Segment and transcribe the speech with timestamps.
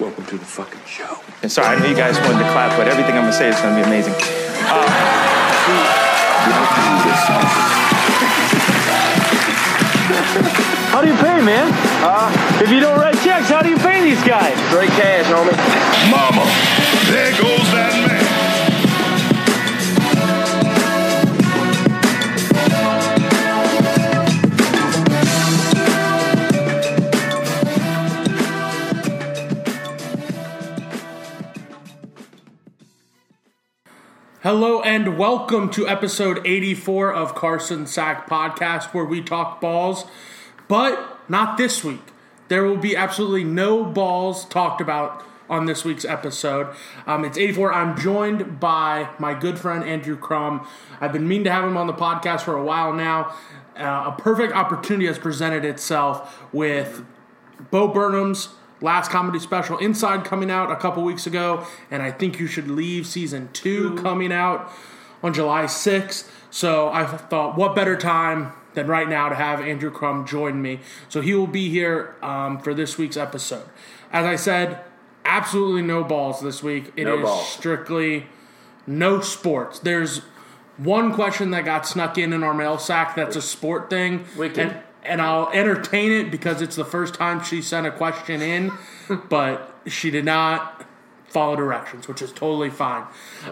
[0.00, 1.20] Welcome to the fucking show.
[1.42, 3.54] And sorry, I know you guys wanted to clap, but everything I'm gonna say is
[3.60, 4.12] gonna be amazing.
[10.90, 11.70] How do you pay, man?
[12.02, 14.58] Uh, if you don't write checks, how do you pay these guys?
[14.66, 15.54] Straight cash, homie.
[16.10, 16.42] Mama,
[17.14, 18.03] there goes that
[34.44, 40.04] Hello and welcome to episode 84 of Carson Sack Podcast, where we talk balls,
[40.68, 42.02] but not this week.
[42.48, 46.76] There will be absolutely no balls talked about on this week's episode.
[47.06, 47.72] Um, it's 84.
[47.72, 50.68] I'm joined by my good friend Andrew Crum.
[51.00, 53.34] I've been meaning to have him on the podcast for a while now.
[53.78, 57.02] Uh, a perfect opportunity has presented itself with
[57.70, 58.50] Bo Burnham's
[58.84, 62.68] last comedy special, Inside, coming out a couple weeks ago, and I think you should
[62.68, 64.70] leave season two coming out
[65.22, 66.28] on July 6th.
[66.50, 70.80] So I thought, what better time than right now to have Andrew Crum join me?
[71.08, 73.64] So he will be here um, for this week's episode.
[74.12, 74.78] As I said,
[75.24, 76.92] absolutely no balls this week.
[76.94, 77.48] It is No balls.
[77.48, 78.26] strictly
[78.86, 79.78] no sports.
[79.80, 80.18] There's
[80.76, 84.26] one question that got snuck in in our mail sack that's a sport thing.
[84.36, 84.58] Wicked.
[84.58, 88.72] And, and I'll entertain it because it's the first time she sent a question in,
[89.28, 90.84] but she did not
[91.28, 93.04] follow directions, which is totally fine.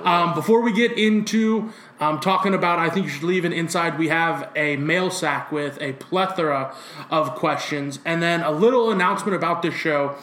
[0.05, 3.99] Um, before we get into um, talking about, I think you should leave an inside.
[3.99, 6.75] We have a mail sack with a plethora
[7.11, 10.15] of questions, and then a little announcement about the show.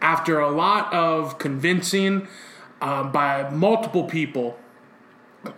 [0.00, 2.26] After a lot of convincing
[2.80, 4.58] um, by multiple people,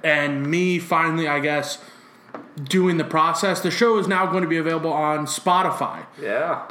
[0.02, 1.78] and me finally, I guess,
[2.63, 6.07] doing the process, the show is now going to be available on Spotify.
[6.21, 6.65] Yeah.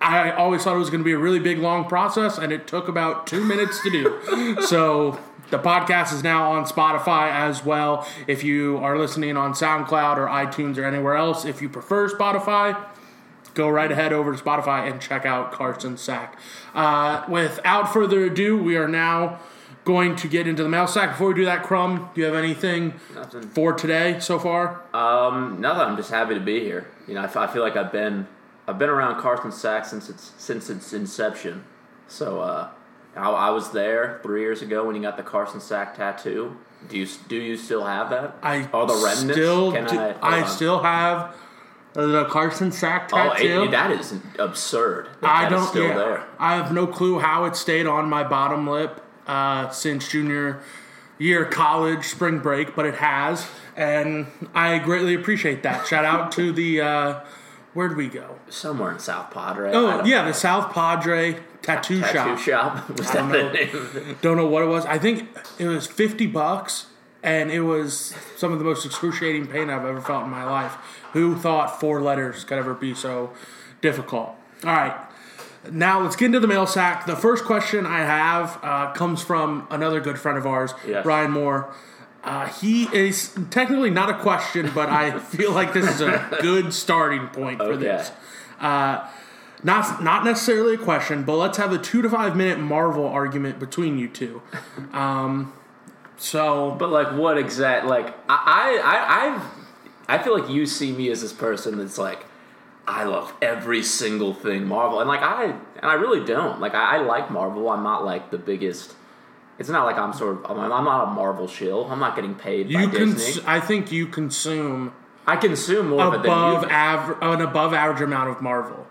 [0.00, 2.66] I always thought it was going to be a really big, long process, and it
[2.66, 4.56] took about two minutes to do.
[4.66, 5.18] so
[5.50, 8.06] the podcast is now on Spotify as well.
[8.26, 12.78] If you are listening on SoundCloud or iTunes or anywhere else, if you prefer Spotify,
[13.54, 16.38] go right ahead over to Spotify and check out Carson Sack.
[16.74, 19.40] Uh, without further ado, we are now
[19.84, 21.10] going to get into the mail sack.
[21.10, 23.42] Before we do that, Crumb, do you have anything Nothing.
[23.50, 24.82] for today so far?
[24.94, 25.82] Um, nothing.
[25.82, 26.88] I'm just happy to be here.
[27.06, 28.26] You know, I, f- I feel like I've been
[28.66, 31.64] I've been around Carson Sack since its since its inception.
[32.08, 32.70] So uh,
[33.16, 36.56] I, I was there three years ago when you got the Carson Sack tattoo.
[36.88, 38.36] Do you do you still have that?
[38.42, 39.34] I oh the remnants.
[39.34, 41.34] Still, Can do- I, I still have
[41.92, 43.64] the Carson Sack Oh, tattoo.
[43.64, 45.08] it, that is absurd.
[45.20, 45.68] That I that is don't.
[45.68, 46.26] still yeah, there.
[46.38, 50.60] I have no clue how it stayed on my bottom lip uh, since junior
[51.18, 53.46] year college spring break, but it has,
[53.76, 55.86] and I greatly appreciate that.
[55.86, 56.80] Shout out to the.
[56.80, 57.20] Uh,
[57.72, 58.38] where would we go?
[58.48, 59.72] Somewhere in South Padre.
[59.72, 60.28] Oh yeah, know.
[60.28, 62.38] the South Padre tattoo, tattoo shop.
[62.84, 62.88] shop.
[62.98, 63.52] Was I don't the know.
[63.52, 64.16] name?
[64.22, 64.86] Don't know what it was.
[64.86, 66.86] I think it was fifty bucks,
[67.22, 70.76] and it was some of the most excruciating pain I've ever felt in my life.
[71.14, 73.32] Who thought four letters could ever be so
[73.80, 74.36] difficult?
[74.64, 74.96] All right,
[75.70, 77.06] now let's get into the mail sack.
[77.06, 81.04] The first question I have uh, comes from another good friend of ours, Yes.
[81.06, 81.72] Ryan Moore.
[82.22, 86.72] Uh, he is technically not a question, but I feel like this is a good
[86.72, 87.82] starting point for Okay.
[87.84, 88.12] this.
[88.60, 89.06] Uh,
[89.62, 93.58] not not necessarily a question, but let's have a two to five minute Marvel argument
[93.58, 94.42] between you two.
[94.92, 95.52] Um,
[96.16, 97.86] so But like, what exact?
[97.86, 99.42] Like, I, I, I've,
[100.08, 102.24] I feel like you see me as this person that's like,
[102.86, 106.60] I love every single thing Marvel, and like I, and I really don't.
[106.60, 107.68] Like, I, I like Marvel.
[107.70, 108.94] I'm not like the biggest.
[109.58, 110.50] It's not like I'm sort of.
[110.50, 111.90] I'm, I'm not a Marvel shill.
[111.90, 113.42] I'm not getting paid by you can, Disney.
[113.46, 114.92] I think you consume
[115.26, 116.64] I consume more of it than above
[117.22, 118.86] an above average amount of Marvel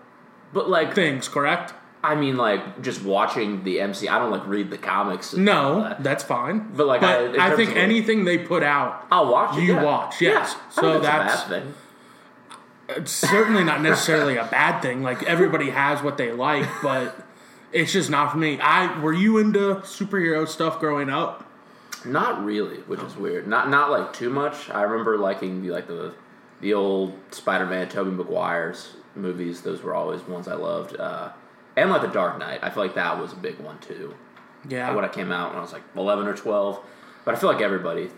[0.54, 1.74] but like, things, correct?
[2.02, 4.08] I mean, like just watching the MC.
[4.08, 5.34] I don't like read the comics.
[5.34, 6.02] No, that.
[6.02, 6.70] that's fine.
[6.74, 9.62] But, like, I- I, think anything they put out, I'll watch it.
[9.62, 9.82] you yeah.
[9.82, 10.52] watch, yes.
[10.54, 10.70] Yeah.
[10.70, 11.74] So think that's-
[12.88, 13.02] it's a bad thing.
[13.02, 15.02] it's certainly not necessarily a bad thing.
[15.02, 17.16] Like everybody has what they like, but
[17.72, 18.58] it's just not for me.
[18.60, 21.50] I were you into superhero stuff growing up?
[22.04, 23.46] Not really, which is weird.
[23.46, 24.70] Not not like too much.
[24.70, 26.14] I remember liking the like the
[26.60, 29.62] the old Spider-Man, Tobey Maguire's movies.
[29.62, 30.96] Those were always ones I loved.
[30.96, 31.30] Uh,
[31.76, 32.60] and like the Dark Knight.
[32.62, 34.14] I feel like that was a big one too.
[34.68, 36.80] Yeah, When I came out when I was like eleven or twelve.
[37.24, 38.10] But I feel like everybody.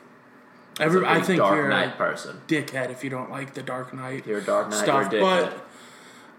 [0.79, 2.41] Every, I think Dark you're Knight a person.
[2.49, 4.27] dickhead if you don't like the Dark Knight.
[4.27, 4.77] You're a Dark Knight.
[4.79, 5.51] stuff, you're a dickhead.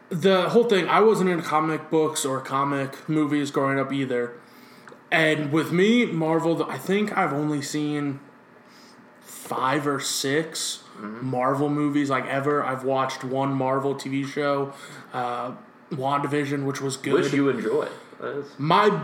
[0.10, 4.34] but the whole thing, I wasn't into comic books or comic movies growing up either.
[5.12, 8.19] And with me, Marvel, I think I've only seen
[9.22, 11.28] five or 6 Mm-hmm.
[11.28, 12.63] Marvel movies like ever.
[12.63, 14.74] I've watched one Marvel TV show,
[15.13, 15.51] uh,
[15.92, 17.13] WandaVision, which was good.
[17.13, 17.88] which you enjoy.
[18.57, 19.04] My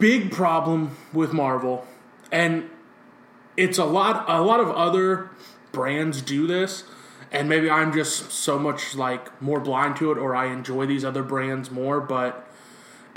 [0.00, 1.86] big problem with Marvel,
[2.32, 2.68] and
[3.56, 4.24] it's a lot.
[4.28, 5.30] A lot of other
[5.72, 6.84] brands do this,
[7.32, 11.04] and maybe I'm just so much like more blind to it, or I enjoy these
[11.04, 12.00] other brands more.
[12.00, 12.46] But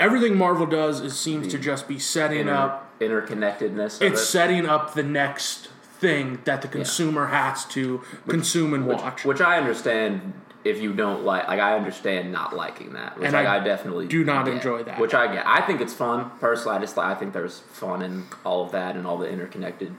[0.00, 3.00] everything Marvel does is seems to just be setting Inter- up.
[3.00, 4.02] interconnectedness.
[4.02, 4.24] It's it.
[4.24, 9.24] setting up the next thing that the consumer has to consume and which, watch.
[9.24, 10.34] which I understand
[10.64, 13.60] if you don't like like I understand not liking that which And like, I I,
[13.64, 14.98] definitely do not get, enjoy that.
[14.98, 18.24] which I get I think it's fun personally I just I think there's fun in
[18.44, 19.94] all of that and all the interconnected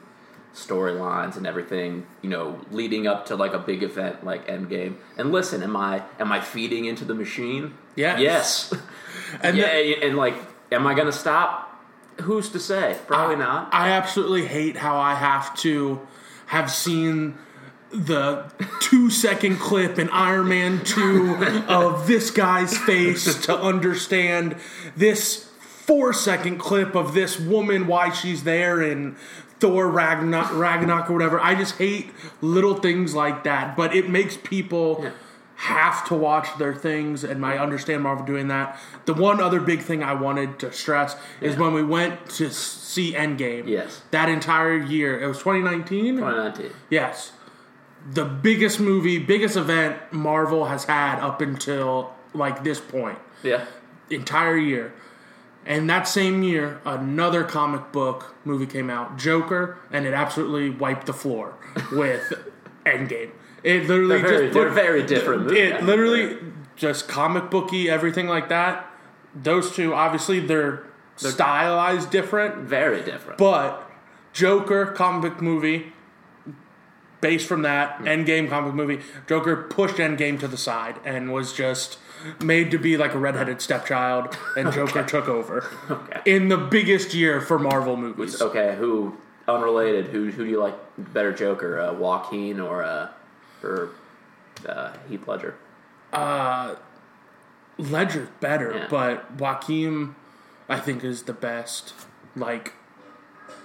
[0.56, 4.96] storylines and everything you know leading up to like a big event like Endgame.
[5.18, 7.74] And listen am I am I feeding into the machine?
[7.96, 8.20] Yes.
[8.20, 8.74] yes.
[9.42, 10.36] And yeah the- and like
[10.72, 11.72] am I gonna stop?
[12.22, 12.98] Who's to say?
[13.08, 13.74] Probably not.
[13.74, 16.00] I absolutely hate how I have to
[16.48, 17.38] have seen
[17.92, 24.56] the two second clip in Iron Man 2 of this guy's face to understand
[24.96, 25.50] this
[25.86, 29.16] four second clip of this woman, why she's there in
[29.60, 31.40] Thor Ragnarok, Ragnarok or whatever.
[31.40, 32.12] I just hate
[32.42, 35.00] little things like that, but it makes people.
[35.04, 35.12] Yeah.
[35.58, 38.78] Have to watch their things, and I understand Marvel doing that.
[39.06, 43.14] The one other big thing I wanted to stress is when we went to see
[43.14, 43.66] Endgame.
[43.66, 44.02] Yes.
[44.12, 46.18] That entire year, it was 2019.
[46.18, 47.32] 2019 Yes.
[48.12, 53.18] The biggest movie, biggest event Marvel has had up until like this point.
[53.42, 53.64] yeah
[54.10, 54.94] Entire year.
[55.66, 61.08] And that same year, another comic book movie came out, Joker, and it absolutely wiped
[61.08, 61.56] the floor
[61.92, 62.22] with
[62.86, 63.32] Endgame.
[63.64, 65.58] It literally they're very, just they're very different movies.
[65.58, 66.38] It literally
[66.76, 68.92] just comic booky, everything like that.
[69.34, 70.84] Those two, obviously, they're,
[71.16, 73.90] stylized different, very different but
[74.34, 75.94] Joker comic book movie,
[77.22, 78.06] based from that hmm.
[78.06, 81.98] Endgame comic movie, Joker pushed Endgame to the side and was just
[82.42, 87.14] made to be like a redheaded stepchild, and Joker took over okay in the biggest
[87.14, 88.42] year for Marvel movies.
[88.42, 89.18] Okay, who
[89.48, 90.08] unrelated?
[90.08, 93.10] Who who do you like better, Joker, uh, Joaquin or uh,
[93.64, 93.90] or
[94.68, 95.56] uh, Heath Ledger?
[97.78, 98.88] Ledger's better, Yeah.
[98.90, 100.16] but Joaquin,
[100.70, 101.94] I think, is the best.
[102.36, 102.74] Like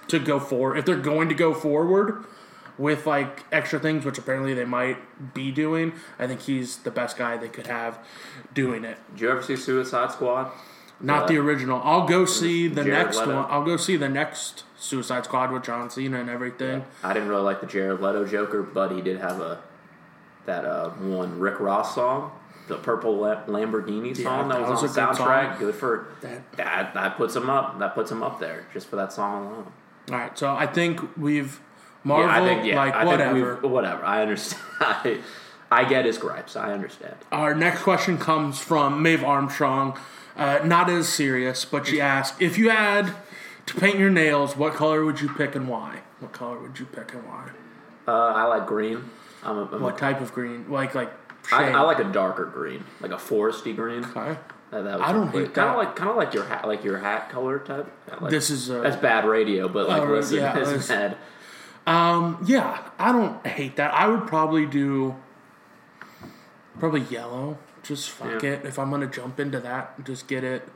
[0.07, 2.25] to go for if they're going to go forward
[2.77, 4.97] with like extra things, which apparently they might
[5.33, 5.93] be doing.
[6.19, 7.99] I think he's the best guy they could have
[8.53, 8.97] doing it.
[9.11, 10.51] Did you ever see Suicide Squad?
[10.99, 11.81] Not the Uh, original.
[11.83, 13.35] I'll go see the Jared next Leto.
[13.35, 13.45] one.
[13.49, 16.85] I'll go see the next Suicide Squad with John Cena and everything.
[17.03, 19.59] I didn't really like the Jared Leto Joker, but he did have a
[20.45, 22.31] that uh, one Rick Ross song,
[22.67, 25.49] the Purple La- Lamborghini song that that, was, was on a good soundtrack.
[25.51, 25.59] song.
[25.59, 26.93] Good for That- that.
[26.93, 27.77] That puts him up.
[27.79, 29.71] That puts him up there just for that song alone.
[30.11, 31.59] All right, so I think we've
[32.03, 33.55] Marvel yeah, I think yeah, like I whatever.
[33.67, 34.03] Whatever.
[34.03, 34.63] I understand.
[34.79, 35.19] I,
[35.71, 36.55] I get his gripes.
[36.55, 37.15] I understand.
[37.31, 39.97] Our next question comes from Maeve Armstrong.
[40.35, 43.13] Uh, not as serious, but she asked if you had
[43.67, 46.01] to paint your nails, what color would you pick and why?
[46.19, 47.49] What color would you pick and why?
[48.07, 49.09] Uh, I like green.
[49.43, 50.69] I'm a, I'm What a, type of green?
[50.69, 51.11] Like like
[51.51, 51.71] I.
[51.71, 54.05] I like a darker green, like a foresty green.
[54.05, 54.37] Okay.
[54.71, 56.97] That, that I don't hate kind of like kind of like your hat, like your
[56.97, 57.91] hat color type.
[58.21, 61.15] Like, This is, uh, that's bad radio, but like Oh, listen, yeah, it's it's-
[61.85, 62.37] bad.
[62.45, 63.93] Yeah, I don't hate that.
[63.93, 65.15] I would probably do
[66.79, 67.57] probably yellow.
[67.83, 68.51] Just fuck Yeah.
[68.51, 68.65] it.
[68.65, 70.67] If I'm gonna jump into that, just get it.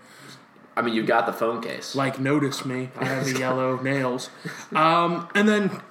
[0.77, 1.95] I mean, you got the phone case.
[1.95, 2.89] Like notice me.
[2.97, 4.29] I have the yellow nails.
[4.73, 5.81] Um, and then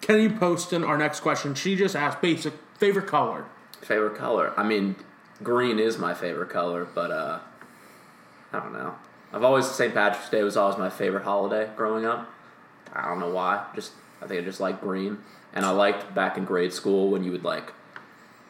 [0.00, 1.54] Kenny Poston, our next question.
[1.54, 3.46] She just asked basic favorite color.
[3.80, 4.52] Favorite color?
[4.56, 4.96] I mean,
[5.42, 7.40] green is my favorite color, but uh,
[8.52, 8.94] I don't know.
[9.32, 9.92] I've always St.
[9.92, 12.30] Patrick's Day was always my favorite holiday growing up.
[12.92, 13.64] I don't know why.
[13.74, 15.18] Just I think I just like green,
[15.52, 17.72] and I liked back in grade school when you would like,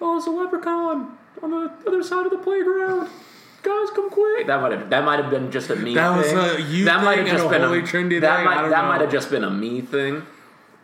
[0.01, 3.09] oh, it's a leprechaun on the other side of the playground.
[3.63, 4.47] Guys, come quick!
[4.47, 5.95] That might have that might have been just a me.
[5.95, 6.39] That was thing.
[6.39, 8.45] a you that might have just been a Trinity that thing?
[8.45, 10.23] Might, I that might have just been a me thing.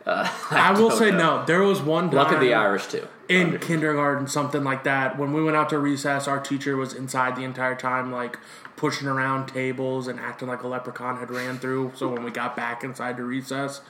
[0.05, 1.39] Uh, I will say know.
[1.39, 1.45] no.
[1.45, 3.07] There was one time Luck of the Irish too.
[3.27, 5.17] in kindergarten, something like that.
[5.17, 8.37] When we went out to recess, our teacher was inside the entire time, like
[8.75, 11.93] pushing around tables and acting like a leprechaun had ran through.
[11.95, 13.81] So when we got back inside to recess,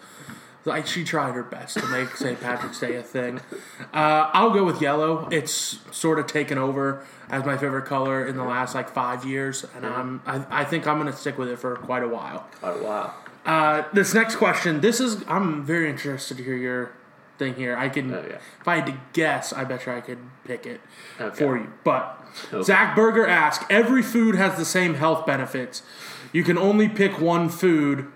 [0.65, 2.39] like she tried her best to make St.
[2.41, 3.39] Patrick's Day a thing.
[3.93, 5.27] Uh, I'll go with yellow.
[5.31, 9.65] It's sort of taken over as my favorite color in the last like five years,
[9.75, 12.47] and I'm I, I think I'm gonna stick with it for quite a while.
[12.59, 13.13] Quite a while.
[13.45, 16.91] Uh, this next question, this is I'm very interested to hear your
[17.37, 17.75] thing here.
[17.77, 18.37] I can, Oh, yeah.
[18.61, 20.79] if I had to guess, I bet you I could pick it
[21.19, 21.35] Okay.
[21.43, 21.71] for you.
[21.83, 22.63] But Okay.
[22.63, 25.83] Zach Berger asks, every food has the same health benefits.
[26.33, 28.07] You can only pick one food.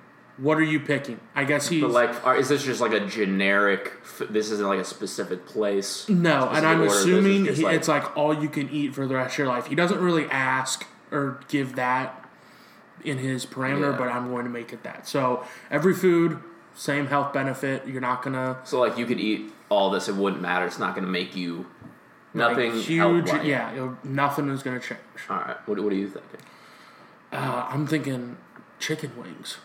[0.41, 1.19] What are you picking?
[1.35, 3.91] I guess he's But like, are, is this just like a generic?
[4.29, 6.07] This isn't like a specific place.
[6.07, 9.15] no, and I'm order, assuming he, like- it's like all you can eat for the
[9.15, 9.67] rest of your life.
[9.67, 12.25] He doesn't really ask or give that
[13.03, 13.97] in his parameter, Yeah.
[13.97, 15.07] but I'm going to make it that.
[15.07, 16.39] So every food,
[16.75, 17.85] same health benefit.
[17.87, 20.65] You're not gonna So like you could eat all this, it wouldn't matter.
[20.65, 21.65] It's not going to make you
[22.33, 23.27] nothing like, huge.
[23.43, 24.99] Yeah, nothing is gonna change.
[25.29, 25.57] All right.
[25.67, 26.39] What, what are you thinking?
[27.31, 28.37] Uh, I'm thinking
[28.79, 29.57] chicken wings,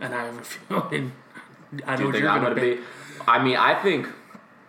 [0.00, 1.12] and I have a feeling.
[1.86, 2.82] I know Do you what think you're I'm gonna going to be.
[3.26, 4.08] I mean, I think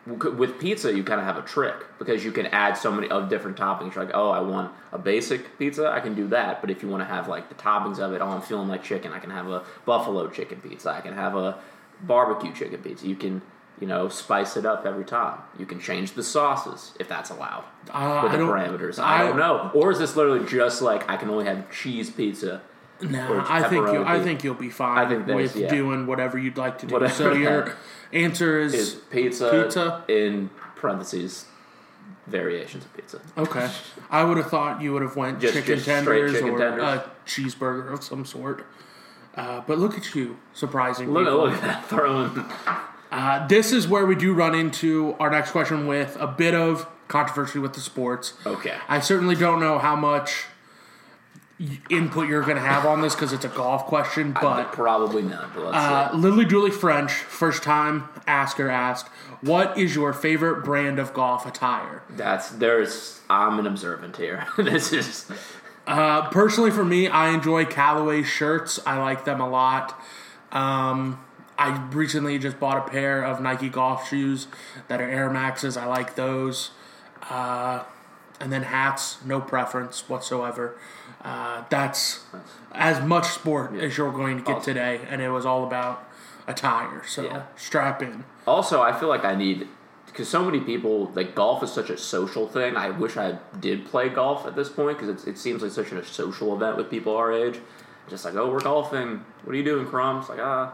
[0.07, 3.27] with pizza you kind of have a trick because you can add so many of
[3.29, 3.95] different toppings.
[3.95, 6.61] You're like, oh, I want a basic pizza, I can do that.
[6.61, 8.83] But if you want to have like the toppings of it, oh, I'm feeling like
[8.83, 10.89] chicken, I can have a buffalo chicken pizza.
[10.91, 11.57] I can have a
[12.01, 13.07] barbecue chicken pizza.
[13.07, 13.41] You can.
[13.77, 15.37] You know, spice it up every time.
[15.59, 18.99] You can change the sauces if that's allowed Uh, with I the parameters.
[18.99, 19.69] I, don't know.
[19.73, 22.61] Or is this literally just like I can only have cheese pizza?
[23.01, 24.03] Nah, I think you.
[24.03, 25.69] I think you'll be fine with yeah.
[25.69, 26.93] doing whatever you'd like to do.
[26.93, 27.75] Whatever So your
[28.13, 30.03] answer is, is pizza, Pizza?
[30.07, 31.45] in parentheses
[32.27, 33.19] variations of pizza.
[33.37, 33.69] okay.
[34.09, 36.83] I would have thought you would have went Just- chicken just tenders chicken or tenders?
[36.83, 38.65] a cheeseburger of some sort.
[39.35, 41.41] Uh, but look at you, surprising Look, people.
[41.41, 42.45] look at that throwing.
[43.11, 46.87] Uh, this is where we do run into our next question with a bit of
[47.09, 48.33] controversy with the sports.
[48.45, 48.75] Okay.
[48.87, 50.45] I certainly don't know how much
[51.89, 55.53] input you're going to have on this because it's a golf question, but probably not.
[55.53, 56.09] But let's uh.
[56.13, 59.07] Lily Julie French, first time asker, asked,
[59.41, 63.21] "What is your favorite brand of golf attire?" That's there's.
[63.29, 64.47] I'm an observant here.
[64.57, 65.31] this is
[65.87, 68.79] Uh, personally, for me, I enjoy Callaway shirts.
[68.85, 69.99] I like them a lot.
[70.51, 71.23] Um,
[71.57, 74.47] I recently just bought a pair of Nike golf shoes
[74.87, 75.77] that are Air Maxes.
[75.77, 76.71] I like those.
[77.29, 77.83] Uh,
[78.39, 80.77] and then hats, no preference whatsoever.
[81.25, 82.23] Uh, that's
[82.71, 84.73] as much sport as you're going to get Awesome.
[84.75, 86.07] today, and it was all about
[86.47, 87.01] attire.
[87.07, 87.41] So Yeah.
[87.57, 88.23] strap in.
[88.45, 88.81] also.
[88.81, 89.67] I feel like I need
[90.05, 92.77] because so many people like golf is such a social thing.
[92.77, 96.05] I wish I did play golf at this point because it seems like such a
[96.05, 97.59] social event with people our age.
[98.07, 99.25] Just like, oh, we're golfing.
[99.43, 100.29] What are you doing, Crumbs?
[100.29, 100.73] Like, ah,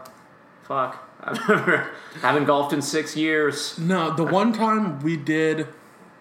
[0.64, 1.08] fuck.
[1.24, 1.90] I've never
[2.20, 3.78] haven't golfed in six years.
[3.78, 5.66] No, the one time we did,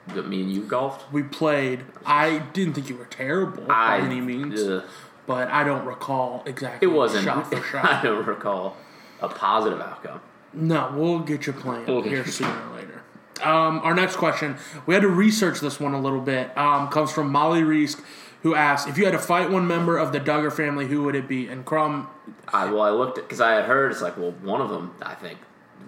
[0.07, 1.11] But me and you golfed.
[1.13, 1.85] we played.
[2.05, 4.61] I didn't think you were terrible by any means.
[4.61, 4.83] ugh.
[5.27, 6.87] but I don't recall exactly.
[6.87, 7.23] It wasn't.
[7.25, 7.85] shot for shot.
[7.85, 8.77] I don't recall
[9.21, 10.19] a positive outcome.
[10.53, 13.03] no, we'll get you playing We'll here sooner or later.
[13.43, 16.55] Um, our next question, we had to research this one a little bit.
[16.57, 18.03] Um, comes from Molly Reesk,
[18.43, 21.15] who asked, "If you had to fight one member of the Duggar family, who would
[21.15, 22.07] it be?" And Crumb,
[22.49, 24.93] I well, I looked at because I had heard it's like well, one of them
[25.01, 25.37] I think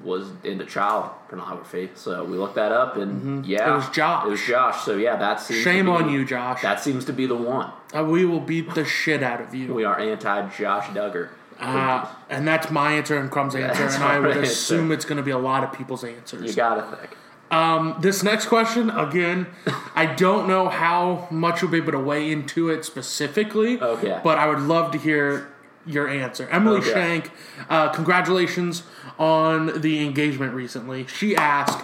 [0.03, 1.89] was into child pornography.
[1.95, 3.71] So we looked that up, and yeah, Mm-hmm.
[3.71, 4.25] It was Josh.
[4.25, 4.81] It was Josh.
[4.83, 6.61] So yeah, that seems to shame be- on you, Josh.
[6.61, 7.71] That seems to be the one.
[7.95, 9.73] Uh, we will beat the shit out of you.
[9.73, 11.29] We are anti Josh Duggar.
[11.59, 14.41] Uh, and that's my answer and Crumb's answer, and I would answer.
[14.41, 16.49] assume it's going to be a lot of people's answers.
[16.49, 18.01] you gotta think.
[18.01, 19.45] This next question, again,
[19.95, 23.79] I don't know how much you'll be able to weigh into it specifically.
[23.79, 24.19] Okay.
[24.23, 25.47] But I would love to hear
[25.85, 26.47] your answer.
[26.49, 26.91] Emily Okay.
[26.91, 27.31] Shank,
[27.69, 28.83] uh, congratulations
[29.19, 31.05] on the engagement recently.
[31.07, 31.83] She asked,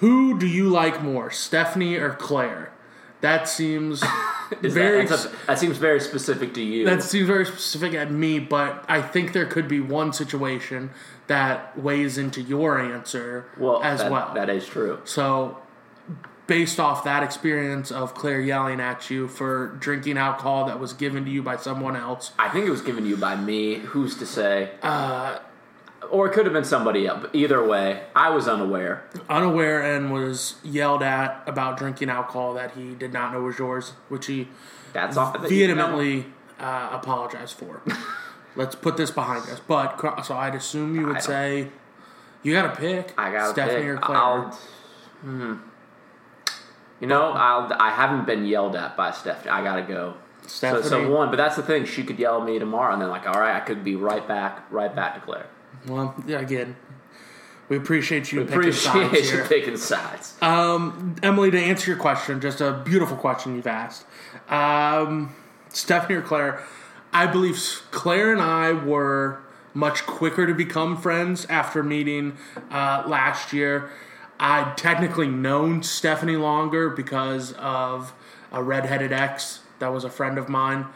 [0.00, 2.72] "Who do you like more, Stephanie or Claire?"
[3.22, 4.02] That seems
[4.60, 5.06] very.
[5.06, 6.84] that, a- that seems very specific to you.
[6.86, 10.90] that seems very specific at me, but I think there could be one situation
[11.26, 14.32] that weighs into your answer well as that- well.
[14.34, 15.00] That is true.
[15.04, 15.56] So,
[16.46, 21.24] based off that experience of Claire yelling at you for drinking alcohol that was given
[21.24, 23.76] to you by someone else, I think it was given to you by me.
[23.76, 24.70] Who's to say?
[24.82, 25.38] Uh,
[26.10, 27.20] or it could have been somebody else.
[27.22, 29.04] But either way, I was unaware.
[29.28, 33.90] unaware and was yelled at about drinking alcohol that he did not know was yours,
[34.08, 34.48] which he
[34.92, 35.36] That's all.
[35.38, 36.26] vehemently
[36.58, 37.82] uh, apologized for.
[38.56, 39.60] Let's put this behind us.
[39.60, 41.68] But so I'd assume you would say
[42.42, 43.88] you got to pick I got Stephanie pick.
[43.88, 44.18] or Claire.
[44.18, 44.50] I'll,
[45.20, 45.54] hmm.
[47.00, 49.50] You know, I'll, I haven't been yelled at by Stephanie.
[49.50, 50.14] I gotta go.
[50.42, 50.88] So, Stephanie.
[50.88, 51.84] so one, but that's the thing.
[51.84, 54.26] She could yell at me tomorrow, and then like, all right, I could be right
[54.26, 55.46] back, right back to Claire.
[55.86, 56.76] Well, yeah, again,
[57.68, 59.46] we appreciate you picking Appreciate sides you here.
[59.46, 60.34] picking sides.
[60.42, 64.04] Emily, to answer your question, just a beautiful question you've asked.
[64.48, 65.34] Um,
[65.68, 66.62] Stephanie or Claire?
[67.12, 69.40] I believe Claire and I were
[69.74, 72.36] much quicker to become friends after meeting
[72.70, 73.90] uh, last year.
[74.38, 78.12] I'd technically known Stephanie longer because of
[78.52, 80.86] a redheaded ex that was a friend of mine.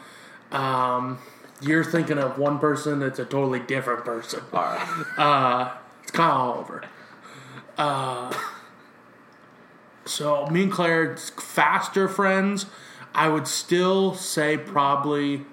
[0.52, 1.18] Um,
[1.60, 4.42] you're thinking of one person that's a totally different person.
[4.52, 5.04] all right.
[5.18, 6.82] Uh, It's kind of all over.
[7.76, 8.32] Uh,
[10.04, 12.66] so me and Claire, faster friends.
[13.14, 15.44] I would still say probably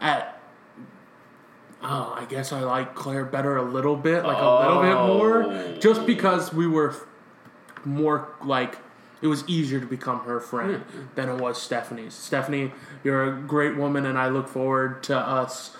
[0.00, 0.30] at.
[1.82, 5.78] Oh, I guess I like Claire better a little bit, like a little bit more,
[5.80, 6.94] just because we were
[7.84, 8.78] more like
[9.24, 12.12] it was easier to become her friend than it was Stephanie's.
[12.12, 15.74] Stephanie, you're a great woman, and I look forward to us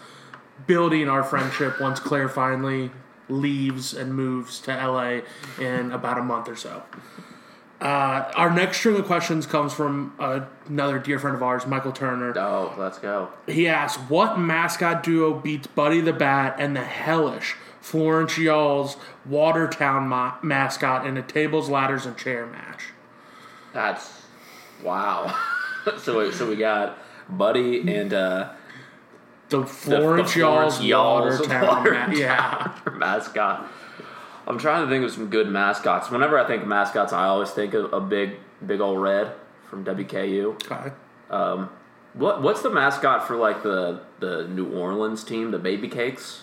[0.67, 2.91] building our friendship once Claire finally
[3.29, 5.21] leaves and moves to LA
[5.63, 6.85] in about a month or so.
[7.83, 11.93] Uh, our next string of questions comes from uh, another dear friend of ours, Michael
[11.93, 12.33] Turner.
[12.39, 13.29] Oh, let's go.
[13.47, 18.97] He asks, "What mascot duo beats Buddy the Bat and the hellish Florence Y'all's
[19.27, 22.85] Watertown ma- mascot in a tables, ladders, and chair match?"
[23.75, 24.23] That's
[24.83, 25.39] wow.
[25.99, 28.53] so we, so we got Buddy and uh,
[29.51, 32.79] The the, Florence, the Y'all's Florence Y'all's Watertown, Watertown yeah.
[32.95, 33.71] mascot.
[34.47, 36.11] I'm trying to think of some good mascots.
[36.11, 39.33] Whenever I think of mascots, I always think of a big, big old red
[39.69, 40.55] from WKU.
[40.55, 40.93] Okay.
[42.15, 46.43] What what's the mascot for like the the New Orleans team, the Baby Cakes?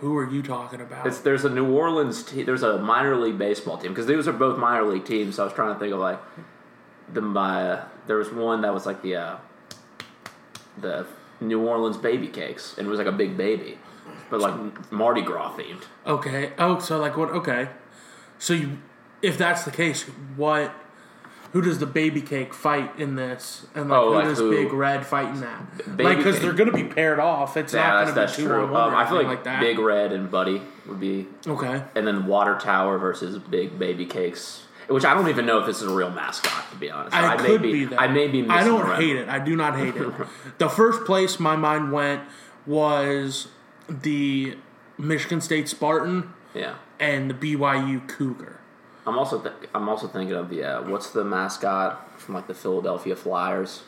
[0.00, 1.06] Who are you talking about?
[1.06, 2.44] It's there's a New Orleans team.
[2.44, 5.36] There's a minor league baseball team because those are both minor league teams.
[5.36, 6.20] So I was trying to think of like
[7.12, 7.82] the my.
[8.06, 9.36] There was one that was like the uh,
[10.78, 11.06] the
[11.40, 13.78] New Orleans Baby Cakes, and it was like a big baby,
[14.30, 15.82] but like Mardi Gras themed.
[16.06, 16.52] Okay.
[16.58, 17.30] Oh, so like what?
[17.30, 17.68] Okay.
[18.38, 18.78] So you,
[19.22, 20.02] if that's the case,
[20.36, 20.72] what?
[21.52, 23.64] Who does the baby cake fight in this?
[23.74, 24.50] And like Oh, who like does who?
[24.50, 25.78] Big Red fight in that?
[25.96, 27.56] Baby like because they're going to be paired off.
[27.56, 28.64] It's Yeah, not that's, going to that's be two true.
[28.64, 29.60] on one Um, I feel like, like that.
[29.60, 31.82] Big Red and Buddy would be, Okay.
[31.94, 34.65] and then Water Tower versus Big Baby Cakes.
[34.88, 37.14] Which I don't even know if this is a real mascot, to be honest.
[37.16, 38.00] I, may could be, be, that.
[38.00, 38.46] I may be.
[38.48, 39.28] I don't hate it.
[39.28, 40.12] I do not hate it.
[40.58, 42.22] the first place my mind went
[42.66, 43.48] was
[43.88, 44.56] the
[44.98, 46.76] Michigan State Spartan Yeah.
[47.00, 48.60] and the BYU Cougar.
[49.06, 52.54] I'm also th- I'm also thinking of the uh, what's the mascot from like the
[52.54, 53.82] Philadelphia Flyers?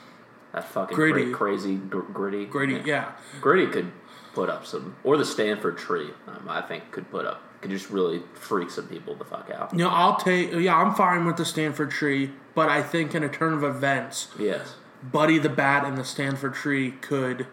[0.53, 1.27] That fucking Gritty.
[1.31, 2.47] cra- crazy gr- gritty.
[2.47, 3.13] Grady, yeah.
[3.41, 3.93] Gritty could
[4.33, 6.11] put up some, or the Stanford Tree.
[6.27, 9.73] Um, I think could put up could just really freak some people the fuck out.
[9.73, 10.53] You know, I'll take.
[10.53, 14.29] Yeah, I'm fine with the Stanford Tree, but I think in a turn of events,
[14.39, 17.47] Yes, Buddy the Bat and the Stanford Tree could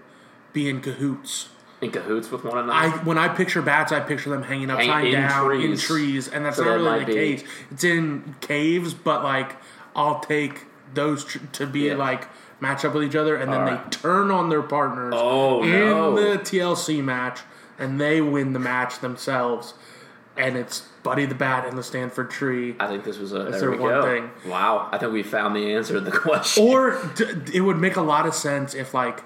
[0.53, 1.49] be in cahoots.
[1.81, 3.03] in cahoots with one I another.
[3.03, 5.83] when I picture bats, I picture them hanging upside in down in trees.
[5.83, 7.43] trees, and that's So not that really the be- case.
[7.71, 9.55] It's in caves, but like
[9.95, 11.95] I'll take those tr- to be Yeah.
[11.95, 12.27] like
[12.61, 13.91] match up with each other, and then Alright.
[13.91, 16.15] they turn on their partners Oh, in no.
[16.15, 17.41] the TLC match,
[17.77, 19.73] and they win the match themselves.
[20.37, 22.75] And it's Buddy the Bat and the Stanford Tree.
[22.79, 24.01] I think this was a there one go.
[24.01, 24.31] thing?
[24.51, 26.67] Wow, I think we found the answer to the question.
[26.67, 29.23] Or d- it would make a lot of sense if like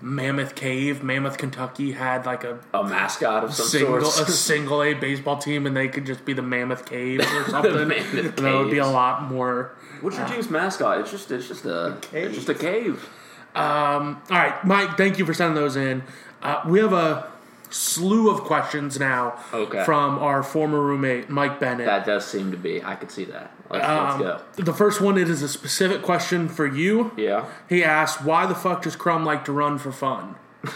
[0.00, 4.94] Mammoth Cave, Mammoth, Kentucky had like a a mascot of some single a single A
[4.94, 7.72] baseball team, and they could just be the Mammoth Caves or something.
[7.88, 9.74] Mammoth and that would be a lot more.
[10.00, 11.00] What's your team's mascot?
[11.00, 13.08] It's just it's just a it's just a cave.
[13.56, 14.96] All right, Mike.
[14.96, 16.02] Thank you for sending those in.
[16.42, 17.32] Uh, we have a
[17.74, 19.82] slew of questions now Okay.
[19.84, 21.86] from our former roommate Mike Bennett.
[21.86, 22.82] That does seem to be.
[22.84, 23.50] I could see that.
[23.70, 24.62] Let's, Um, let's go.
[24.62, 27.10] The first one it is a specific question for you.
[27.16, 27.46] Yeah.
[27.68, 30.36] He asked, "Why the fuck does Crumb like to run for fun?"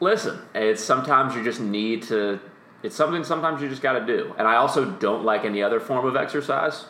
[0.00, 2.38] Listen, it's sometimes you just need to.
[2.84, 4.32] It's something sometimes you just got to do.
[4.38, 6.84] And I also don't like any other form of exercise.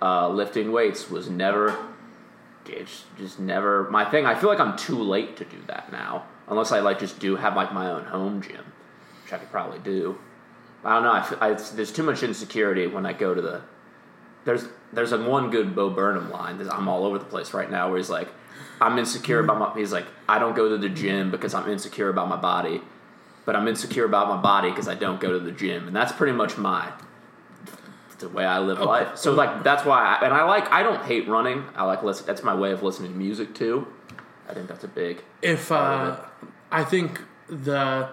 [0.00, 1.76] Uh, lifting weights was never.
[2.66, 4.24] It's just never my thing.
[4.26, 7.36] I feel like I'm too late to do that now, unless I like just do
[7.36, 8.72] have like my own home gym,
[9.22, 10.18] which I could probably do.
[10.84, 11.12] I don't know.
[11.12, 13.62] I, feel- I there's too much insecurity when I go to the.
[14.44, 17.70] There's there's a one good Bo Burnham line that I'm all over the place right
[17.70, 18.28] now where he's like,
[18.80, 19.74] I'm insecure about my.
[19.78, 22.80] He's like, I don't go to the gym because I'm insecure about my body,
[23.44, 26.12] but I'm insecure about my body because I don't go to the gym, and that's
[26.12, 26.92] pretty much my
[28.18, 29.16] the way I live life.
[29.18, 31.64] So like that's why, I, and I like I don't hate running.
[31.74, 32.26] I like listen.
[32.26, 33.86] That's my way of listening to music too.
[34.48, 35.22] I think that's a big.
[35.42, 36.16] If uh,
[36.70, 38.08] I think the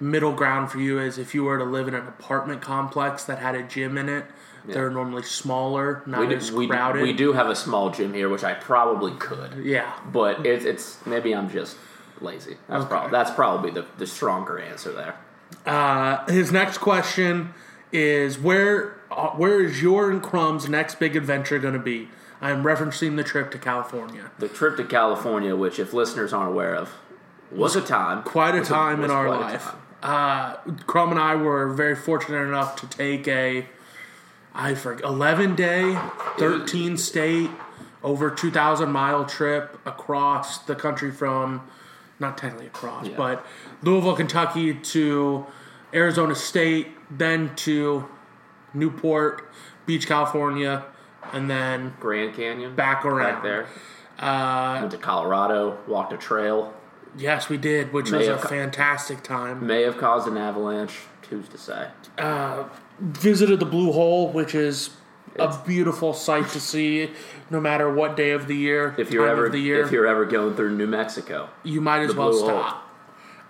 [0.00, 3.38] middle ground for you is if you were to live in an apartment complex that
[3.38, 4.24] had a gym in it,
[4.66, 7.02] they're normally smaller, not We do, as we, crowded.
[7.02, 9.62] we do have a small gym here, which I probably could.
[9.64, 9.92] Yeah.
[10.12, 11.76] but it's it's maybe I'm just
[12.20, 12.56] lazy.
[12.68, 12.88] That's Okay.
[12.88, 15.16] probably that's probably the, the stronger answer there.
[15.66, 17.52] Uh, his next question
[17.92, 22.08] is where uh, where is your and Crumb's next big adventure going to be?
[22.44, 24.30] I'm referencing the trip to California.
[24.38, 26.92] The trip to California, which if listeners aren't aware of,
[27.50, 29.74] was a time Quite a time was in our life.
[30.02, 33.66] Uh, Crumb and I were very fortunate enough to take a
[34.54, 35.98] I forget 11 day,
[36.38, 37.50] 13 state,
[38.02, 41.66] over 2,000 mile trip across the country from
[42.20, 43.16] not technically across, Yeah.
[43.16, 43.46] but
[43.82, 45.46] Louisville, Kentucky to
[45.94, 48.06] Arizona State, then to
[48.74, 49.48] Newport
[49.86, 50.84] Beach, California,
[51.32, 53.34] and then Grand Canyon back around.
[53.34, 53.66] back there.
[54.18, 56.72] Uh, Went to Colorado, walked a trail.
[57.16, 59.66] yes, we did, which May was a fantastic time.
[59.66, 61.00] May have caused an avalanche.
[61.30, 61.88] Who's to say?
[62.18, 62.64] Uh,
[63.00, 64.90] visited the Blue Hole, which is
[65.36, 67.10] a beautiful sight to see,
[67.50, 68.94] no matter what day of the year.
[68.98, 72.02] If you're ever of the year, if you're ever going through New Mexico, you might
[72.02, 72.88] as well Blue stop.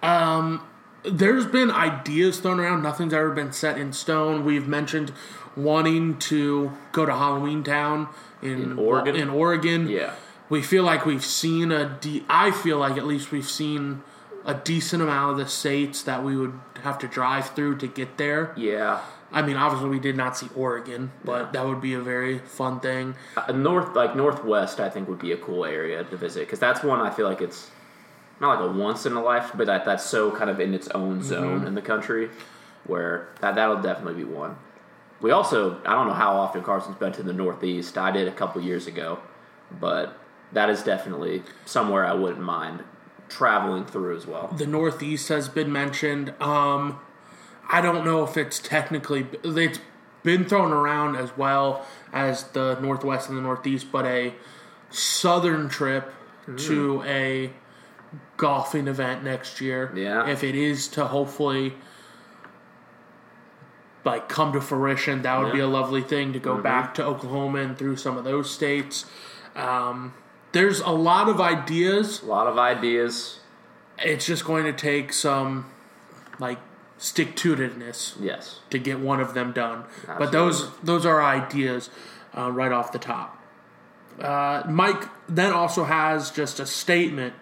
[0.02, 0.62] Um,
[1.02, 2.82] there's been ideas thrown around.
[2.82, 4.44] Nothing's ever been set in stone.
[4.44, 5.12] We've mentioned
[5.56, 8.08] wanting to go to Halloween Town
[8.42, 9.16] in, In Oregon?
[9.16, 10.14] In Oregon, yeah,
[10.48, 11.96] we feel like we've seen a.
[12.00, 14.02] De- I feel like at least we've seen
[14.44, 18.18] a decent amount of the states that we would have to drive through to get
[18.18, 18.52] there.
[18.56, 19.00] yeah.
[19.32, 22.78] I mean, obviously we did not see Oregon, but that would be a very fun
[22.78, 23.16] thing.
[23.36, 26.84] Uh, north like northwest, I think would be a cool area to visit because that's
[26.84, 27.68] one I feel like it's
[28.40, 30.86] not like a once in a life, but that that's so kind of in its
[30.90, 32.30] own zone in the country
[32.86, 34.56] where that that'll definitely be one.
[35.20, 37.96] We also I don't know how often Carson's been to the Northeast.
[37.96, 39.20] I did a couple years ago,
[39.80, 40.18] but
[40.52, 42.84] that is definitely somewhere I wouldn't mind
[43.28, 44.48] traveling through as well.
[44.48, 46.34] The Northeast has been mentioned.
[46.40, 47.00] Um,
[47.68, 49.80] I don't know if it's technically it's
[50.22, 54.34] been thrown around as well as the Northwest and the Northeast, but a
[54.90, 56.12] southern trip
[56.58, 57.50] to a
[58.36, 59.92] golfing event next year.
[59.94, 60.28] Yeah.
[60.28, 61.74] if it is to hopefully
[64.04, 67.60] like come to fruition, that would be a lovely thing to go back to Oklahoma
[67.60, 69.06] and through some of those states.
[69.56, 70.14] Um,
[70.52, 73.40] there's a lot of ideas A lot of ideas.
[73.98, 75.70] it's just going to take some
[76.38, 76.58] like
[76.98, 78.60] stick to itiveness Yes.
[78.70, 79.84] to get one of them done.
[80.18, 81.90] But those those are ideas
[82.36, 83.40] uh, right off the top.
[84.20, 87.34] Uh, Mike then also has just a statement.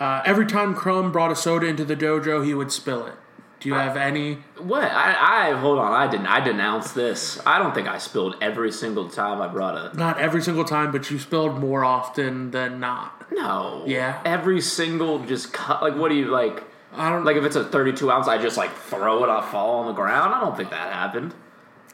[0.00, 3.14] Uh, every time Crumb brought a soda into the dojo, he would spill it.
[3.62, 4.34] Do you have any?
[4.58, 4.82] What?
[4.82, 5.92] I, I hold on.
[5.92, 6.26] I didn't.
[6.26, 7.40] I denounced this.
[7.46, 9.96] I don't think I spilled every single time I brought a.
[9.96, 13.30] Not every single time, but you spilled more often than not.
[13.30, 13.84] No.
[13.86, 14.20] Yeah.
[14.24, 15.80] Every single just cut.
[15.80, 16.64] Like, what do you like?
[16.92, 19.78] I don't Like, if it's a 32 ounce, I just like throw it off, fall
[19.78, 20.34] on the ground.
[20.34, 21.32] I don't think that happened.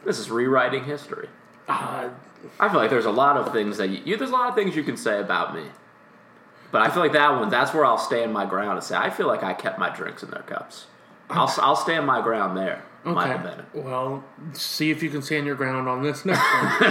[0.03, 1.29] This is rewriting history.
[1.67, 2.09] Uh,
[2.59, 4.17] I feel like there's a lot of things that you, you.
[4.17, 5.65] There's a lot of things you can say about me.
[6.71, 7.49] But I feel like that one.
[7.49, 10.23] That's where I'll stand my ground and say I feel like I kept my drinks
[10.23, 10.87] in their cups.
[11.29, 12.83] I'll I'll stand my ground there.
[13.05, 13.43] Michael Okay.
[13.43, 13.65] Bennett.
[13.73, 16.83] Well, see if you can stand your ground on this next one.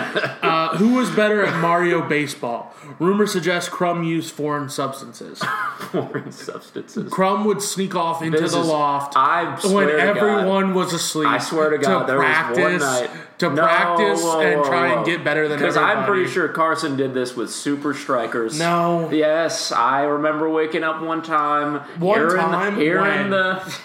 [0.42, 2.74] uh, who was better at Mario Baseball?
[2.98, 5.38] Rumor suggests Crumb used foreign substances.
[5.92, 7.12] Foreign substances.
[7.12, 10.16] Crumb would sneak off into This the is- loft I swear when to God.
[10.16, 11.28] everyone was asleep.
[11.28, 14.64] I swear to God, there was one practice, night to No, practice whoa, and whoa,
[14.66, 14.96] try whoa.
[14.96, 15.76] and get better than Because.
[15.76, 18.58] I'm pretty sure Carson did this with Super Strikers.
[18.58, 19.10] No.
[19.12, 21.80] Yes, I remember waking up one time.
[22.00, 22.76] One hearing, time?
[22.76, 23.30] hearing When?
[23.30, 23.74] the.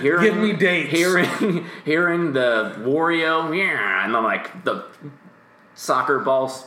[0.00, 0.90] Hearing, Give me dates.
[0.90, 4.84] Hearing, hearing the Wario, yeah, and then like the
[5.74, 6.66] soccer balls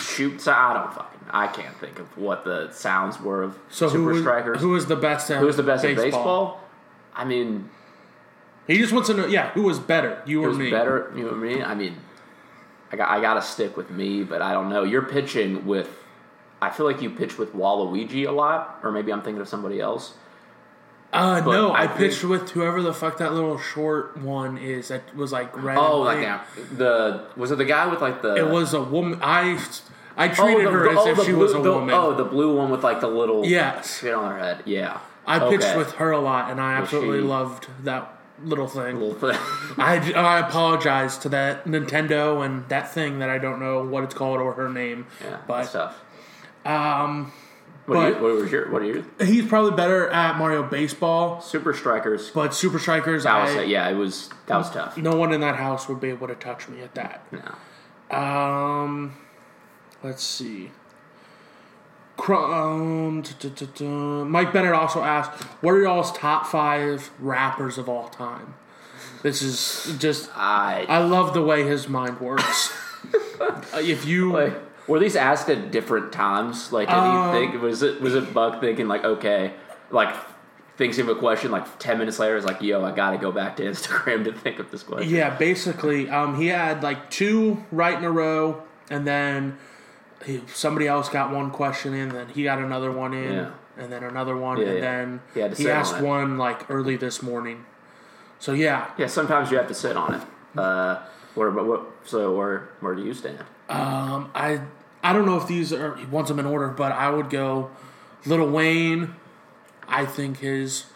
[0.00, 0.46] shoots.
[0.48, 1.10] I don't fucking.
[1.30, 4.60] I can't think of what the sounds were of So Super who Strikers.
[4.60, 6.02] who was the best at Who was the best baseball?
[6.04, 6.60] at baseball?
[7.14, 7.70] I mean,
[8.66, 9.26] He just wants to know.
[9.26, 10.70] Yeah, who was better, you or me?
[10.70, 11.12] better?
[11.16, 11.62] You and me.
[11.62, 11.96] I mean,
[12.92, 14.84] I got I got to stick with me, but I don't know.
[14.84, 15.88] You're pitching with.
[16.62, 19.80] I feel like you pitch with Waluigi a lot, or maybe I'm thinking of somebody
[19.80, 20.14] else.
[21.14, 24.88] Uh, no, I I, think- pitched with whoever the fuck that little short one is
[24.88, 25.78] that was like red.
[25.78, 26.46] Oh, like that.
[26.76, 28.34] The was it the guy with like the?
[28.36, 29.20] It was a woman.
[29.22, 29.58] I
[30.16, 31.94] I Oh, treated the- her as oh, if she blue- was a the- woman.
[31.94, 34.62] Oh, the blue one with like the little yes, shit on her head.
[34.64, 38.10] Yeah, I pitched with her a lot, and I absolutely she- loved that
[38.42, 38.98] little thing.
[39.00, 39.38] Little thing.
[39.78, 44.14] I, I apologize to that Nintendo and that thing that I don't know what it's
[44.14, 45.06] called or her name.
[45.22, 46.00] yeah, but tough.
[46.64, 47.32] um,
[47.86, 48.70] What, are you, but- what was your?
[48.70, 51.40] What are your he's probably better at Mario Baseball.
[51.40, 52.30] Super Strikers?
[52.30, 53.62] But Super Strikers, That was I.
[53.64, 54.30] Yeah, it was.
[54.46, 54.96] That was tough.
[54.96, 57.26] no one in that house would be able to touch me at that.
[57.30, 58.16] No.
[58.16, 59.14] Um,
[60.02, 60.70] let's see.
[62.26, 63.22] Um,
[64.30, 68.54] Mike Bennett also asked, "What are y'all's top five rappers of all time?"
[69.22, 70.30] This is just.
[70.36, 72.72] I I love the way his mind works.
[73.40, 74.54] Uh, if you Like,
[74.86, 76.72] were these asked at different times?
[76.72, 79.52] Like, did Um, you think was it was it Buck thinking like, okay,
[79.90, 80.14] like
[80.76, 83.56] thinks of a question like ten minutes later is like, yo, I gotta go back
[83.56, 85.08] to Instagram to think of this question.
[85.14, 89.56] Yeah, basically, um, he had like two right in a row, and then
[90.24, 93.50] he, somebody else got one question in, then he got another one in, Yeah.
[93.78, 94.80] and then another one, Yeah, and yeah.
[94.80, 97.64] then He he sit on asked one like early this morning.
[98.38, 100.22] So yeah, Yeah, sometimes you have to sit on it.
[100.58, 100.98] Uh,
[101.34, 101.82] where, but what?
[102.04, 103.44] So where where do you stand?
[103.68, 104.60] Um, I
[105.02, 107.70] I don't know if these are he wants them in order, but I would go
[108.26, 109.14] Lil Wayne.
[109.88, 110.86] I think his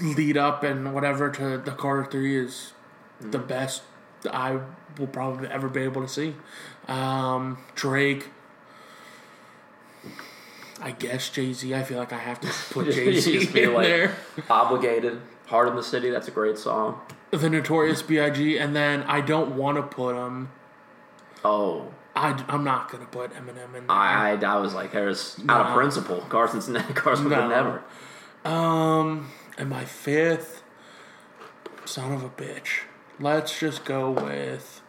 [0.00, 2.72] lead up and whatever to the Carter Three is
[3.20, 3.82] the best
[4.30, 4.58] I
[4.98, 6.34] will probably ever be able to see.
[6.86, 8.28] Um, Drake.
[10.80, 11.74] I guess Jay Z.
[11.74, 14.16] I feel like I have to put Jay Z in like- there.
[14.48, 16.10] Obligated, Heart in the City.
[16.10, 17.00] That's a great song.
[17.30, 18.58] The Notorious B.I.G.
[18.58, 20.50] And then I don't want to put him
[21.44, 23.90] Oh, I, I'm not gonna put Eminem in there.
[23.90, 26.20] I, I, I was like, there's out of principle.
[26.28, 27.40] Carson's ne- Carson No.
[27.42, 27.82] would never.
[28.44, 30.62] Um, and my fifth,
[31.84, 32.82] son of a bitch.
[33.20, 34.82] Let's just go with.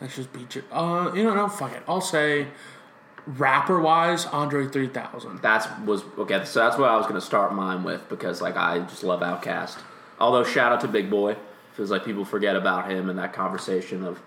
[0.00, 0.64] Let's just beat you.
[0.72, 1.82] Uh, you know, no, fuck it.
[1.86, 2.48] I'll say,
[3.26, 5.40] rapper wise, Andre three thousand.
[5.40, 6.44] That's was okay.
[6.44, 9.20] So that's what I was going to start mine with because like I just love
[9.20, 9.78] Outkast.
[10.18, 11.36] Although shout out to Big Boi,
[11.72, 14.20] feels like people forget about him in that conversation of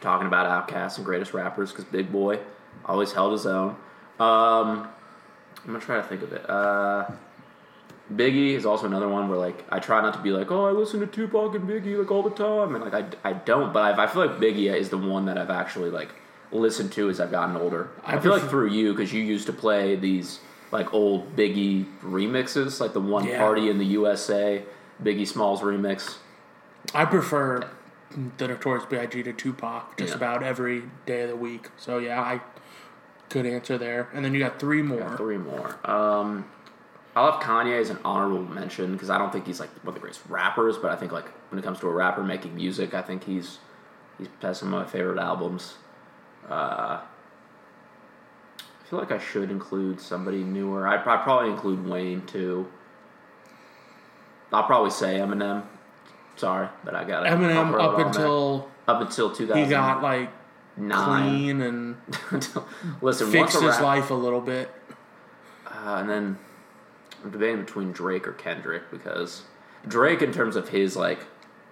[0.00, 2.38] talking about Outkast and greatest rappers because Big Boi
[2.84, 3.70] always held his own.
[4.18, 4.88] Um,
[5.58, 6.48] I'm gonna try to think of it.
[6.48, 7.06] Uh,
[8.14, 10.70] Biggie is also another one where like I try not to be like, oh, I
[10.70, 13.82] listen to Tupac and Biggie like all the time, and like I, I don't, but
[13.82, 16.10] I've, I feel like Biggie is the one that I've actually like
[16.52, 17.90] listened to as I've gotten older.
[18.04, 20.38] I, I feel like through you because you used to play these
[20.70, 23.38] like old Biggie remixes, like the one Yeah.
[23.38, 24.62] party in the USA,
[25.02, 26.18] Biggie Smalls remix.
[26.94, 27.68] I prefer
[28.38, 29.22] the Notorious B.I.G.
[29.24, 30.16] to Tupac just Yeah.
[30.16, 31.70] about every day of the week.
[31.76, 32.40] So yeah, I
[33.28, 34.08] good answer there.
[34.14, 35.16] And then you got three more.
[35.16, 35.76] Three more.
[35.84, 36.46] Um,
[37.16, 39.94] I'll have Kanye as an honorable mention because I don't think he's like one of
[39.94, 42.94] the greatest rappers, but I think like when it comes to a rapper making music,
[42.94, 43.58] I think he's
[44.18, 45.74] he's has some of my favorite albums.
[46.48, 47.00] Uh,
[48.60, 50.86] I feel like I should include somebody newer.
[50.86, 52.68] I I probably include Wayne too.
[54.52, 55.64] I'll probably say Eminem.
[56.36, 59.64] Sorry, but I got Eminem up until up until two thousand.
[59.64, 60.30] he got like
[60.76, 61.30] nine.
[61.30, 61.96] clean and
[63.02, 64.70] Listen, fixed his rap- life a little bit.
[65.66, 66.38] Uh, and then
[67.24, 69.42] I'm debating between Drake or Kendrick because
[69.88, 71.20] Drake, in terms of his like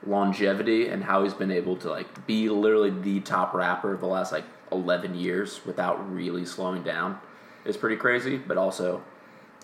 [0.06, 4.06] longevity and how he's been able to like be literally the top rapper of the
[4.06, 7.18] last like 11 years without really slowing down,
[7.64, 8.36] is pretty crazy.
[8.38, 9.02] But also,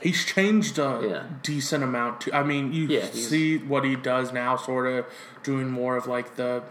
[0.01, 1.23] He's changed a Yeah.
[1.43, 2.33] decent amount too.
[2.33, 5.05] I mean, you Yeah, see what he does now, sort of
[5.43, 6.63] doing more of like the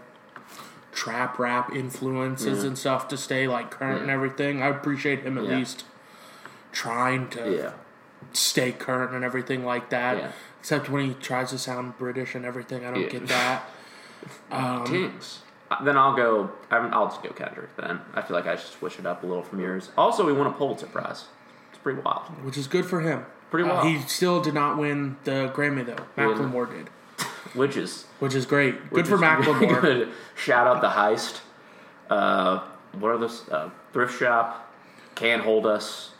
[0.92, 4.62] trap rap influences and stuff to stay like current and everything.
[4.62, 5.84] I appreciate him at least
[6.72, 7.72] trying to
[8.32, 10.32] stay current and everything like that.
[10.60, 13.62] Except when he tries to sound British and everything, I don't get that.
[14.52, 15.12] Um.
[15.70, 16.50] Uh, Then I'll go.
[16.70, 17.74] I'm, I'll just go Kendrick.
[17.76, 19.90] Then I feel like I should switch it up a little from yours.
[19.96, 21.24] Also, we won a Pulitzer Prize.
[21.82, 22.22] Pretty wild.
[22.44, 23.24] which is good for him.
[23.50, 25.96] Pretty Uh, he still did not win the Grammy though.
[26.16, 26.88] Macklemore did,
[27.54, 28.80] Which is which is great.
[28.90, 29.80] Good Which for is Macklemore.
[29.82, 30.08] good.
[30.36, 31.40] Shout out the heist.
[32.08, 32.60] Uh,
[32.98, 33.48] what are those?
[33.48, 34.72] Uh, thrift shop.
[35.14, 36.10] Can't hold us.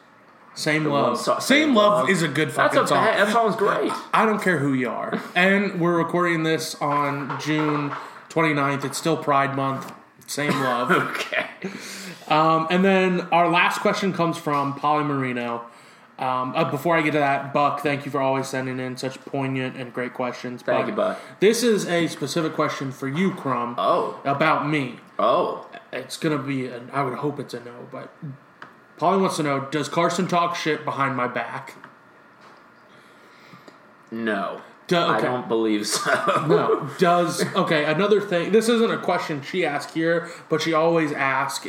[0.55, 1.19] Same one love.
[1.19, 2.11] so- Same Same love Love.
[2.11, 3.05] is a good That's fucking a song.
[3.05, 3.93] that song's great.
[4.13, 5.21] I don't care who you are.
[5.37, 7.93] And we're recording this on June
[8.31, 8.85] 29th.
[8.85, 9.93] It's still Pride Month.
[10.31, 10.93] Same love.
[10.93, 11.47] okay.
[12.29, 15.65] um, and then our last question comes from Polly Marino.
[16.21, 19.19] Um, uh, before I get to that, Buck, thank you for always sending in such
[19.25, 20.63] poignant and great questions.
[20.63, 21.19] Thank you, Buck.
[21.41, 24.21] This is a specific question for you, Crumb, Oh.
[24.25, 25.01] about me.
[25.19, 25.67] Oh.
[25.93, 26.67] It's gonna be.
[26.69, 28.15] An, I would hope it's a no, but
[28.99, 31.75] Polly wants to know: Does Carson talk shit behind my back?
[34.13, 34.61] No.
[34.91, 36.47] Do- I don't believe so.
[36.47, 36.91] No.
[36.99, 37.85] Does okay?
[37.85, 38.51] Another thing.
[38.51, 41.69] This isn't a question she asked here, but she always asks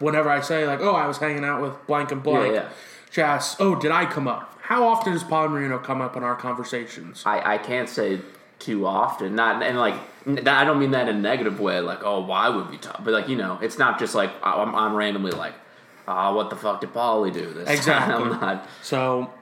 [0.00, 2.68] whenever I say like, "Oh, I was hanging out with blank and blank." Yeah, yeah.
[3.10, 6.22] She asks, "Oh, did I come up?" How often does Paul Marino come up in
[6.22, 7.22] our conversations?
[7.24, 8.20] I, I can't say
[8.58, 9.34] too often.
[9.36, 9.94] Not and like
[10.26, 11.80] I don't mean that in a negative way.
[11.80, 13.04] Like oh why would we talk?
[13.04, 15.54] But like you know it's not just like I'm, I'm randomly like
[16.08, 17.64] ah what the fuck did Polly do this?
[17.64, 18.14] time?" Exactly.
[18.24, 18.68] I'm not.
[18.82, 19.32] So,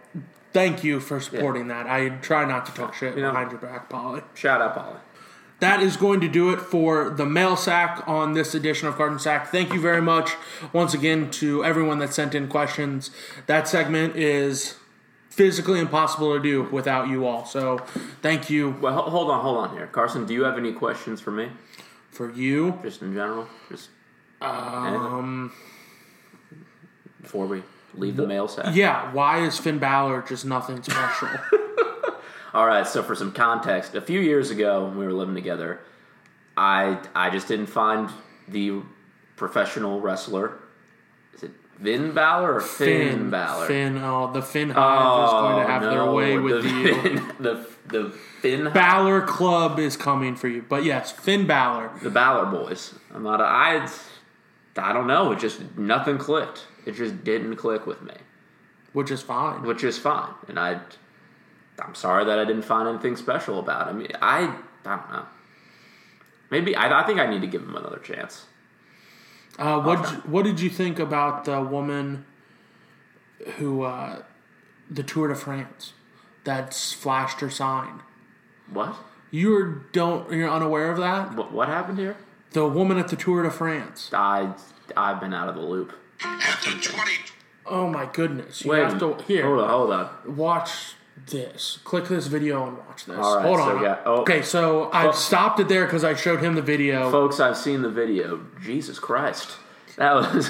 [0.57, 1.87] thank you for supporting that.
[1.87, 4.23] I try not to talk shit behind your back, Polly.
[4.35, 4.97] Shout out Polly.
[5.61, 9.19] that is going to do it for the mail sack on this edition of Garden
[9.19, 9.49] Sack.
[9.49, 10.31] Thank you very much
[10.73, 13.11] once again to everyone that sent in questions.
[13.47, 14.77] That segment is
[15.29, 17.45] physically impossible to do without you all.
[17.45, 17.79] So
[18.23, 20.25] thank you Well, ho- hold on, hold on here, Carson.
[20.25, 21.51] Do you have any questions for me,
[22.11, 22.79] for you.
[22.83, 23.91] just in general, just
[24.41, 25.53] um
[27.21, 27.63] before we
[27.99, 28.75] leave the mail sack?
[28.75, 31.29] Yeah, why is Finn Balor just nothing special?
[32.55, 35.81] All right, so for some context, a few years ago when we were living together,
[36.57, 38.11] I I just didn't find
[38.49, 38.81] the
[39.37, 40.59] professional wrestler.
[41.35, 43.67] Is it Vin Balor or Finn, Balor?
[43.67, 46.69] Finn, oh, the Finn Hive is going to oh, have their no, way with the
[46.71, 47.03] you.
[47.03, 50.65] Finn, the the Finn Balor Club is coming for you.
[50.67, 51.93] But yes, Finn Balor.
[52.03, 52.95] the Balor boys.
[53.13, 53.41] I'm not.
[53.41, 53.89] A, I
[54.79, 55.33] I don't know.
[55.33, 56.67] It just nothing clicked.
[56.85, 58.15] It just didn't click with me,
[58.93, 59.63] Which is fine.
[59.63, 60.33] which is fine.
[60.49, 60.81] And I
[61.79, 64.07] I'm sorry that I didn't find anything special about him.
[64.23, 65.27] I I don't know.
[66.51, 68.47] Maybe I, I think I need to give him another chance.
[69.59, 70.17] Uh, what Okay.
[70.27, 72.25] what did you think about the woman
[73.57, 74.23] who uh,
[74.91, 75.93] the Tour de France
[76.45, 78.03] that's flashed her sign?
[78.73, 78.95] What?
[79.31, 81.35] You're don't you're unaware of that?
[81.35, 82.17] What, what happened here?
[82.57, 84.09] The woman at the Tour de France.
[84.15, 84.55] I
[84.97, 85.93] I've been out of the loop.
[86.25, 87.13] Anthem 20.
[87.67, 88.65] Oh my goodness!
[88.65, 89.45] You Wait, have to here.
[89.45, 90.37] hold on, hold on.
[90.39, 90.95] watch
[91.27, 91.81] this.
[91.85, 93.19] Click this video and watch this.
[93.19, 93.83] All right, Hold so on.
[93.83, 94.21] got- oh.
[94.23, 97.11] Okay, so I stopped it there because I showed him the video.
[97.11, 98.41] Folks, I've seen the video.
[98.63, 99.59] Jesus Christ.
[99.97, 100.49] That was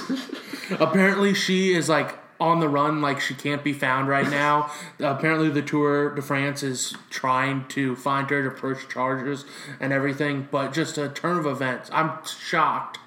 [0.79, 4.71] Apparently, she is like on the run, like she can't be found right now.
[5.01, 9.45] Apparently, the Tour de France is trying to find her to push charges
[9.81, 11.91] and everything, but just a turn of events.
[11.93, 12.99] I'm shocked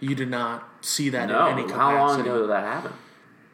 [0.00, 1.46] you did not see that no.
[1.46, 1.78] in any capacity.
[1.96, 2.92] How long ago did that happen?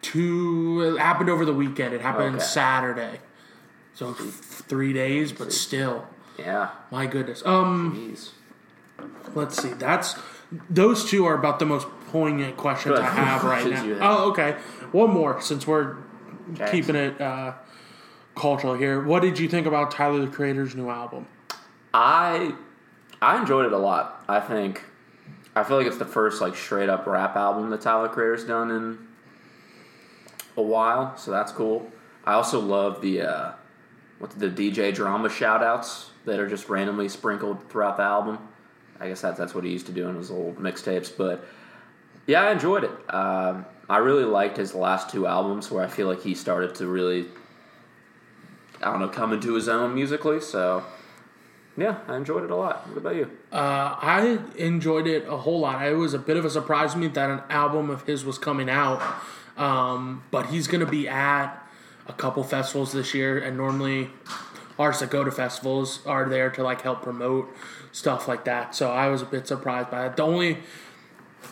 [0.02, 1.92] Two, it happened over the weekend.
[1.94, 2.44] It happened Okay.
[2.44, 3.20] Saturday.
[3.94, 6.06] So f- three days, but still,
[6.38, 6.70] Yeah.
[6.90, 7.42] my goodness.
[7.44, 8.30] Um, Jeez.
[9.34, 9.74] let's see.
[9.74, 10.14] That's
[10.68, 13.98] those two are about the most poignant questions I have right now.
[14.00, 14.52] Oh, okay.
[14.92, 15.96] One more since we're
[16.54, 16.70] Okay.
[16.72, 17.52] keeping it uh,
[18.34, 19.00] cultural here.
[19.00, 21.26] What did you think about Tyler the Creator's new album?
[21.94, 22.54] I
[23.22, 24.24] I enjoyed it a lot.
[24.28, 24.82] I think
[25.54, 28.44] I feel like it's the first like straight up rap album that Tyler the Creator's
[28.44, 28.98] done in
[30.56, 31.90] a while, so that's cool.
[32.24, 33.52] I also love the uh,
[34.18, 38.38] what's the DJ drama shout outs that are just randomly sprinkled throughout the album.
[39.00, 41.44] I guess that's that's what he used to do in his old mixtapes, but
[42.26, 42.90] yeah, I enjoyed it.
[43.12, 46.86] Um, I really liked his last two albums where I feel like he started to
[46.86, 47.26] really
[48.82, 50.40] I don't know come into his own musically.
[50.40, 50.84] So
[51.76, 52.86] yeah, I enjoyed it a lot.
[52.88, 53.30] What about you?
[53.50, 55.86] Uh, I enjoyed it a whole lot.
[55.86, 58.38] It was a bit of a surprise to me that an album of his was
[58.38, 59.02] coming out.
[59.56, 61.54] Um, but he's going to be at
[62.06, 64.10] a couple festivals this year, and normally
[64.78, 67.54] artists that go to festivals are there to like help promote
[67.92, 68.74] stuff like that.
[68.74, 70.16] So I was a bit surprised by it.
[70.16, 70.58] The only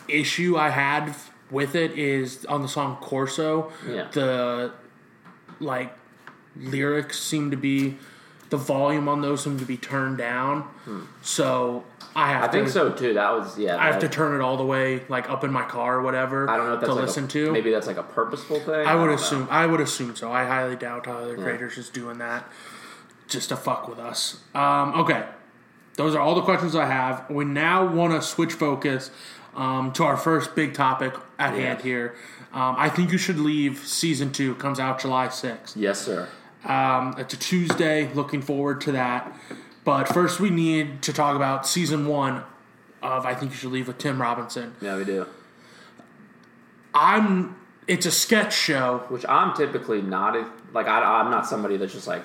[0.07, 1.15] issue I had
[1.51, 3.71] with it is on the song Corso.
[3.87, 4.07] Yeah.
[4.11, 4.71] The
[5.59, 5.93] like
[6.55, 7.97] lyrics seem to be
[8.49, 10.67] the volume on those seem to be turned down.
[11.21, 11.83] So
[12.15, 12.43] I have Hmm.
[12.43, 13.13] I to think so too.
[13.13, 13.77] That was yeah.
[13.77, 16.49] I have to turn it all the way like up in my car or whatever
[16.49, 17.51] I don't know if that's to like listen a, to.
[17.51, 18.87] Maybe that's like a purposeful thing.
[18.87, 19.51] I would don't assume know.
[19.51, 20.31] I would assume so.
[20.31, 22.47] I highly doubt Tyler the Creator's is doing that
[23.27, 24.41] just to fuck with us.
[24.55, 25.25] Um, okay.
[25.99, 27.29] Those are all the questions I have.
[27.29, 29.11] We now want to switch focus
[29.53, 32.15] um, to our first big topic at hand here.
[32.53, 35.75] Um, I think you should leave season two comes out July sixth.
[35.75, 36.29] Yes, sir.
[36.63, 38.09] Um, it's a Tuesday.
[38.13, 39.37] Looking forward to that.
[39.83, 42.43] But first, we need to talk about season one
[43.01, 44.75] of I think you should leave with Tim Robinson.
[44.79, 45.27] Yeah, we do.
[46.93, 47.57] I'm.
[47.87, 49.03] It's a sketch show.
[49.09, 50.87] Which I'm typically not a- like.
[50.87, 52.23] I, I'm not somebody that's just like.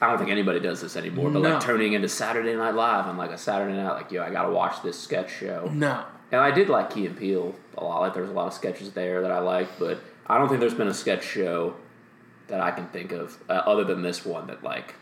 [0.00, 1.30] I don't think anybody does this anymore.
[1.30, 1.50] But No.
[1.54, 4.50] like turning into Saturday Night Live on like a Saturday night, like yo, I gotta
[4.50, 5.70] watch this sketch show.
[5.72, 6.04] No.
[6.30, 8.00] And I did like Key and Peele a lot.
[8.00, 10.74] Like there's a lot of sketches there that I liked, but I don't think there's
[10.74, 11.74] been a sketch show
[12.48, 14.94] that I can think of uh, other than this one that like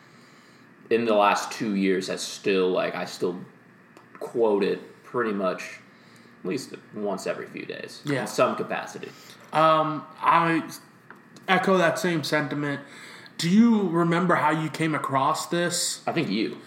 [0.89, 3.39] in the last two years has still like I still
[4.19, 5.81] quote it pretty much
[6.43, 8.23] at least once every few days Yeah.
[8.23, 9.09] in some capacity.
[9.53, 10.63] Um, I
[11.49, 12.81] echo that same sentiment.
[13.38, 16.03] Do you remember how you came across this?
[16.07, 16.59] I think you.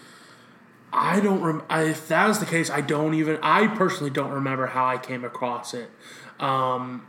[0.92, 1.40] I don't.
[1.42, 3.38] Rem- I, if that is the case, I don't even.
[3.42, 5.90] I personally don't remember how I came across it.
[6.38, 7.06] Um,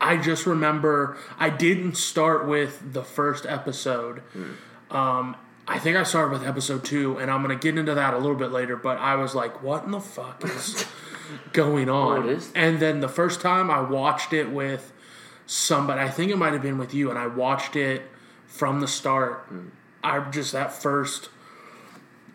[0.00, 4.22] I just remember I didn't start with the first episode.
[4.90, 5.36] Um,
[5.68, 8.34] I think I started with episode two, and I'm gonna get into that a little
[8.36, 8.76] bit later.
[8.76, 10.84] But I was like, "What in the fuck is
[11.52, 14.92] going on?" What is- And then the first time I watched it with
[15.46, 18.02] somebody, I think it might have been with you, and I watched it
[18.52, 19.50] from the start.
[20.04, 21.30] I'm just that first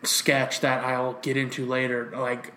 [0.02, 2.52] sketch that I'll get into later, like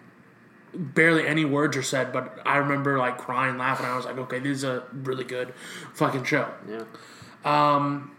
[0.74, 3.86] barely any words are said, but I remember like crying, laughing.
[3.86, 5.54] I was like, okay, this is a really good
[5.94, 6.50] fucking show.
[6.68, 6.86] Yeah.
[7.46, 8.16] Um,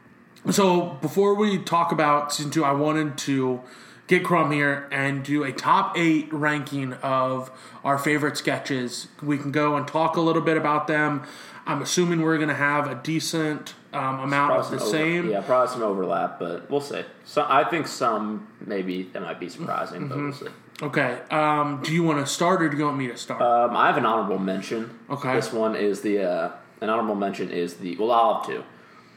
[0.51, 3.61] So before we talk about season two, I wanted to
[4.07, 7.51] get Crumb here and do a top eight ranking of
[7.85, 9.09] our favorite sketches.
[9.23, 11.23] We can go and talk a little bit about them.
[11.65, 15.31] I'm assuming we're going to have a decent um, amount of the over- same.
[15.31, 17.03] Yeah, probably some overlap, but we'll see.
[17.25, 20.25] So I think some maybe that might be surprising, but Mm-hmm.
[20.25, 20.47] we'll see.
[20.83, 21.19] Okay.
[21.31, 23.41] Um, do you want to start or do you want me to start?
[23.41, 24.99] Um, I have an honorable mention.
[25.11, 25.35] Okay.
[25.35, 26.51] This one is the uh,
[26.81, 28.65] an honorable mention is the well, I'll have two.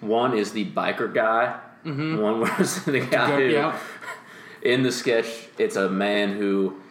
[0.02, 1.58] One is the biker guy.
[1.86, 2.18] Mm-hmm.
[2.22, 3.80] One was the guy who, yeah.
[4.62, 6.82] in the sketch, it's a man who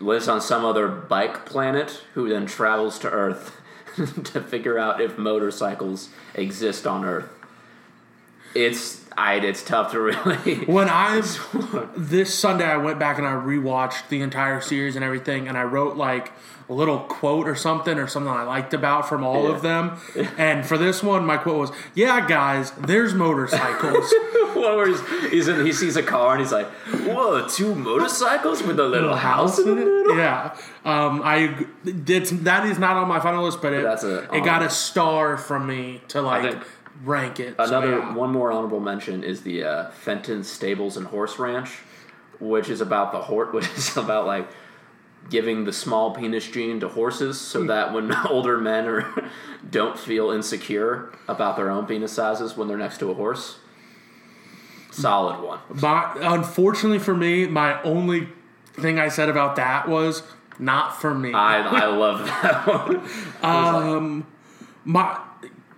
[0.00, 3.52] lives on some other bike planet who then travels to Earth
[3.96, 7.28] to figure out if motorcycles exist on Earth.
[8.56, 10.64] It's I it's tough to really.
[10.66, 11.20] When I
[11.96, 15.62] this Sunday, I went back and I rewatched the entire series and everything, and I
[15.64, 16.32] wrote like
[16.68, 19.54] a little quote or something or something I liked about from all Yeah.
[19.54, 19.98] of them.
[20.38, 24.12] And for this one, my quote was, "Yeah, guys, there's motorcycles."
[24.56, 26.66] where he's, he's in, he sees a car and he's like,
[27.06, 32.78] "Whoa, two motorcycles with a little house in middle." Yeah, um, I it's, that is
[32.78, 36.00] not on my final list, but it, That's a- it got a star from me
[36.08, 36.56] to like
[37.04, 37.56] rank it.
[37.56, 38.14] So, Another yeah.
[38.14, 41.70] one more honorable mention is the uh, Fenton Stables and Horse Ranch,
[42.40, 44.48] which is about the horse, which is about like
[45.30, 47.66] giving the small penis gene to horses so Hmm.
[47.66, 49.30] that when older men are,
[49.68, 53.58] don't feel insecure about their own penis sizes when they're next to a horse.
[54.92, 55.58] Solid one.
[55.68, 58.28] My, unfortunately for me, my only
[58.74, 60.22] thing I said about that was
[60.58, 61.32] not for me.
[61.34, 62.66] I, I love that
[63.42, 64.24] one.
[64.84, 65.18] my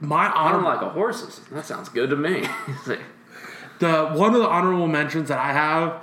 [0.01, 1.41] my I honor, like a horses.
[1.51, 2.45] That sounds good to me.
[3.79, 6.03] The one of the honorable mentions that I have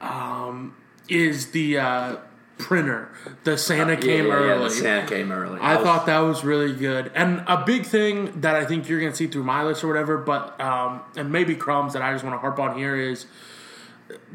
[0.00, 0.74] um,
[1.08, 2.16] is the uh,
[2.58, 3.10] printer.
[3.44, 4.64] The Santa yeah, came yeah, yeah, early.
[4.64, 5.60] the Santa came early.
[5.60, 7.12] I was- thought that was really good.
[7.14, 9.86] And a big thing that I think you're going to see through my list or
[9.88, 13.26] whatever, but, um, and maybe crumbs that I just want to harp on here is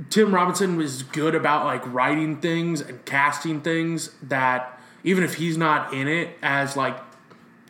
[0.10, 5.58] Tim Robinson was good about like writing things and casting things that even if he's
[5.58, 6.98] not in it as like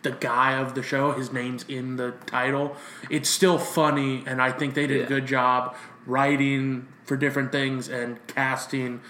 [0.02, 2.76] the guy of the show, his name's in the title,
[3.10, 4.22] it's still funny.
[4.26, 5.04] And I think they did Yeah.
[5.04, 5.74] a good job
[6.06, 9.00] writing for different things and casting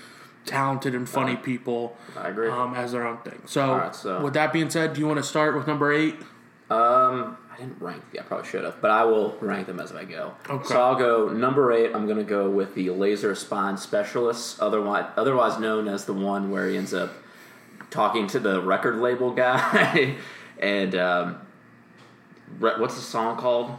[0.47, 2.49] talented and funny people I agree.
[2.49, 3.43] um, as their own thing.
[3.45, 6.15] So, right, so- with that being said, do you want to start with number eight?
[6.71, 8.03] Um, I didn't rank.
[8.13, 10.33] Yeah, I probably should have, but I will rank them as I go.
[10.49, 10.65] Okay.
[10.69, 11.93] So I'll go number eight.
[11.95, 16.51] I'm going to go with the laser spine specialist, otherwise otherwise known as the one
[16.51, 17.11] where he ends up
[17.91, 20.15] talking to the record label guy,
[20.61, 21.41] and um,
[22.59, 23.71] what's the song called?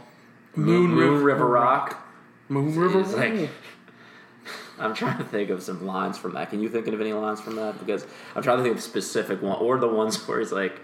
[0.54, 2.06] Moon, Moon River, River Rock.
[2.48, 3.00] Moon River.
[3.00, 3.50] It's like
[4.78, 6.50] I'm trying to think of some lines from that.
[6.50, 7.78] Can you think of any lines from that?
[7.78, 10.80] Because I'm trying to think of specific one, or the ones where he's like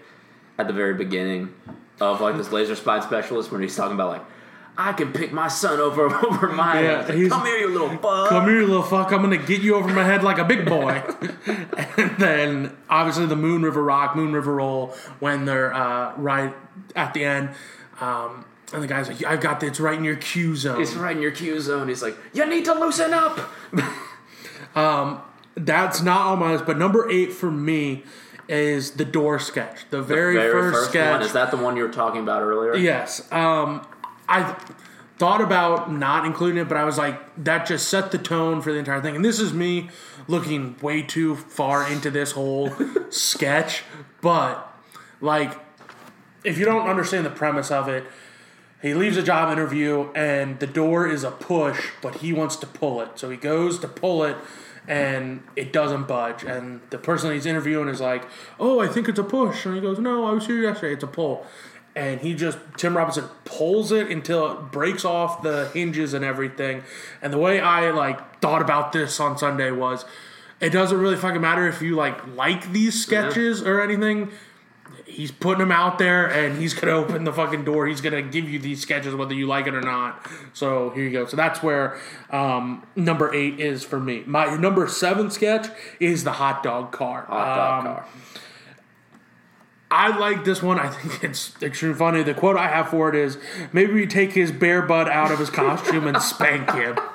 [0.57, 1.53] at the very beginning
[1.99, 4.23] of like this laser spine specialist when he's talking about like
[4.79, 7.09] I can pick my son over over my Yeah, head.
[7.09, 8.29] Like, he's- Come here, you little bug.
[8.29, 9.11] Come here, little fuck!
[9.11, 11.01] I'm gonna get you over my head like a big boy.
[11.97, 16.53] and then, obviously, the Moon River Rock, Moon River Roll, when they're uh, right
[16.95, 17.49] at the end,
[17.99, 21.15] um, and the guy's like, "I've got this right in your Q zone." He's right
[21.15, 21.87] in your Q zone.
[21.87, 23.39] He's like, you need to loosen up.
[25.55, 28.03] That's not on my list, but number eight for me
[28.47, 31.11] is the door sketch, the very, Very first, sketch.
[31.11, 32.75] one is that the one you were talking about earlier?
[32.75, 33.29] Yes.
[33.31, 33.85] Um,
[34.27, 34.55] I
[35.17, 38.71] thought about not including it, but I was like, that just set the tone for
[38.71, 39.15] the entire thing.
[39.15, 39.89] And this is me
[40.27, 42.71] looking way too far into this whole
[43.09, 43.83] sketch.
[44.21, 44.71] But,
[45.21, 45.57] like,
[46.43, 48.05] if you don't understand the premise of it,
[48.81, 52.67] he leaves a job interview and the door is a push, but he wants to
[52.67, 53.17] pull it.
[53.17, 54.37] So he goes to pull it
[54.87, 56.43] and it doesn't budge.
[56.43, 58.25] And the person he's interviewing is like,
[58.59, 59.65] Oh, I think it's a push.
[59.65, 60.93] And he goes, No, I was here yesterday.
[60.93, 61.45] It's a pull.
[61.97, 66.83] And he just, Tim Robinson pulls it until it breaks off the hinges and everything.
[67.21, 70.05] And the way I like thought about this on Sunday was
[70.61, 74.29] it doesn't really fucking matter if you like like these sketches or anything.
[75.05, 77.87] He's putting them out there and he's gonna open the fucking door.
[77.87, 80.25] He's gonna give you these sketches whether you like it or not.
[80.53, 81.25] So here you go.
[81.25, 81.97] So that's where
[82.29, 84.23] um, number eight is for me.
[84.27, 85.67] My number seven sketch
[85.99, 87.23] is the hot dog car.
[87.27, 88.05] Hot dog Um, car.
[89.89, 93.15] I like this one i think it's extremely funny the quote i have for it
[93.15, 93.37] is
[93.71, 96.97] maybe we take his bare butt out of his costume and spank him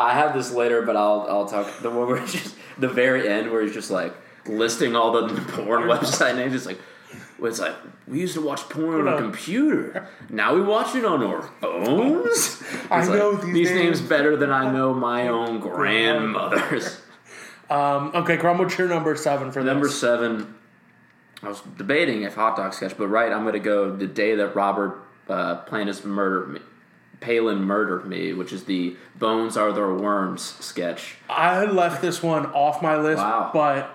[0.00, 3.28] I have this later, but I'll I'll talk the one where it's just the very
[3.28, 4.14] end where he's just like
[4.46, 6.54] listing all the porn website names.
[6.54, 6.80] It's like
[7.42, 7.74] it's like
[8.08, 10.08] we used to watch porn on a computer.
[10.30, 12.62] Now we watch it on our phones.
[12.90, 13.98] I like, know these names.
[13.98, 14.00] names.
[14.00, 17.00] better than I know my own grandmother's.
[17.70, 20.00] um, okay Crum, what's your number seven for Number this?
[20.00, 20.54] seven.
[21.42, 24.34] I was debating if hot dog sketch, but right, I'm going to go the day
[24.36, 25.62] that Robert uh,
[26.04, 26.60] murdered me.
[27.20, 31.16] Palin murdered me, which is the bones are their worms sketch.
[31.28, 33.50] i left this one off my list Wow.
[33.52, 33.90] but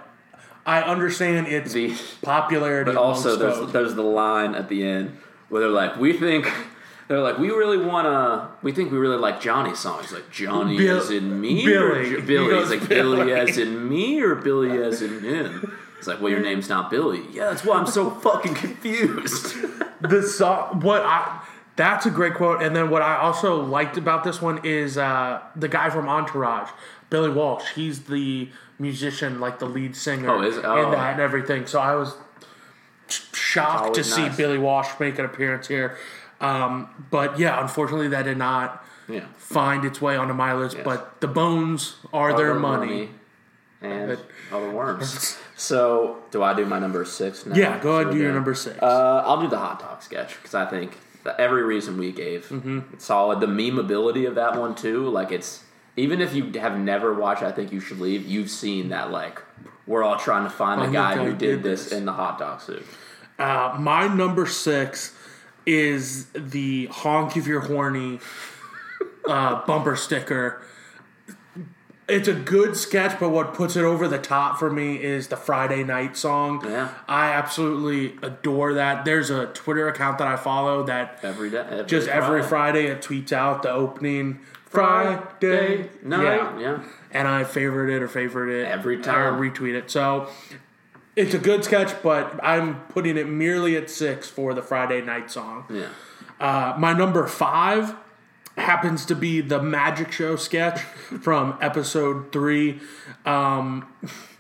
[0.64, 3.72] i understand its The popularity But also, there's those.
[3.72, 5.18] there's the line at the end
[5.50, 6.52] where they're like, "We think."
[7.08, 8.50] They're like, we really wanna.
[8.64, 10.02] We think we really like Johnny's song.
[10.02, 11.76] He's like, Johnny Bill- as in me, Billy.
[11.78, 12.66] or He Billy.
[12.66, 13.32] like Billy, Billy.
[13.32, 15.72] as in me, or Billy as in him.
[16.06, 17.24] It's like, well, your name's not Billy.
[17.32, 19.56] Yeah, that's why I'm so fucking confused.
[20.02, 21.42] the song what i
[21.78, 25.42] that's a great quote and then what i also liked about this one is uh
[25.56, 26.70] the guy from entourage
[27.10, 28.48] billy walsh he's the
[28.78, 30.84] musician like the lead singer Oh, is- oh.
[30.86, 32.14] in that and everything so i was
[33.08, 34.38] shocked to see nice.
[34.38, 35.98] billy walsh make an appearance here
[36.42, 41.20] um but yeah unfortunately that did not Yeah, find its way onto my list but
[41.22, 43.10] the bones are their Other money,
[43.82, 44.20] and
[44.52, 45.38] other worms.
[45.58, 47.56] So, do I do my number six now?
[47.56, 50.54] yeah go ahead do your number six Uh, I'll do the hot dog sketch because
[50.54, 50.98] I think
[51.40, 52.46] every reason we gave.
[52.48, 52.80] Mm-hmm.
[52.94, 53.40] It's solid.
[53.40, 55.08] The memeability of that one too.
[55.10, 55.64] Like it's
[55.98, 58.26] even if you have never watched, I think you should leave.
[58.26, 59.42] You've seen that like
[59.88, 61.94] we're all trying to find the Find guy who did this this.
[61.94, 62.86] in the hot dog suit.
[63.40, 65.14] Uh, my number six
[65.66, 68.20] is the honk if you're horny
[69.28, 70.62] uh, bumper sticker.
[72.08, 75.36] It's a good sketch, but what puts it over the top for me is the
[75.38, 76.62] Friday night song.
[76.64, 76.90] Yeah.
[77.08, 79.06] I absolutely adore that.
[79.06, 83.02] There's a Twitter account that I follow that Every day, every just every Friday it
[83.02, 86.24] tweets out the opening Friday night.
[86.24, 86.60] Yeah.
[86.60, 86.84] Yeah.
[87.12, 89.40] and I favorite it or favorite it Every time.
[89.42, 89.90] retweet it.
[89.90, 90.30] So
[91.16, 95.32] it's a good sketch, but I'm putting it merely at six for the Friday night
[95.32, 95.66] song.
[95.72, 95.88] Yeah.
[96.40, 97.96] Uh, my number five
[98.58, 102.80] happens to be the Magic Show sketch from episode three.
[103.26, 103.88] Um,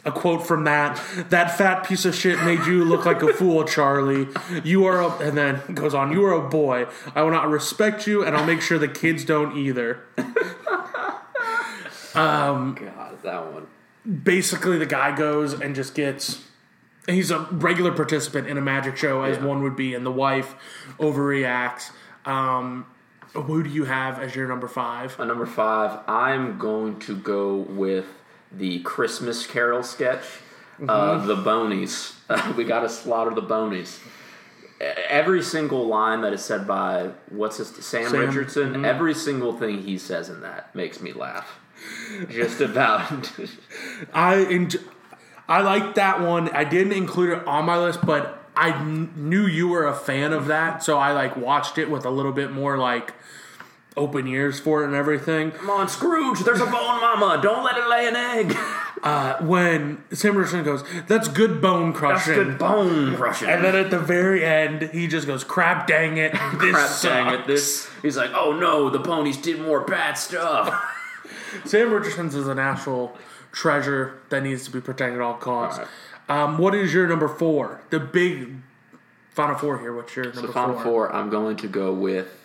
[0.06, 3.64] a quote from that: "That fat piece of shit made you look like a fool,
[3.66, 4.28] Charlie.
[4.64, 6.12] You are a," and then goes on.
[6.12, 6.86] You are a boy.
[7.16, 10.00] I will not respect you, and I'll make sure the kids don't either.
[12.14, 13.68] Um, God, that one.
[14.24, 16.42] basically the guy goes and just gets
[17.08, 19.44] he's a regular participant in a magic show as Yeah.
[19.46, 20.56] one would be and the wife
[20.98, 21.92] overreacts
[22.26, 22.86] um
[23.42, 27.56] who do you have as your number five My number five, I'm going to go
[27.56, 28.06] with
[28.52, 30.24] the Christmas Carol sketch,
[30.82, 30.86] uh,
[31.20, 31.28] Mm-hmm.
[31.28, 32.16] the Bonies.
[32.58, 34.00] we got to slaughter the Bonies.
[35.10, 38.86] Every single line that is said by what's his Sam, Sam, Richardson, mm-hmm.
[38.86, 41.60] every single thing he says in that makes me laugh.
[42.30, 43.12] Just about.
[44.14, 44.82] i enj-
[45.48, 49.46] i like that one i didn't include it on my list but i kn- knew
[49.46, 52.52] you were a fan of that so i like watched it with a little bit
[52.52, 53.14] more like
[53.98, 56.40] open ears for it and everything Come on, Scrooge!
[56.40, 57.40] There's a bone, Mama.
[57.42, 58.58] Don't let it lay an egg.
[59.46, 63.50] when sam richardson goes that's good bone That's crushing good bone crushing.
[63.50, 66.32] And then at the very end, he just goes, "Crap, dang it!
[66.60, 67.38] This Crap, dang it!
[67.38, 67.90] sucks." This.
[68.02, 70.74] He's like, oh no, the ponies did more bad stuff.
[71.66, 73.16] Sam Richardson's is a national
[73.52, 75.80] treasure that needs to be protected at all costs.
[76.28, 77.82] Um, what is your number four?
[77.92, 78.56] The big
[79.32, 79.96] final four here.
[79.96, 80.84] What's your number The final four?
[80.84, 82.45] four, I'm going to go with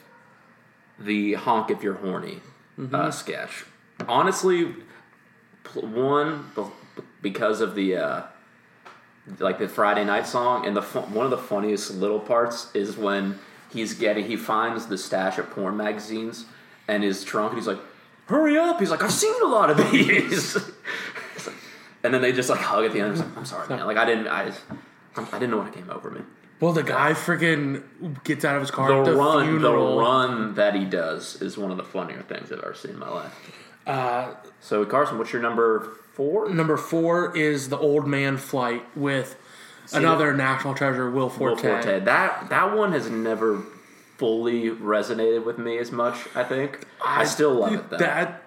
[1.01, 2.41] the honk if you're horny
[2.79, 2.95] Mm-hmm.
[2.95, 3.65] uh, sketch.
[4.09, 4.75] Honestly,
[5.75, 6.51] one
[7.21, 8.23] because of the uh,
[9.39, 13.39] like the Friday night song, and the one of the funniest little parts is when
[13.71, 16.47] he's getting he finds the stash of porn magazines
[16.89, 17.81] and his trunk, and he's like,
[18.27, 20.57] "Hurry up!" He's like, "I've seen a lot of these."
[22.03, 23.19] And then they just like hug at the end.
[23.19, 23.87] Like, "I'm sorry, man.
[23.87, 24.51] Like I didn't, I,
[25.17, 26.23] I didn't know what came over me."
[26.61, 27.83] Well, the guy freaking
[28.23, 29.97] gets out of his car the, the run, funeral.
[29.97, 32.99] the run that he does is one of the funnier things I've ever seen in
[32.99, 33.53] my life.
[33.87, 36.51] Uh, so Carson, what's your number four?
[36.51, 39.37] Number four is the old man flight with
[39.93, 41.63] another national treasure, Will Will Forte.
[41.63, 42.01] Forte.
[42.01, 43.63] That that one has never
[44.19, 46.27] fully resonated with me as much.
[46.35, 47.97] I think I, still love it though.
[47.97, 48.43] That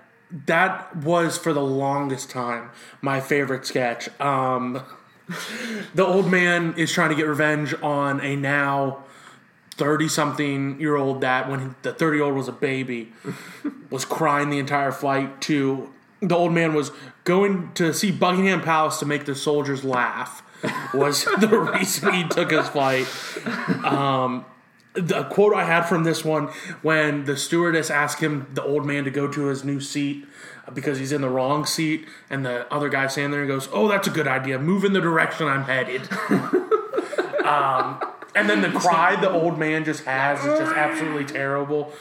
[0.45, 2.69] that was for the longest time
[3.01, 4.07] my favorite sketch.
[4.21, 4.83] Um,
[5.95, 9.03] the old man is trying to get revenge on a now
[9.71, 13.11] thirty something year old that when the thirty year old was a baby
[13.89, 15.41] was crying the entire flight.
[15.41, 16.91] To the old man was
[17.23, 20.43] going to see Buckingham Palace to make the soldiers laugh.
[20.93, 23.07] Was the reason he took his flight
[23.83, 24.45] um,
[24.93, 26.47] the quote I had from this one
[26.81, 30.25] when the stewardess asked him, the old man, to go to his new seat
[30.73, 33.87] because he's in the wrong seat, and the other guy standing there and goes, "Oh,
[33.87, 34.59] that's a good idea.
[34.59, 36.09] Move in the direction I'm headed."
[37.43, 38.01] um,
[38.35, 41.91] and then the cry the old man just has is just absolutely terrible.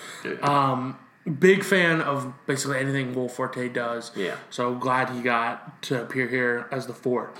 [0.43, 0.99] Um,
[1.39, 4.13] big fan of basically anything Will Forte does.
[4.17, 4.37] Yeah.
[4.51, 7.31] So glad he got to appear here as the fourth.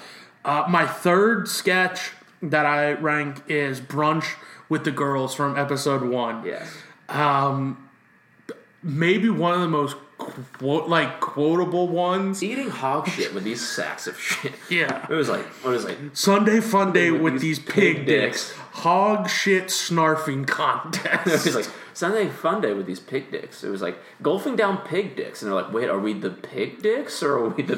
[0.45, 4.35] Uh, my third sketch that I rank is brunch
[4.73, 6.45] with the girls from episode one.
[6.45, 6.69] yes.
[7.09, 7.89] Um,
[8.83, 12.43] maybe one of the most quote like quotable ones.
[12.43, 14.53] Eating hog shit with these sacks of shit.
[14.71, 15.05] Yeah.
[15.11, 16.17] It was like what it?
[16.17, 18.49] Sunday fun day With with, these these, pig pig, dicks.
[18.49, 18.59] dicks.
[18.73, 21.27] Hog shit snarfing contest.
[21.47, 23.63] It was like Sunday fun day with these pig dicks.
[23.63, 26.81] It was like golfing down pig dicks, and they're like, "Wait, are we the pig
[26.81, 27.77] dicks or are we the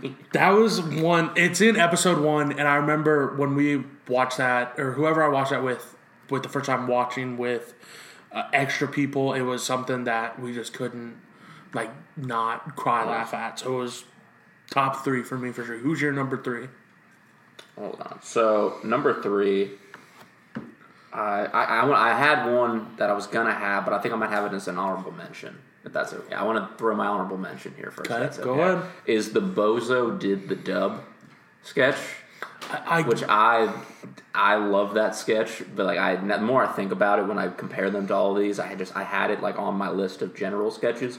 [0.00, 1.30] meat?" That was one.
[1.34, 5.50] It's in episode one, and I remember when we watched that, or whoever I watched
[5.50, 5.96] that with,
[6.32, 7.74] with the first time watching with
[8.32, 11.20] uh, extra people, it was something that we just couldn't
[11.74, 13.58] like not cry laugh at.
[13.58, 14.04] So it was
[14.70, 15.76] top three for me for sure.
[15.76, 16.68] Who's your number three?
[17.78, 18.20] Hold on.
[18.22, 19.72] So number three,
[21.12, 24.16] I, I I I had one that I was gonna have, but I think I
[24.16, 25.58] might have it as an honorable mention.
[25.84, 28.10] If that's okay, I want to throw my honorable mention here first.
[28.10, 28.78] Okay, That's go okay.
[28.78, 28.90] ahead.
[29.04, 31.02] Is the Bozo did the dub
[31.62, 31.96] sketch?
[32.72, 33.72] I, which I
[34.34, 37.48] I love that sketch, but like I the more I think about it when I
[37.48, 40.34] compare them to all these, I just I had it like on my list of
[40.34, 41.18] general sketches.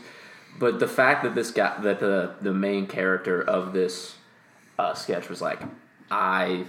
[0.58, 4.16] But the fact that this guy that the the main character of this
[4.80, 5.62] uh, sketch was like
[6.10, 6.66] I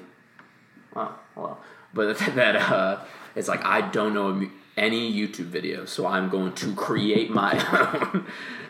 [0.94, 1.60] well, well
[1.92, 3.00] but that uh,
[3.34, 7.52] it's like I don't know any YouTube videos, so I'm going to create my
[8.12, 8.26] own,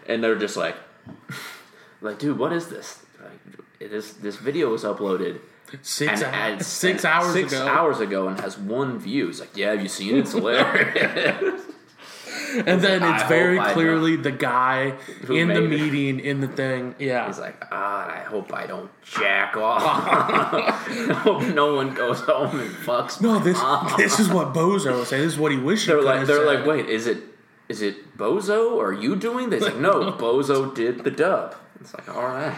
[0.06, 0.76] and they're just like
[2.00, 3.00] like dude, what is this?
[3.20, 5.40] Like, this this video was uploaded
[5.82, 7.66] six, and hou- had- six hours six ago.
[7.66, 9.26] hours ago and has one view.
[9.28, 10.18] He's like, yeah, have you seen it?
[10.20, 11.62] It's hilarious.
[12.66, 14.90] And then I it's very clearly the guy
[15.26, 15.80] Who in the made it.
[15.92, 16.94] meeting, in the thing.
[17.00, 17.26] Yeah.
[17.26, 19.82] He's like, ah, I hope I don't jack off.
[19.82, 23.20] I hope no one goes home and fucks.
[23.20, 25.24] no, this mom." this is what Bozo was saying.
[25.24, 27.18] This is what he wished They're he like, they're have like, wait, is it
[27.68, 28.72] is it Bozo?
[28.72, 29.62] Or are you doing this?
[29.62, 31.56] Like, no, Bozo did the dub.
[31.80, 32.54] It's like, all right.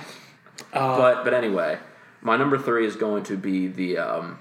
[0.74, 1.78] Uh, but but anyway,
[2.20, 4.38] my number three is going to be the um,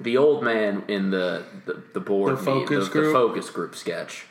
[0.00, 3.06] the old man in the the, the board The meet- focus the, group?
[3.06, 4.26] the focus group sketch.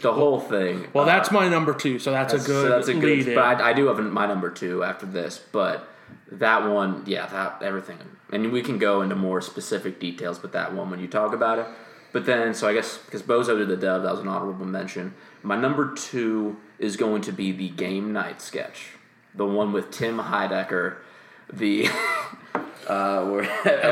[0.00, 0.88] The whole thing.
[0.92, 3.34] Well, uh, that's my number two, so that's, a good so that's a good.
[3.34, 5.38] But I, I do have my number two after this.
[5.52, 5.86] But
[6.32, 7.98] that one, yeah, that everything,
[8.32, 10.38] and we can go into more specific details.
[10.38, 11.66] But that one, when you talk about it,
[12.12, 15.14] but then so I guess because Bozo did the dub, that was an honorable mention.
[15.42, 18.92] My number two is going to be the game night sketch,
[19.34, 20.96] the one with Tim Heidecker,
[21.52, 21.88] the
[22.86, 23.44] uh, where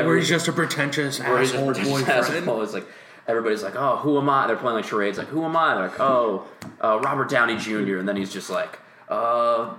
[0.05, 2.09] where he's just a pretentious where he's asshole just boyfriend.
[2.19, 2.61] asshole.
[2.61, 2.85] It's like
[3.27, 5.17] everybody's like, "Oh, who am I?" They're playing like charades.
[5.17, 6.45] Like, "Who am I?" They're like, "Oh,
[6.83, 8.79] uh, Robert Downey Jr." And then he's just like,
[9.09, 9.73] "Uh,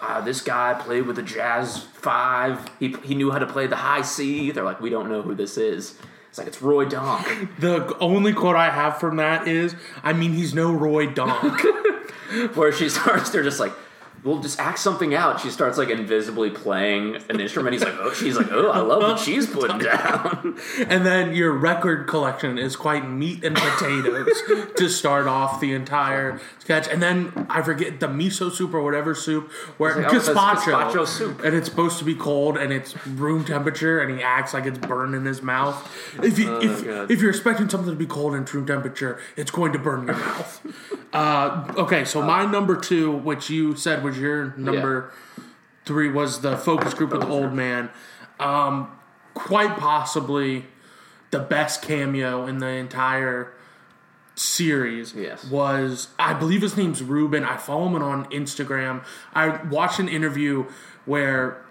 [0.00, 2.68] uh, this guy played with the Jazz Five.
[2.78, 5.34] He he knew how to play the high C." They're like, "We don't know who
[5.34, 5.96] this is."
[6.28, 7.26] It's like it's Roy Donk.
[7.58, 9.74] The only quote I have from that is,
[10.04, 11.60] I mean, he's no Roy Donk.
[12.54, 13.72] Where she starts, they're just like.
[14.22, 15.40] We'll just act something out.
[15.40, 17.72] She starts like invisibly playing an instrument.
[17.72, 20.58] He's like, oh, she's like, oh, I love what she's putting down.
[20.88, 24.28] and then your record collection is quite meat and potatoes
[24.76, 26.86] to start off the entire sketch.
[26.88, 30.56] And then I forget the miso soup or whatever soup, where like, oh, gazpacho,
[30.92, 31.42] gazpacho soup.
[31.42, 34.78] and it's supposed to be cold and it's room temperature, and he acts like it's
[34.78, 35.76] burned in his mouth.
[36.22, 37.10] If you if, Oh, God.
[37.10, 40.16] if you're expecting something to be cold and room temperature, it's going to burn your
[40.16, 40.60] mouth.
[41.12, 45.12] Uh, okay, so my number two, which you said was your number
[45.84, 47.90] three, was the focus group with the old man.
[48.38, 48.90] Um,
[49.34, 50.66] quite possibly
[51.30, 53.52] the best cameo in the entire
[54.34, 55.44] series Yes.
[55.50, 57.44] was I believe his name's Ruben.
[57.44, 59.04] I follow him on Instagram.
[59.34, 60.66] I watched an interview
[61.04, 61.62] where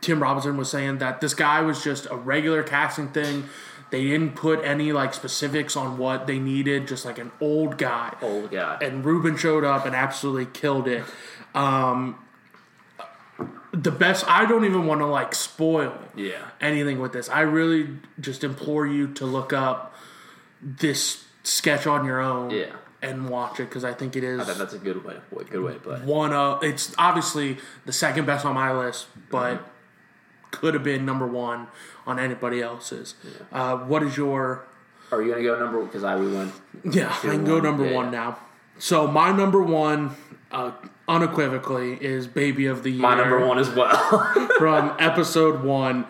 [0.00, 3.48] Tim Robinson was saying that this guy was just a regular casting thing.
[3.90, 8.14] They didn't put any like specifics on what they needed, just like an old guy.
[8.22, 8.78] Old guy.
[8.80, 11.04] And Ruben showed up and absolutely killed it.
[11.54, 12.16] Um,
[13.72, 14.28] the best.
[14.28, 16.38] I don't even want to like spoil Yeah.
[16.60, 17.28] anything with this.
[17.28, 17.88] I really
[18.20, 19.94] just implore you to look up
[20.60, 22.66] this sketch on your own Yeah.
[23.00, 25.16] and watch it because I think it is That- that's a good way.
[25.50, 26.62] Good way to one of.
[26.62, 29.64] It's obviously the second best on my list, but Mm-hmm.
[30.50, 31.68] could have been number one
[32.06, 33.14] on anybody else's.
[33.52, 34.64] Uh, what is your?
[35.12, 35.82] Are you gonna go number?
[35.84, 36.52] Because I we went.
[36.84, 38.18] Yeah, I can go number yeah, one yeah.
[38.24, 38.38] now.
[38.78, 40.16] So my number one,
[40.52, 40.72] uh,
[41.10, 43.92] unequivocally, is "Baby of the Year." My number one as well.
[44.58, 46.06] from episode one.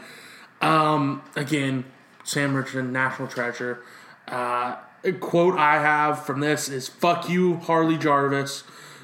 [0.61, 1.85] Um, again,
[2.23, 3.83] Sam Richardson, National Treasure.
[4.29, 8.63] Uh, a quote I have from this is "Fuck you, Harley Jarvis."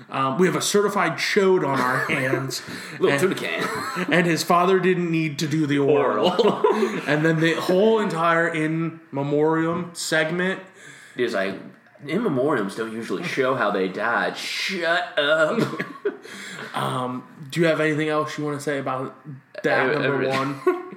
[0.08, 2.62] Um, we have a certified chode on our hands,
[3.00, 4.12] Little and, can.
[4.12, 6.30] and his father didn't need to do the oral.
[7.08, 10.60] and then the whole entire in memoriam segment.
[11.16, 11.58] He's like,
[12.08, 14.36] in memoriams don't usually show how they died.
[14.36, 15.82] Shut up.
[16.74, 19.16] Um, do you have anything else you want to say about
[19.62, 20.82] that Every- number every- one?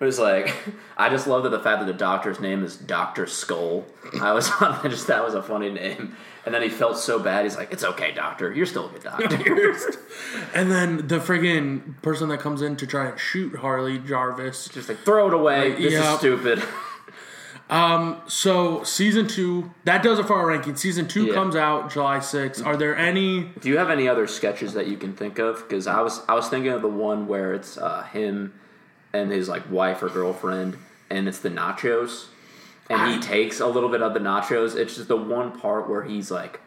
[0.00, 0.52] It was like,
[0.96, 3.84] I just love that the fact that the doctor's name is Doctor Skull.
[4.20, 6.16] I was I just that was a funny name.
[6.44, 7.44] And then he felt so bad.
[7.44, 8.52] He's like, "It's okay, doctor.
[8.52, 9.76] You're still a good doctor."
[10.54, 14.88] and then the friggin' person that comes in to try and shoot Harley Jarvis just
[14.88, 15.74] like, throw it away.
[15.80, 16.14] This yeah.
[16.14, 16.60] is stupid.
[18.28, 20.76] So season two, that does it for our ranking.
[20.76, 21.34] Season two Yeah.
[21.34, 22.64] comes out July 6th.
[22.64, 23.50] Are there any?
[23.60, 25.66] Do you have any other sketches that you can think of?
[25.66, 28.52] Because I was I was thinking of the one where it's uh, him
[29.12, 30.76] and his like wife or girlfriend,
[31.08, 32.26] and it's the nachos,
[32.90, 34.76] and he takes a little bit of the nachos.
[34.76, 36.60] It's just the one part where he's like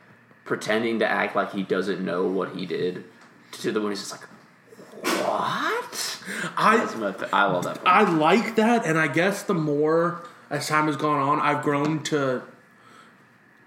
[0.44, 3.04] pretending to act like he doesn't know what he did.
[3.62, 4.28] To the one he's just like,
[5.24, 6.20] what?
[6.58, 6.78] I
[7.32, 7.80] I love that.
[7.86, 12.04] I like that, and I guess the more as time has gone on, I've grown
[12.04, 12.44] to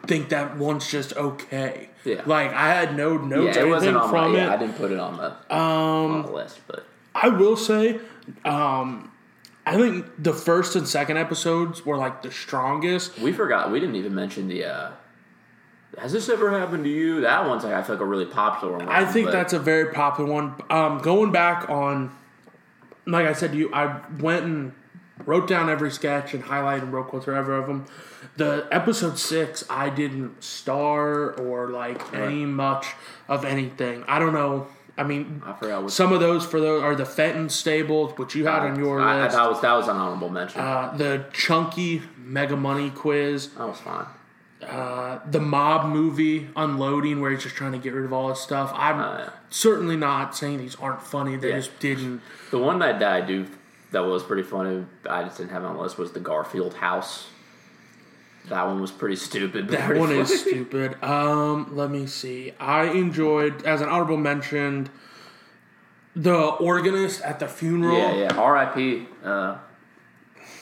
[0.06, 1.90] think that one's just okay.
[2.04, 2.22] Yeah.
[2.26, 4.10] Like I had no notes yeah, it wasn't on my.
[4.10, 8.00] from Yeah, I didn't put it on the on the list, but I will say
[9.68, 13.18] I think the first and second episodes were like the strongest.
[13.18, 13.70] We forgot.
[13.70, 14.64] We didn't even mention the.
[14.64, 14.90] uh
[15.98, 17.20] Has this ever happened to you?
[17.20, 18.88] That one's like I feel like a really popular one.
[18.88, 20.54] I think but- that's a very popular one.
[20.70, 22.16] Um, going back on,
[23.06, 24.72] like I said to you, I went and
[25.26, 27.86] wrote down every sketch and highlighted and wrote quotes for every of them.
[28.36, 32.86] The episode six, I didn't star or like any much
[33.28, 34.04] of anything.
[34.08, 34.68] I don't know.
[34.96, 35.92] I mean, I forgot what.
[35.92, 39.18] some of those for those are the Fenton stables, which you had on your I-
[39.18, 39.36] I- list.
[39.36, 40.60] that was that was an honorable mention.
[40.60, 44.06] uh, the chunky Mega Money quiz, that was fine.
[44.68, 48.40] uh, the mob movie Unloading, where he's just trying to get rid of all his
[48.40, 48.72] stuff.
[48.74, 51.36] I'm Uh, certainly not saying these aren't funny.
[51.36, 51.56] They Yeah.
[51.58, 52.20] just didn't.
[52.50, 53.46] The one that I do
[53.92, 54.84] that was pretty funny.
[55.08, 57.28] I just didn't have it on the list was the Garfield house.
[58.48, 59.68] That one was pretty stupid.
[59.68, 61.02] That pretty one is stupid.
[61.04, 62.52] Um, let me see.
[62.58, 64.88] I enjoyed, as an honorable mention,
[66.16, 67.98] the organist at the funeral.
[67.98, 68.34] Yeah, yeah.
[68.36, 69.06] R.I.P.
[69.22, 69.58] Uh,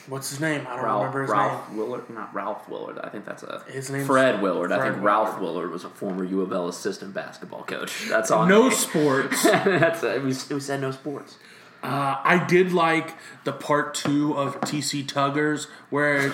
[0.07, 0.65] What's his name?
[0.69, 1.77] I don't Ralph, remember his Ralph name.
[1.79, 2.97] Willard, not Ralph Willard.
[2.99, 4.71] I think that's a His name's Fred Willard.
[4.71, 8.07] I Fred think Ralph Willard was a former U of L assistant basketball coach.
[8.07, 8.75] That's on No me.
[8.75, 9.43] sports.
[9.43, 11.37] that's we, we said no sports.
[11.87, 13.15] Uh, I did like
[13.45, 16.33] the part two of TC Tuggers, where it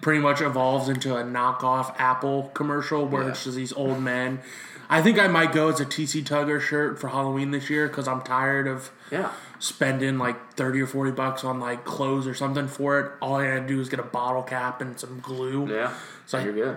[0.00, 3.28] pretty much evolves into a knockoff Apple commercial where Yeah.
[3.30, 4.40] it's just these old men.
[4.88, 8.06] I think I might go as a TC Tugger shirt for Halloween this year because
[8.08, 9.30] I'm tired of Yeah.
[9.58, 13.12] spending like 30 or 40 bucks on like clothes or something for it.
[13.22, 15.66] All I gotta do is get a bottle cap and some glue.
[15.68, 15.90] Yeah.
[16.26, 16.76] So you're good.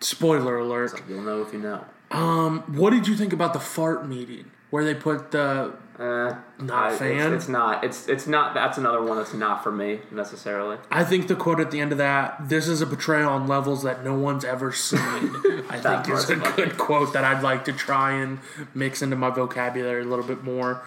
[0.00, 1.02] Spoiler alert.
[1.08, 1.84] You'll know if you know.
[2.10, 5.72] Um, what did you think about the fart meeting where they put the.
[5.98, 7.32] Uh, Not I- it's- fan?
[7.32, 7.82] It's, not.
[7.82, 8.52] It's it's not.
[8.52, 10.76] That's another one that's not for me necessarily.
[10.90, 13.82] I think the quote at the end of that, this is a betrayal on levels
[13.84, 15.00] that no one's ever seen.
[15.70, 16.54] I think is a funny.
[16.56, 18.40] good quote that I'd like to try and
[18.74, 20.82] mix into my vocabulary a little bit more.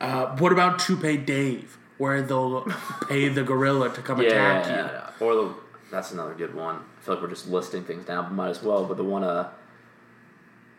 [0.00, 2.62] Uh, what about Toupee Dave, where they'll
[3.08, 4.82] pay the gorilla to come Yeah, attack yeah, you?
[4.92, 5.10] yeah.
[5.26, 5.54] Or the
[5.90, 6.76] that's another good one.
[6.76, 8.86] I feel like we're just listing things down, but might as well.
[8.86, 9.50] But the one uh,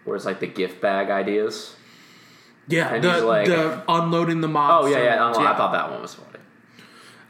[0.03, 1.76] where it's like the gift bag ideas.
[2.72, 4.84] Yeah, And the, like- the unloading the mob.
[4.84, 5.17] Oh yeah, yeah.
[5.17, 6.28] phones, I, I thought that one was funny.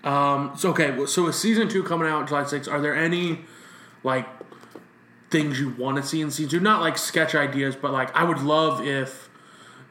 [0.04, 3.42] Um, So okay, so with season two coming out July 6th, are there any
[4.04, 4.28] like
[5.30, 6.60] things you want to see in season two?
[6.60, 9.30] Not like sketch ideas, but like I would love if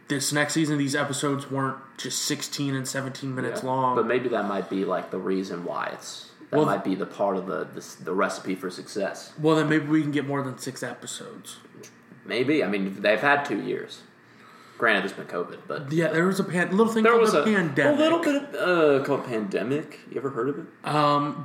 [0.09, 3.69] this next season these episodes weren't just 16 and 17 minutes Yeah.
[3.71, 3.95] long.
[3.97, 6.27] But maybe that might be like the reason why it's.
[6.51, 9.33] That Well- might be the part of the, the the recipe for success.
[9.39, 11.59] well, then maybe we can get more than six episodes.
[12.27, 12.65] Maybe.
[12.65, 14.03] I mean, they've had two years.
[14.81, 17.33] Granted, there's been COVID, but Yeah, there was a pan- little thing there called was
[17.33, 17.99] the a, pandemic.
[17.99, 20.01] a little bit of uh, called pandemic.
[20.11, 20.65] You ever heard of it?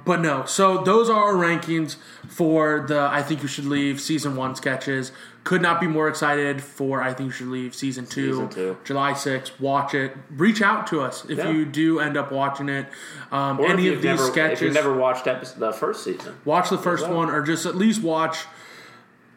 [0.05, 1.97] But no, so those are our rankings
[2.29, 5.11] for the I Think You Should Leave season one sketches.
[5.43, 8.77] Could not be more excited for I Think You Should Leave season two, Season two.
[8.85, 9.59] July 6th.
[9.59, 10.13] Watch it.
[10.31, 11.49] Reach out to us if Yeah.
[11.49, 12.87] you do end up watching it.
[13.33, 16.69] Um, any of these never, If sketches, you've never watched episode, the first season, watch
[16.69, 17.17] the first well.
[17.17, 18.45] one or just at least watch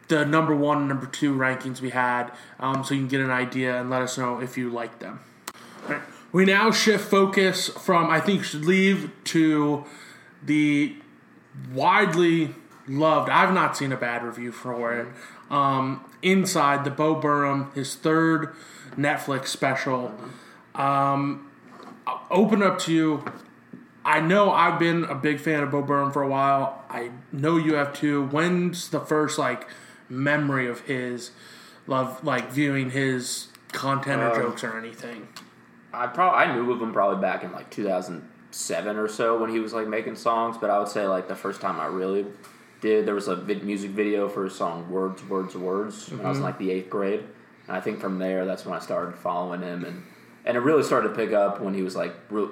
[0.09, 3.31] the number one and number two rankings we had um, so you can get an
[3.31, 5.21] idea and let us know if you like them.
[5.85, 6.01] Alright.
[6.31, 9.85] We now shift focus from I think should leave to
[10.43, 10.95] the
[11.73, 12.55] widely
[12.87, 13.29] loved.
[13.29, 15.07] I've not seen a bad review for it.
[15.49, 18.53] Um, Inside the Bo Burnham, his third
[18.97, 20.13] Netflix special.
[20.75, 21.49] Um,
[22.29, 23.25] open up to you.
[24.03, 26.83] I know I've been a big fan of Bo Burnham for a while.
[26.89, 28.25] I know you have too.
[28.27, 29.67] When's the first like
[30.09, 31.31] memory of his
[31.87, 35.27] love, like viewing his content or um, jokes or anything?
[35.93, 39.59] I probably I knew of him probably back in like 2007 or so when he
[39.59, 40.57] was like making songs.
[40.57, 42.25] But I would say like the first time I really
[42.81, 46.29] did, there was a vid- music video for his song "Words, Words, Words" when I
[46.29, 46.43] was in mm-hmm.
[46.43, 47.23] like the eighth grade.
[47.67, 50.03] And I think from there, that's when I started following him, and
[50.45, 52.49] and it really started to pick up when he was like re-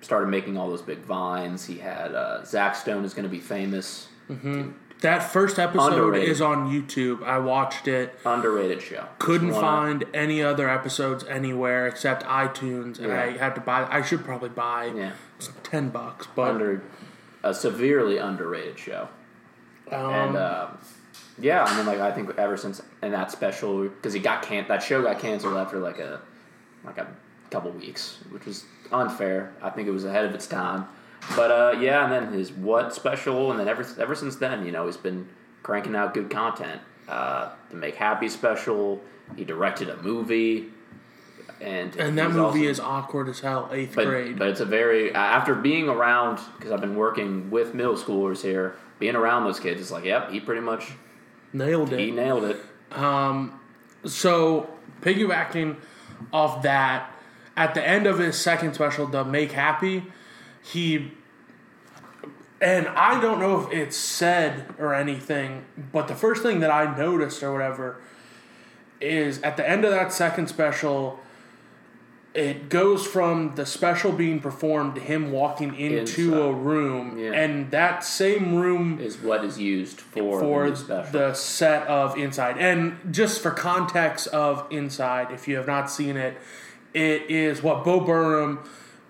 [0.00, 1.66] started making all those big vines.
[1.66, 4.08] He had uh, Zach Stone is going to be famous.
[4.28, 4.70] Mm-hmm.
[5.00, 6.28] That first episode Underrated.
[6.28, 7.22] is on YouTube.
[7.24, 8.18] I watched it.
[8.26, 9.06] Underrated show.
[9.18, 13.22] Couldn't find any other episodes anywhere except iTunes, and Yeah.
[13.22, 13.86] I had to buy.
[13.90, 15.12] I should probably buy Yeah.
[15.62, 16.82] ten bucks, but under
[17.42, 19.08] a severely underrated show.
[19.90, 20.66] um, and uh,
[21.38, 24.66] yeah, I mean, like I think ever since and that special because he got can
[24.68, 26.20] that show got canceled after like a
[26.84, 27.06] like a
[27.50, 29.52] couple weeks, which was unfair.
[29.62, 30.86] I think it was ahead of its time.
[31.36, 34.72] But uh, yeah, and then his what special, and then ever ever since then, you
[34.72, 35.28] know, he's been
[35.62, 36.80] cranking out good content.
[37.08, 39.00] Uh, the Make Happy special,
[39.36, 40.68] he directed a movie,
[41.60, 43.68] and and that movie also- is awkward as hell.
[43.72, 44.38] Eighth but, grade.
[44.38, 48.76] but it's a very after being around because I've been working with middle schoolers here,
[48.98, 50.92] being around those kids, it's like, yep, he pretty much
[51.52, 51.98] Nailed it.
[51.98, 52.56] he nailed it.
[52.92, 53.60] Um,
[54.04, 54.70] So
[55.02, 55.76] piggybacking
[56.32, 57.10] off that,
[57.56, 60.04] at the end of his second special, the Make Happy,
[60.72, 61.12] he
[62.60, 66.94] and I don't know if it's said or anything, but the first thing that I
[66.96, 67.96] noticed or whatever
[69.00, 71.18] is at the end of that second special,
[72.34, 77.32] it goes from the special being performed to him walking into a room, Yeah.
[77.32, 82.58] and that same room Is what is used for, for the the set of Inside.
[82.58, 86.36] And just for context of Inside, if you have not seen it,
[86.92, 88.58] it is what Bo Burnham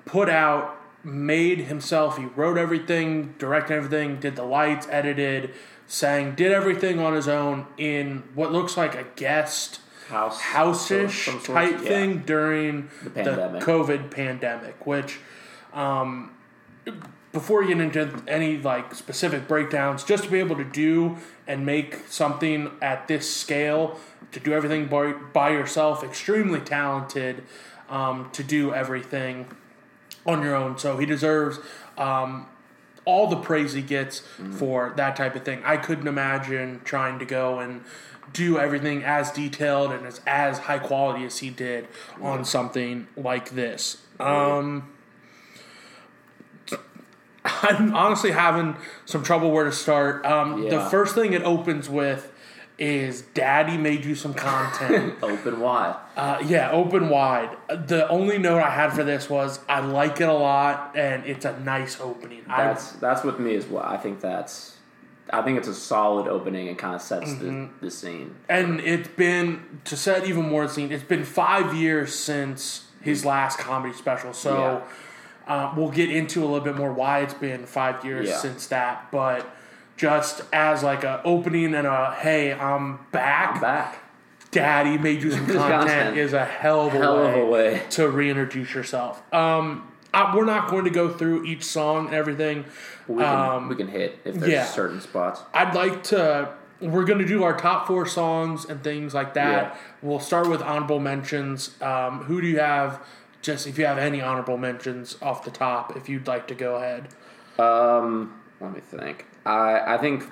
[0.05, 2.19] put out, made himself.
[2.19, 5.55] He wrote everything, directed everything, did the lights, edited,
[5.87, 11.45] sang, did everything on his own in what looks like a guest House, house-ish sort-
[11.45, 11.89] type yeah.
[11.89, 13.63] thing during the, pandemic.
[13.63, 15.19] COVID pandemic, which
[15.73, 16.33] um,
[17.33, 21.65] before you get into any like specific breakdowns, just to be able to do and
[21.65, 24.01] make something at this scale,
[24.33, 27.45] to do everything by, by yourself, extremely talented
[27.89, 29.47] um, to do everything
[30.27, 30.79] on your own.
[30.79, 31.59] So he deserves
[31.99, 32.47] um,
[33.05, 34.21] all the praise he gets
[34.53, 35.63] for that type of thing.
[35.65, 37.83] I couldn't imagine trying to go and
[38.33, 41.89] do everything as detailed and as, as high quality as he did
[42.21, 44.03] on something like this.
[44.21, 44.89] Um,
[47.45, 50.25] I'm honestly having some trouble where to start.
[50.27, 52.30] Um, The first thing it opens with
[52.81, 55.15] is Daddy made you some content.
[55.23, 55.95] Open wide.
[56.17, 57.57] Uh, yeah, open wide.
[57.69, 61.45] The only note I had for this was I like it a lot, and it's
[61.45, 62.43] a nice opening.
[62.49, 63.85] That's that's with me as well.
[63.85, 64.77] I think that's.
[65.33, 67.67] I think it's a solid opening and kind of sets Mm-hmm.
[67.81, 68.35] the, the scene.
[68.49, 70.91] I, and it's been to set even more scene.
[70.91, 74.83] It's been five years since his last comedy special, so
[75.47, 78.39] uh, we'll get into a little bit more why it's been five years Yeah.
[78.39, 79.11] since that.
[79.13, 79.47] But
[80.01, 83.57] just as like a opening and a hey, I'm back.
[83.57, 83.99] I'm back.
[84.51, 87.33] Daddy made you some content, is a hell of a Hell way.
[87.43, 87.83] of a way.
[87.91, 89.23] to reintroduce yourself.
[89.33, 92.65] Um, I, we're not going to go through each song and everything.
[93.07, 94.65] We can, Um, we can hit if there's yeah.
[94.65, 95.43] certain spots.
[95.53, 96.55] I'd like to.
[96.81, 99.75] We're going to do our top four songs and things like that.
[99.75, 99.77] Yeah.
[100.01, 101.81] We'll start with honorable mentions.
[101.83, 103.05] Um, who do you have?
[103.43, 106.77] Just if you have any honorable mentions off the top, if you'd like to go
[106.77, 107.09] ahead.
[107.59, 109.27] Um, let me think.
[109.47, 110.25] I I think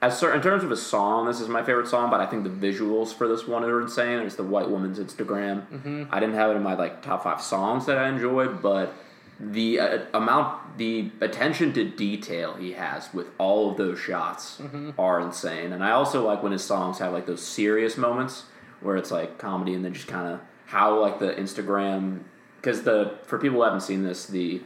[0.00, 2.44] as cer- in terms of a song, this is my favorite song, but I think
[2.44, 4.20] the visuals for this one are insane.
[4.20, 5.66] It's the white woman's Instagram.
[5.68, 6.04] Mm-hmm.
[6.12, 8.94] I didn't have it in my like top five songs that I enjoyed, but
[9.40, 14.90] the uh, amount, the attention to detail he has with all of those shots Mm-hmm.
[15.00, 15.72] are insane.
[15.72, 18.44] And I also like when his songs have like those serious moments
[18.80, 22.20] where it's like comedy and then just kind of how like the Instagram
[22.60, 24.60] because the for people who haven't seen this the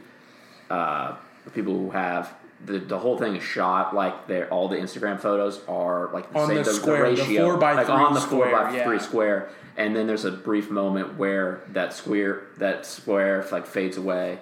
[0.70, 2.34] uh, the people who have
[2.64, 6.38] the, the whole thing is shot like they're all the Instagram photos are like the
[6.38, 7.44] On same the square, the ratio.
[7.50, 10.30] four by like three on the four by square, three square and then there's a
[10.30, 14.38] brief moment where that square that square like fades away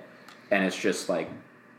[0.51, 1.31] and it's just like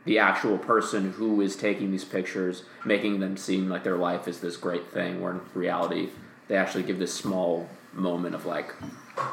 [0.05, 4.39] the actual person who is taking these pictures making them seem like their life is
[4.39, 6.09] this great thing where in reality
[6.47, 8.71] they actually give this small moment of like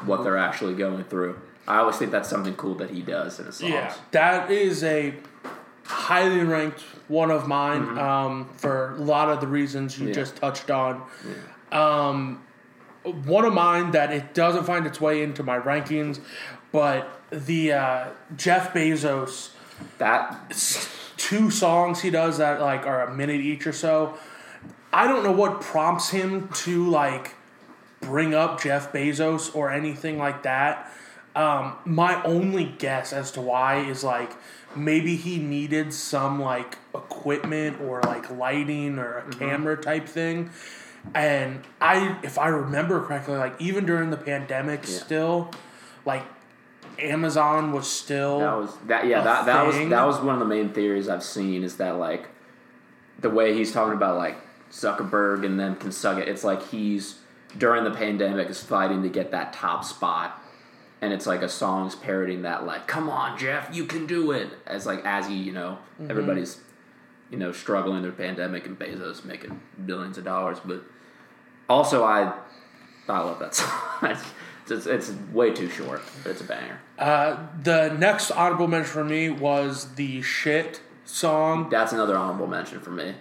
[0.05, 1.39] what they're actually going through.
[1.67, 3.71] I always think that's something cool that he does in his songs.
[3.71, 5.13] Yeah, that is a
[5.85, 7.97] highly ranked one of mine Mm-hmm.
[7.99, 10.13] um, for a lot of the reasons you Yeah.
[10.13, 11.01] just touched on.
[11.71, 12.41] Um,
[13.25, 16.19] one of mine that it doesn't find its way into my rankings,
[16.71, 18.05] but the uh,
[18.37, 19.49] Jeff Bezos
[19.97, 20.35] That
[21.17, 24.17] two songs he does that like are a minute each or so.
[24.91, 27.35] I don't know what prompts him to like
[28.01, 30.91] bring up Jeff Bezos or anything like that.
[31.35, 34.31] Um, my only guess as to why is like
[34.75, 40.49] maybe he needed some like equipment or like lighting or a camera type thing.
[41.13, 45.51] And I, if I remember correctly, like even during the pandemic, still,
[46.05, 46.23] like
[46.97, 49.07] Amazon was still That was that.
[49.07, 51.97] Yeah, that that was that was one of the main theories I've seen is that
[51.97, 52.27] like
[53.19, 54.37] the way he's talking about like
[54.71, 56.27] Zuckerberg and then can suck it.
[56.27, 57.19] It's like he's
[57.57, 60.41] during the pandemic is fighting to get that top spot,
[61.01, 64.49] and it's like a song's parodying that like, "Come on, Jeff, you can do it."
[64.65, 66.11] As like as he, you know, Mm-hmm.
[66.11, 66.59] everybody's
[67.29, 70.81] you know struggling through the pandemic and Bezos making billions of dollars, but
[71.69, 72.33] also I
[73.07, 74.17] I love that song.
[74.69, 76.79] it's, it's, way too short, but it's a banger.
[76.97, 81.69] Uh, the next honorable mention for me was the shit song.
[81.69, 83.15] That's another honorable mention for me.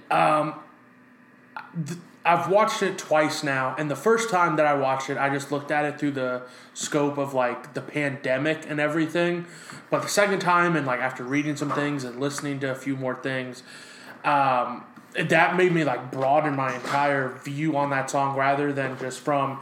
[2.24, 5.50] I've watched it twice now, and the first time that I watched it, I just
[5.50, 6.42] looked at it through the
[6.74, 9.46] scope of like the pandemic and everything.
[9.90, 12.96] But the second time, and like after reading some things and listening to a few
[12.96, 13.62] more things,
[14.24, 14.84] um,
[15.18, 19.60] that made me like broaden my entire view on that song rather than just from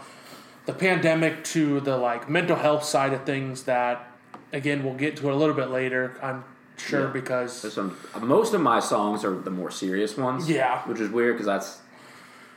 [0.64, 4.10] the pandemic to the like mental health side of things that
[4.52, 6.16] again, we'll get to it a little bit later.
[6.22, 6.42] I'm
[6.76, 7.12] sure Yeah.
[7.12, 10.48] because some most of my songs are the more serious ones.
[10.50, 10.80] Yeah.
[10.82, 11.78] which is weird because that's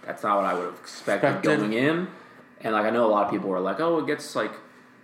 [0.09, 1.59] that's not what I would have expected, Expected.
[1.59, 2.07] going in.
[2.61, 4.51] And like I know a lot of people are like, oh, it gets like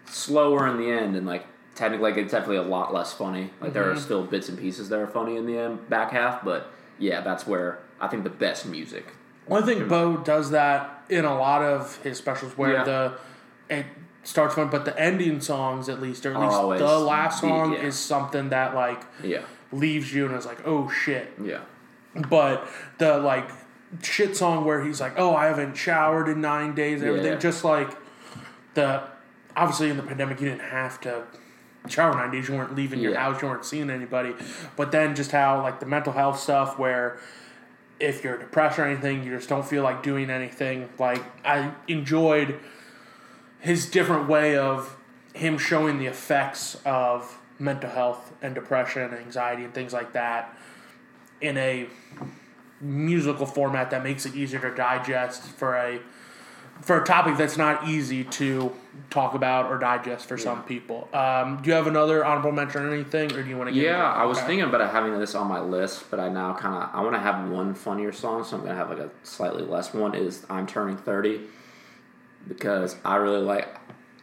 [0.06, 1.46] slower in the end, and like
[1.76, 3.52] technically, like, it's definitely a lot less funny.
[3.62, 3.98] Like there Mm-hmm.
[3.98, 7.22] are still bits and pieces that are funny in the end, back half, but yeah,
[7.22, 9.06] that's where I think the best music.
[9.48, 12.84] Well, I think Bo does that in a lot of his specials where Yeah.
[12.84, 13.14] the
[13.70, 13.86] it
[14.24, 17.74] starts fun, but the ending songs at least, or at least always the last song
[17.74, 17.80] yeah.
[17.80, 19.42] is something that like Yeah,
[19.72, 21.32] leaves you and is like, oh shit.
[21.44, 21.60] yeah,
[22.30, 23.50] But the like
[24.02, 27.40] shit song where he's like, oh, I haven't showered in nine days, and everything, Yeah.
[27.40, 27.90] just like
[28.74, 29.04] the
[29.56, 31.24] obviously in the pandemic you didn't have to
[31.88, 33.22] shower nine days, you weren't leaving your Yeah.
[33.22, 34.34] house, you weren't seeing anybody,
[34.76, 37.18] but then just how like the mental health stuff where
[38.00, 40.90] if you're depressed or anything, you just don't feel like doing anything.
[41.00, 42.60] Like I enjoyed
[43.60, 44.98] his different way of
[45.34, 50.58] him showing the effects of mental health and depression, anxiety, and things like that
[51.40, 51.88] in a
[52.86, 56.00] musical format that makes it easier to digest for a
[56.82, 58.70] for a topic that's not easy to
[59.10, 61.08] talk about or digest for some people.
[61.14, 63.76] Um, do you have another honorable mention or anything, or do you want to?
[63.76, 64.04] Yeah.
[64.12, 64.48] I was Okay.
[64.48, 67.20] thinking about having this on my list, but I now kind of I want to
[67.22, 70.16] have one funnier song, so I'm gonna have like a slightly less one.
[70.16, 71.42] Is I'm turning thirty
[72.48, 73.68] because I really like.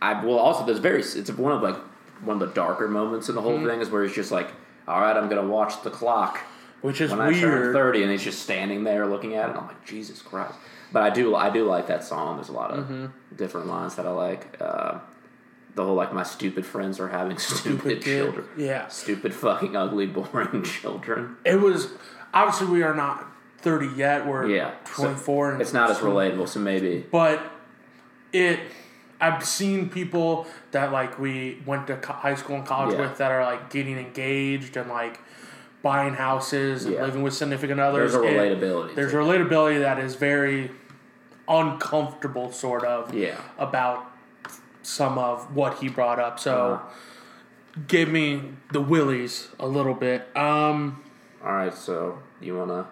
[0.01, 1.77] I well also there's very it's one of like
[2.23, 3.51] one of the darker moments in the Mm-hmm.
[3.51, 4.49] whole thing is where he's just like,
[4.87, 6.39] all right, I'm gonna watch the clock
[6.83, 7.75] which is when I turn weird.
[7.75, 9.57] thirty, and he's just standing there looking at it.
[9.57, 10.55] I'm like, Jesus Christ!
[10.93, 12.37] But I do I do like that song.
[12.37, 13.07] There's a lot of Mm-hmm.
[13.37, 14.57] different lines that I like.
[14.61, 14.99] Uh,
[15.75, 18.47] the whole like my stupid friends are having stupid, Stupid children.
[18.59, 18.89] Yeah.
[18.89, 21.37] Stupid fucking ugly boring children.
[21.47, 21.89] It was
[22.35, 23.27] obviously we are not
[23.59, 24.27] thirty yet.
[24.27, 24.73] We're Yeah.
[24.95, 25.61] so twenty four.
[25.61, 27.41] it's not as relatable, so maybe but
[28.33, 28.59] it
[29.21, 33.03] i've seen people that like we went to high school and college Yeah.
[33.03, 35.21] with that are like getting engaged and like
[35.83, 37.03] buying houses and Yeah.
[37.05, 38.95] living with significant others there's a It- relatability.
[38.95, 39.17] there's it.
[39.17, 40.71] relatability that is very
[41.49, 43.35] uncomfortable sort of Yeah.
[43.59, 44.07] about
[44.83, 47.81] some of what he brought up so Uh-huh.
[47.89, 51.03] gave me the willies a little bit um
[51.45, 52.87] All right, so you wanna?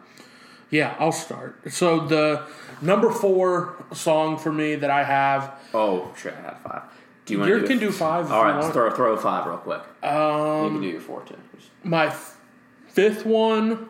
[0.70, 2.42] yeah i'll start so the
[2.80, 6.82] number four song for me that i have Oh shit, I had five.
[7.26, 9.80] Do you want you can do five All right, throw throw five real quick.
[10.02, 11.36] Um, you can do your four too.
[11.84, 12.12] My
[13.00, 13.88] fifth one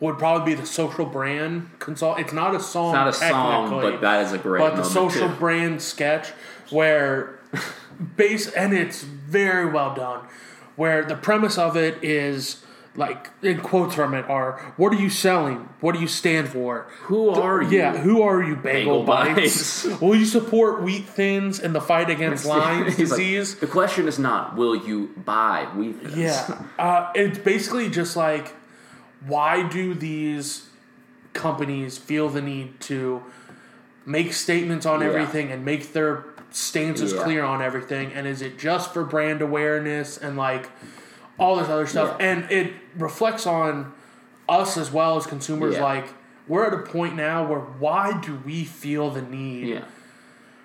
[0.00, 2.18] would probably be the social brand consult.
[2.18, 2.88] It's not a song.
[3.08, 4.58] It's not a song, but that is a great.
[4.58, 5.34] but the social too.
[5.36, 6.30] brand sketch
[6.70, 7.38] where
[8.16, 10.26] base and it's very well done.
[10.74, 12.64] Where the premise of it is
[12.96, 15.68] like in quotes from it are what are you selling?
[15.80, 16.86] What do you stand for?
[17.02, 17.78] Who are you?
[17.78, 19.84] Yeah, who are you, Bagel, Bagel Bites?
[20.00, 23.56] Will you support wheat thins in the fight against Lyme He's like, disease?
[23.56, 26.16] the question is not will you buy wheat thins?
[26.16, 28.54] Yeah, uh, it's basically just like,
[29.26, 30.68] why do these
[31.32, 33.22] companies feel the need to
[34.06, 35.08] make statements on Yeah.
[35.08, 37.22] everything and make their stances Yeah.
[37.24, 38.12] clear on everything?
[38.12, 40.70] And is it just for brand awareness and like
[41.38, 42.16] all this other stuff?
[42.18, 42.26] Yeah.
[42.32, 43.92] And it reflects on
[44.48, 45.74] us as well as consumers.
[45.74, 45.82] Yeah.
[45.84, 46.08] Like,
[46.46, 49.84] we're at a point now where why do we feel the need yeah.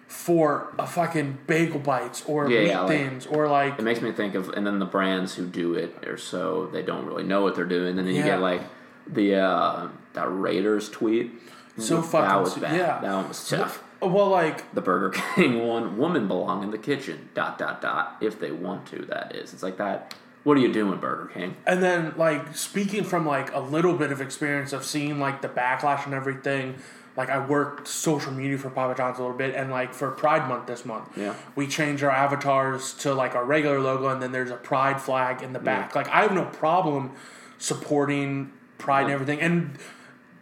[0.08, 4.12] for a fucking bagel bites or Yeah, meat like- thins or like It makes me
[4.12, 7.42] think of, and then the brands who do it are so they don't really know
[7.44, 8.62] what they're doing, and then you get like
[9.08, 11.32] the uh, that Raiders tweet.
[11.78, 12.76] So that fucking was bad.
[12.76, 13.00] yeah.
[13.00, 13.82] that one was tough.
[14.02, 17.30] well, like The Burger King one, women belong in the kitchen.
[17.34, 18.18] Dot dot dot.
[18.20, 19.54] If they want to, that is.
[19.54, 20.14] It's like that.
[20.50, 21.56] What are you doing, Burger King?
[21.68, 25.48] And then, like, speaking from like a little bit of experience of seeing like the
[25.48, 26.74] backlash and everything,
[27.16, 30.50] like I worked social media for Papa John's a little bit, and like for Pride
[30.50, 31.36] Month this month, Yeah.
[31.56, 35.44] we changed our avatars to like our regular logo, and then there's a Pride flag
[35.44, 35.94] in the back.
[35.96, 37.12] Like, I have no problem
[37.60, 39.78] supporting Pride and everything, and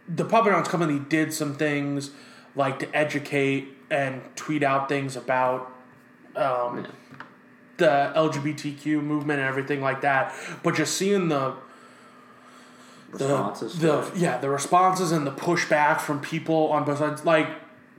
[0.08, 2.12] the Papa John's company did some things
[2.56, 5.70] like to educate and tweet out things about
[6.38, 6.88] um, Yeah.
[7.78, 10.34] The LGBTQ movement and everything like that.
[10.64, 11.56] But just seeing the
[13.14, 13.28] the,
[13.80, 17.48] the yeah the responses and the pushback from people on both sides, like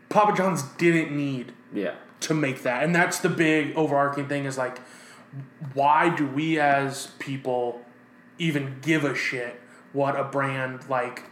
[0.09, 1.95] Papa John's didn't need yeah.
[2.21, 4.79] to make that, and that's the big overarching thing is like,
[5.75, 7.81] why do we as people
[8.39, 9.61] even give a shit
[9.93, 11.25] what a brand like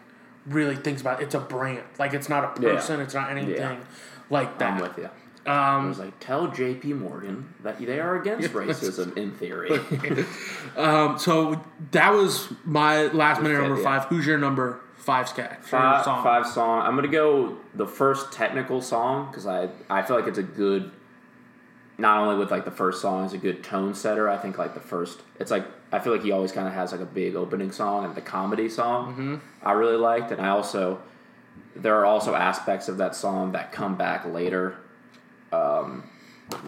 [0.46, 1.20] really thinks about?
[1.22, 2.74] It's a brand, like it's not a Yeah.
[2.74, 3.76] person, it's not anything Yeah.
[4.30, 4.72] like that.
[4.74, 5.10] I'm with you.
[5.46, 6.94] I Um, was like, tell J.P.
[6.94, 9.70] Morgan that they are against racism in theory.
[10.76, 14.04] um, so that was my last minute number five.
[14.06, 15.64] Who's your number five scat?
[15.64, 16.22] five, song?
[16.24, 16.82] five song.
[16.82, 20.90] I'm gonna go the first technical song because I I feel like it's a good
[21.98, 24.28] not only with like the first song is a good tone setter.
[24.28, 26.92] I think like the first, it's like I feel like he always kind of has
[26.92, 29.36] like a big opening song and the comedy song Mm-hmm.
[29.62, 31.00] I really liked, and I also
[31.74, 34.76] there are also aspects of that song that come back later,
[35.56, 36.02] um,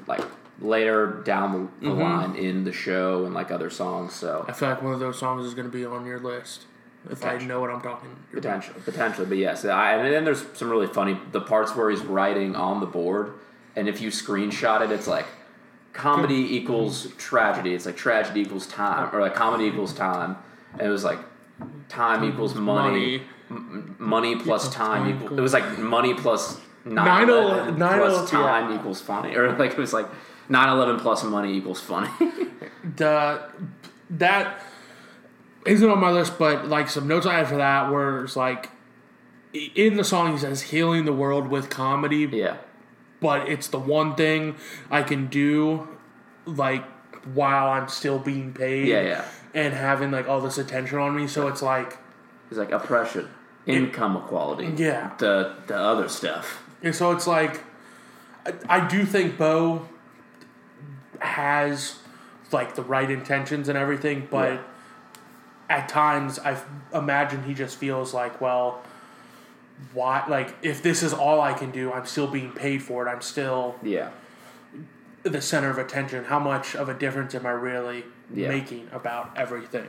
[0.06, 0.22] like
[0.60, 2.00] later down the, Mm-hmm.
[2.00, 4.12] line in the show and like other songs.
[4.14, 6.64] So I feel like one of those songs is going to be on your list.
[7.10, 8.64] If I know what I'm talking about.
[8.84, 12.56] Potentially, but yes, I, and then there's some really funny the parts where he's writing
[12.56, 13.34] on the board,
[13.76, 15.26] and if you screenshot it, it's like
[15.92, 17.72] comedy equals tragedy.
[17.74, 20.36] It's like tragedy equals time, or like comedy equals time,
[20.72, 21.20] and it was like
[21.88, 23.84] time equals money, Money.
[23.98, 25.38] money plus time time equals.
[25.38, 26.60] It was like money plus
[26.94, 28.76] nine Nine ele- plus ele- time yeah.
[28.78, 30.08] equals funny, or like it was like
[30.48, 32.08] nine eleven plus money equals funny.
[32.96, 33.42] the
[34.10, 34.62] that
[35.66, 38.70] isn't on my list, but like some notes I had for that were it's like
[39.52, 42.56] in the song he says healing the world with comedy, yeah,
[43.20, 44.54] but it's the one thing
[44.90, 45.88] I can do
[46.46, 46.84] like
[47.34, 48.88] while I'm still being paid.
[48.88, 49.24] Yeah, yeah.
[49.54, 51.98] And having like all this attention on me, so it's like
[52.50, 53.28] it's like oppression,
[53.66, 55.12] income equality, Yeah.
[55.18, 56.62] the the other stuff.
[56.82, 57.60] And so it's like,
[58.46, 59.88] I, I do think Bo
[61.20, 61.96] has
[62.52, 64.58] like the right intentions and everything, but Yeah.
[65.68, 66.56] at times I
[66.94, 68.82] imagine he just feels like, well,
[69.92, 70.24] why?
[70.28, 73.10] Like, if this is all I can do, I'm still being paid for it.
[73.10, 74.10] I'm still Yeah.
[75.24, 76.24] the center of attention.
[76.24, 78.48] How much of a difference am I really Yeah.
[78.48, 79.88] making about everything?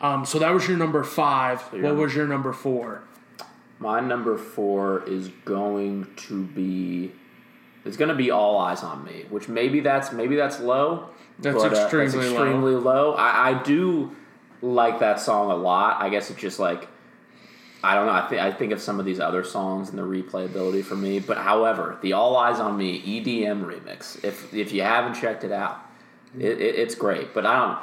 [0.00, 1.62] Um, so that was your number five.
[1.72, 3.00] you're what number- was your number four?
[3.78, 7.12] My number four is going to be.
[7.84, 11.10] It's going to be all eyes on me, which maybe that's maybe that's low.
[11.38, 12.78] That's but, uh, extremely low.
[12.78, 13.12] low.
[13.14, 14.16] I, I do
[14.62, 16.02] like that song a lot.
[16.02, 16.88] I guess it's just like
[17.86, 18.12] I don't know.
[18.12, 21.20] I think I think of some of these other songs and the replayability for me.
[21.20, 24.22] But however, the All Eyes on Me EDM remix.
[24.24, 25.78] If if you haven't checked it out,
[26.38, 27.32] it, it, it's great.
[27.32, 27.78] But I don't.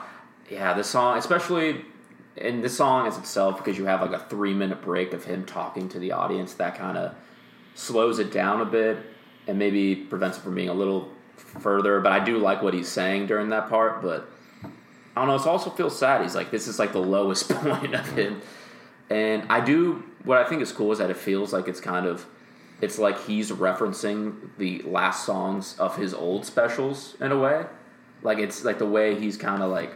[0.52, 1.86] Yeah, the song, especially
[2.36, 5.46] in the song as itself, because you have like a three minute break of him
[5.46, 7.16] talking to the audience, that kind of
[7.76, 8.98] slows it down a bit
[9.48, 12.00] and maybe prevents it from being a little further.
[12.00, 14.02] But I do like what he's saying during that part.
[14.02, 14.30] But
[15.16, 15.36] I don't know.
[15.36, 16.22] It also feels sad.
[16.22, 18.42] He's like, this is like the lowest point of him.
[19.10, 22.06] And I do, what I think is cool is that it feels like it's kind
[22.06, 22.26] of,
[22.82, 27.66] it's like he's referencing the last songs of his old specials in a way.
[28.24, 29.96] Like it's like the way he's kind of like,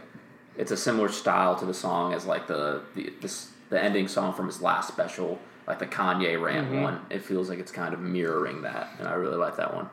[0.58, 4.34] it's a similar style to the song as like the the this, the ending song
[4.34, 7.00] from his last special, like the Kanye rant one.
[7.08, 9.88] It feels like it's kind of mirroring that, and I really like that one.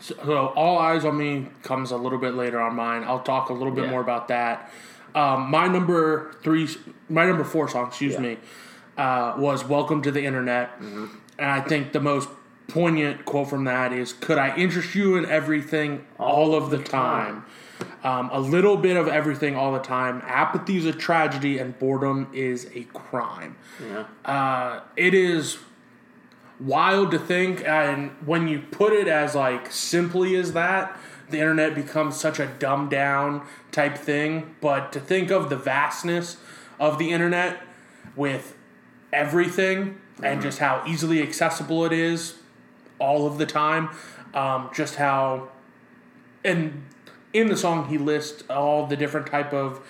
[0.00, 0.14] So
[0.54, 3.04] all eyes on me comes a little bit later on mine.
[3.04, 3.90] I'll talk a little bit Yeah.
[3.90, 4.70] more about that.
[5.14, 6.68] Um, my number three,
[7.08, 8.20] my number four song, excuse Yeah.
[8.20, 8.38] me,
[8.96, 12.28] uh, was "Welcome to the Internet," and I think the most
[12.68, 17.44] poignant quote from that is, "Could I interest you in everything all, of the time?"
[18.04, 20.22] Um, a little bit of everything all the time.
[20.24, 23.56] Apathy is a tragedy, and boredom is a crime.
[23.84, 25.58] Yeah, Uh, it is
[26.60, 30.98] wild to think and when you put it as like simply as that
[31.30, 36.36] the internet becomes such a dumbed down type thing but to think of the vastness
[36.80, 37.62] of the internet
[38.16, 38.56] with
[39.12, 42.38] everything and just how easily accessible it is
[42.98, 43.88] all of the time
[44.34, 45.48] um, just how
[46.44, 46.84] and
[47.32, 49.80] in the song he lists all the different type of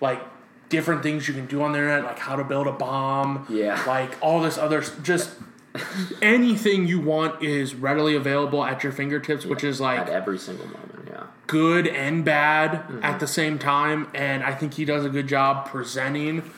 [0.00, 0.20] like
[0.68, 3.82] different things you can do on the internet like how to build a bomb Yeah.
[3.86, 5.30] like all this other just
[6.22, 10.66] anything you want is readily available at your fingertips which is like at every single
[10.66, 10.86] moment.
[11.08, 15.26] Yeah, good and bad at the same time and i think he does a good
[15.28, 16.48] job presenting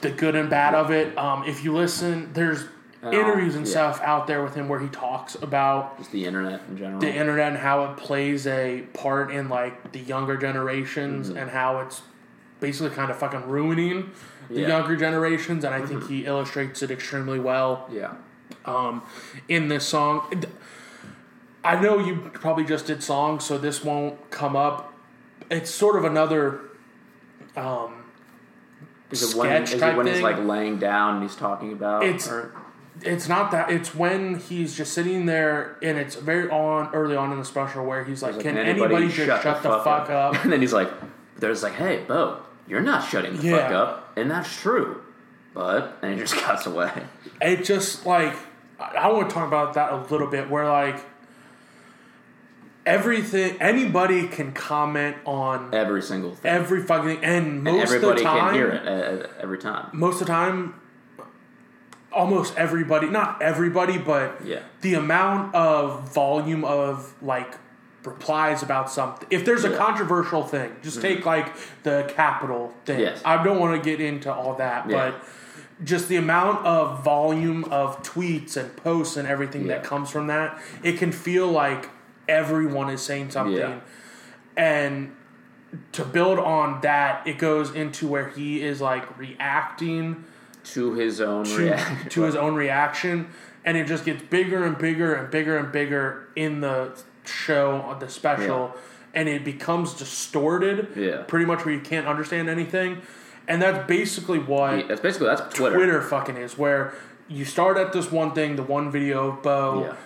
[0.00, 2.64] the good and bad of it um, if you listen there's
[3.02, 3.70] all, interviews and yeah.
[3.72, 7.00] stuff out there with him where he talks about just the internet in general.
[7.00, 11.38] the internet and how it plays a part in like the younger generations Mm-hmm.
[11.38, 12.02] and how it's
[12.60, 14.10] basically kind of fucking ruining
[14.48, 14.68] the Yeah.
[14.68, 18.14] younger generations and i think he illustrates it extremely well yeah,
[18.64, 19.02] um,
[19.48, 20.44] in this song.
[21.64, 24.92] I know you probably just did songs, so this won't come up.
[25.50, 26.60] It's sort of another.
[27.56, 28.02] Um,
[29.12, 32.02] is it when, sketch type it when he's like laying down and he's talking about?
[32.04, 32.52] It's- or-
[33.04, 33.70] it's not that.
[33.70, 37.84] It's when he's just sitting there, and it's very on early on in the special
[37.84, 40.90] where he's like, like, "Can anybody, just shut, the, fuck, up?" and then he's like,
[41.36, 45.02] "There's like, hey, Bo, you're not shutting the fuck up," and that's true.
[45.54, 46.90] But and he just cuts away.
[47.40, 48.34] it just like
[48.78, 51.04] I, I want to talk about that a little bit where like
[52.84, 56.50] everything anybody can comment on Every single thing.
[56.50, 59.58] every fucking thing and most and everybody of the time can hear it uh, every
[59.58, 59.90] time.
[59.92, 60.74] most of the time
[62.12, 64.60] almost everybody not everybody but Yeah.
[64.80, 67.54] the amount of volume of like
[68.04, 69.28] replies about something.
[69.30, 69.76] If there's a Yeah.
[69.76, 71.08] controversial thing, just mm-hmm.
[71.08, 71.52] take like
[71.82, 73.00] the capital thing.
[73.00, 73.20] Yes.
[73.24, 74.96] I don't want to get into all that, Yeah.
[75.10, 75.24] but
[75.84, 80.58] just the amount of volume of tweets and posts and everything that comes from that,
[80.82, 81.90] it can feel like
[82.28, 83.56] everyone is saying something.
[83.56, 83.80] Yeah.
[84.56, 85.12] And
[85.92, 90.24] to build on that, it goes into where he is like reacting
[90.64, 92.08] to his own to, reaction.
[92.10, 93.28] to his own reaction,
[93.64, 97.98] and it just gets bigger and bigger and bigger and bigger in the show, uh,
[97.98, 98.74] the special,
[99.14, 100.88] and it becomes distorted.
[100.96, 101.22] Yeah.
[101.22, 103.02] pretty much where you can't understand anything,
[103.48, 105.76] and that's basically what That's basically that's Twitter.
[105.76, 106.94] Twitter fucking is, where
[107.28, 109.96] you start at this one thing, the one video of Bo Yeah.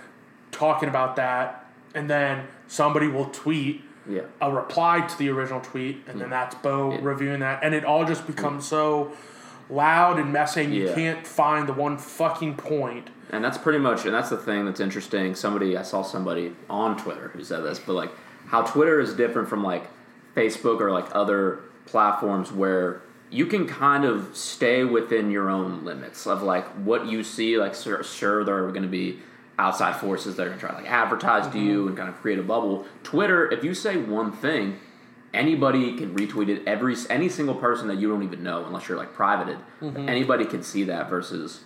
[0.52, 4.22] talking about that, and then somebody will tweet Yeah.
[4.40, 6.30] a reply to the original tweet, and then mm.
[6.30, 6.98] that's Bo Yeah.
[7.02, 9.12] reviewing that, and it all just becomes so
[9.68, 10.94] loud and messy, and you Yeah.
[10.94, 13.10] can't find the one fucking point.
[13.30, 15.34] And that's pretty much, and that's the thing that's interesting.
[15.34, 18.10] Somebody, I saw somebody on Twitter who said this, but like
[18.48, 19.88] how Twitter is different from like
[20.36, 26.26] Facebook or like other platforms where you can kind of stay within your own limits
[26.26, 27.58] of like what you see.
[27.58, 29.18] Like, sure, sure there are going to be
[29.58, 31.66] outside forces that are going to try to like advertise to mm-hmm.
[31.66, 32.86] you and kind of create a bubble.
[33.02, 34.78] Twitter, if you say one thing,
[35.36, 36.62] anybody can retweet it.
[36.66, 40.08] Every any single person that you don't even know, unless you're like privated, mm-hmm.
[40.08, 41.08] anybody can see that.
[41.08, 41.60] Versus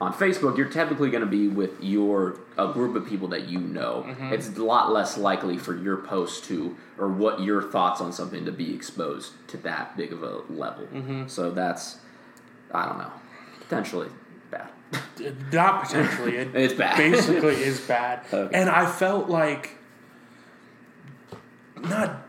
[0.00, 3.58] on Facebook, you're typically going to be with your a group of people that you
[3.58, 4.04] know.
[4.06, 4.32] Mm-hmm.
[4.32, 8.44] It's a lot less likely for your post to or what your thoughts on something
[8.44, 10.86] to be exposed to that big of a level.
[10.86, 11.28] Mm-hmm.
[11.28, 11.98] So that's
[12.72, 13.12] I don't know,
[13.60, 14.08] potentially
[14.50, 14.68] bad.
[15.52, 16.96] Not potentially, it It's bad.
[16.96, 18.26] basically is bad.
[18.32, 18.56] Okay.
[18.56, 19.78] And I felt like
[21.80, 22.23] not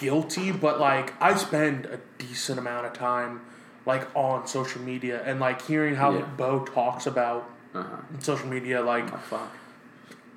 [0.00, 3.42] guilty, but like I spend a decent amount of time
[3.86, 6.24] like on social media and like hearing how Yeah.
[6.36, 7.96] Bo talks about uh-huh.
[8.18, 8.80] social media.
[8.82, 9.56] Like Oh, fuck.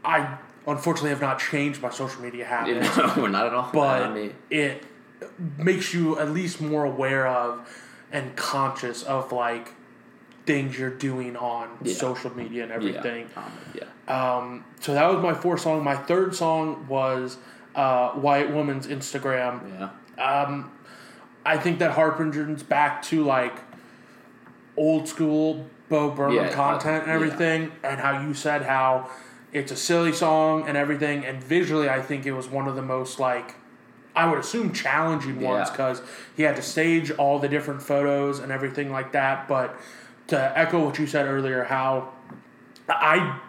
[0.06, 0.38] I
[0.68, 2.96] unfortunately have not changed my social media habits.
[3.18, 3.70] No, not at all.
[3.74, 4.32] But me.
[4.50, 4.84] it
[5.58, 7.68] makes you at least more aware of
[8.12, 9.70] and conscious of like
[10.46, 11.94] things you're doing on Yeah.
[11.94, 13.30] social media and everything.
[13.36, 13.42] Yeah.
[13.44, 14.36] Um, yeah.
[14.38, 15.84] Um, so that was my fourth song.
[15.84, 17.38] My third song was
[17.76, 19.90] uh, White Woman's Instagram.
[20.18, 20.24] Yeah.
[20.24, 20.72] Um,
[21.46, 23.60] I think that harkens back to like
[24.78, 27.14] old school Bo Burnham Yeah, content and uh, yeah.
[27.16, 29.10] everything, and how you said how
[29.52, 32.82] it's a silly song and everything, and visually, I think it was one of the
[32.82, 33.56] most like
[34.16, 35.72] I would assume challenging ones Yeah.
[35.72, 36.02] because
[36.38, 39.48] he had to stage all the different photos and everything like that.
[39.48, 39.76] But
[40.28, 42.14] to echo what you said earlier, how
[42.88, 43.40] I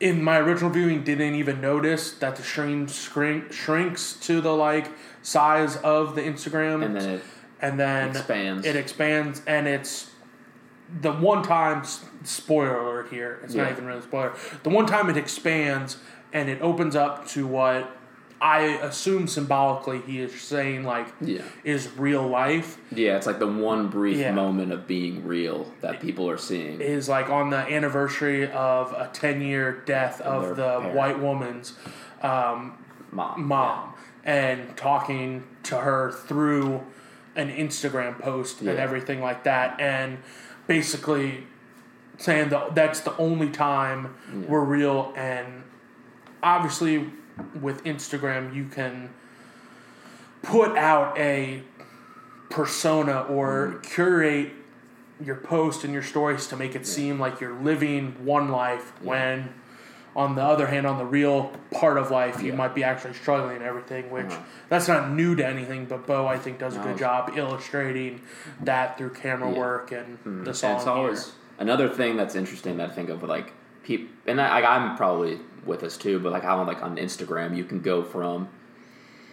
[0.00, 4.90] in my original viewing didn't even notice that the stream shrink, shrinks to the like
[5.22, 7.22] size of the Instagram And then it
[7.60, 8.66] and then expands.
[8.66, 10.10] It expands, and it's
[11.00, 11.84] the one time
[12.24, 13.40] spoiler alert here.
[13.44, 14.34] It's not even really a spoiler.
[14.62, 15.98] The one time it expands
[16.32, 17.96] and it opens up to what
[18.42, 21.42] I assume symbolically he is saying like Yeah.
[21.62, 24.32] is real life Yeah, it's like the one brief Yeah.
[24.32, 26.80] moment of being real that people are seeing.
[26.80, 30.94] is like on the anniversary of a ten year death of the parent.
[30.94, 31.74] white woman's
[32.22, 32.78] um,
[33.12, 33.42] Mom.
[33.46, 33.92] mom
[34.24, 36.80] and talking to her through
[37.36, 40.18] an Instagram post and everything like that, and
[40.66, 41.44] basically
[42.18, 44.14] saying that that's the only time
[44.48, 45.12] we're real.
[45.16, 45.62] And
[46.42, 47.08] obviously,
[47.60, 49.10] with Instagram, you can
[50.42, 51.62] put out a
[52.48, 54.52] persona or curate
[55.22, 59.52] your post and your stories to make it seem like you're living one life when
[60.16, 62.56] on the other hand on the real part of life you Yeah.
[62.56, 64.42] might be actually struggling and everything which Uh-huh.
[64.70, 66.84] that's not new to anything but bo i think does a No.
[66.84, 68.20] good job illustrating
[68.62, 69.58] that through camera Yeah.
[69.58, 73.22] work and the And song it's always another thing that's interesting that I think of
[73.22, 73.52] like
[73.84, 77.56] people, and I, I'm probably with us too, but like how on like on Instagram
[77.56, 78.48] you can go from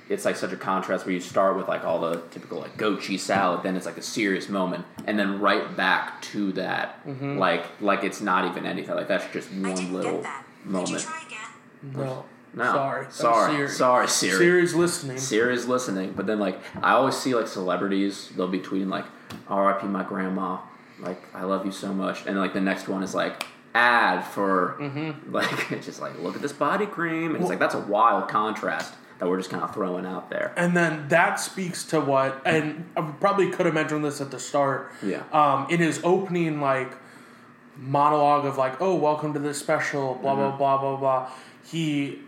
[0.10, 3.02] it's like such a contrast where you start with like all the typical like goat
[3.02, 7.38] cheese salad, then it's like a serious moment, and then right back to that, Mm-hmm.
[7.38, 8.96] like like it's not even anything.
[8.96, 10.46] Like that's just I one didn't little get that.
[10.64, 11.04] Could you moment.
[11.04, 11.94] try again?
[11.94, 13.68] no, No, sorry sorry, Siri.
[13.70, 14.38] sorry, Siri.
[14.38, 18.88] Siri's listening Siri's listening, but then like I always see like celebrities, they'll be tweeting
[18.90, 19.06] like
[19.50, 19.88] "R.I.P.
[19.88, 20.60] my grandma,"
[21.02, 23.46] like "I love you so much," and like the next one is like
[23.78, 24.76] ad for
[25.30, 28.28] like it's just like look at this body cream, and it's like that's a wild
[28.30, 30.54] contrast that we're just kind of throwing out there.
[30.56, 34.40] And then that speaks to what, and I probably could have mentioned this at the
[34.40, 34.92] start.
[35.04, 35.24] Yeah.
[35.32, 36.92] Um, in his opening, like
[37.78, 40.58] monologue of like, "Oh, welcome to this special," blah blah Mm-hmm.
[40.58, 41.30] blah blah blah.
[41.64, 42.20] He,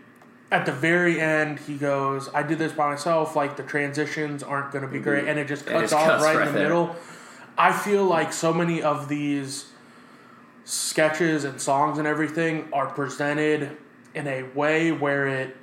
[0.52, 3.36] at the very end, he goes, "I did this by myself.
[3.36, 5.80] Like the transitions aren't going to be great," and it just Mm-hmm.
[5.80, 6.68] Cuts off right, right in the there.
[6.68, 6.96] middle.
[7.58, 9.66] I feel like so many of these
[10.64, 13.76] sketches and songs and everything are presented
[14.14, 15.56] in a way where it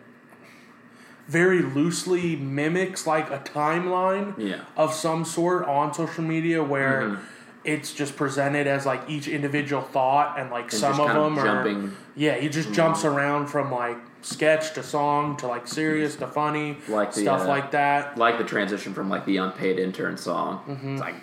[1.28, 4.62] very loosely mimics like a timeline Yeah.
[4.78, 7.20] of some sort on social media where
[7.66, 11.88] it's just presented as like each individual thought and like some of kind of them
[11.88, 16.28] are yeah he just jumps around from like sketch to song to like serious to
[16.28, 20.16] funny Like the, stuff uh, like that like the transition from like the unpaid intern
[20.18, 20.64] song.
[20.68, 20.94] Mm-hmm.
[20.94, 21.16] It's like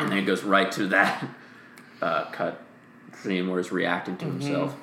[0.00, 1.24] and then it goes right to that
[2.04, 2.60] uh, cut
[3.22, 4.38] scene where he's reacting Mm-hmm.
[4.40, 4.76] to himself.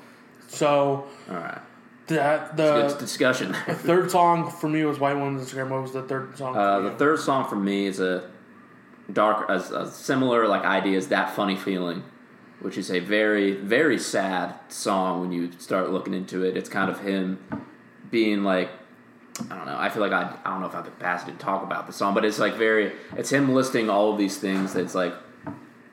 [0.48, 1.62] so All right,
[2.08, 3.54] that the discussion.
[3.90, 6.90] third song for me was white woman's instagram what was the third song Uh, for
[6.90, 8.30] the third song for me is a
[9.12, 12.04] dark, a, a similar like idea as that funny feeling,
[12.62, 16.56] which is a very very sad song when you start looking into it.
[16.58, 17.40] It's kind of him
[18.10, 18.70] being like.
[19.50, 19.78] I don't know.
[19.78, 21.88] I feel like I, I don't know if I have the capacity to talk about
[21.88, 22.92] the song, but it's like very.
[23.18, 24.74] It's him listing all of these things.
[24.74, 25.14] That's like,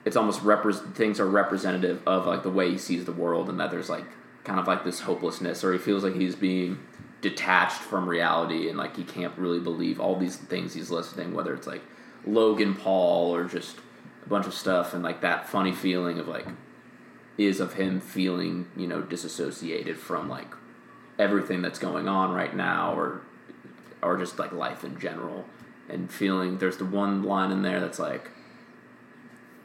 [0.09, 3.61] it's almost repre- things are representative of like the way he sees the world, and
[3.61, 4.07] that there's like
[4.43, 6.79] kind of like this hopelessness, or he feels like he's being
[7.21, 11.53] detached from reality, and like he can't really believe all these things he's listening, whether
[11.53, 11.83] it's like
[12.27, 13.77] Logan Paul or just
[14.25, 16.47] a bunch of stuff, and like that funny feeling of like
[17.37, 20.55] is of him feeling you know disassociated from like
[21.19, 23.21] everything that's going on right now, or
[24.03, 25.45] or just like life in general,
[25.87, 28.31] and feeling there's the one line in there that's like.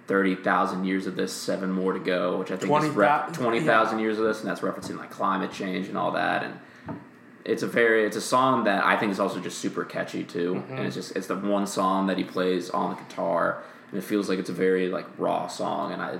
[0.07, 3.27] Thirty thousand years of this, seven more to go, which I think 20, is rep-
[3.29, 3.33] yeah.
[3.33, 6.43] twenty thousand years of this, and that's referencing like climate change and all that.
[6.43, 6.99] And
[7.45, 10.55] it's a very, it's a song that I think is also just super catchy too,
[10.55, 10.73] Mm-hmm.
[10.77, 14.03] and it's just it's the one song that he plays on the guitar, and it
[14.03, 16.19] feels like it's a very like raw song, and I,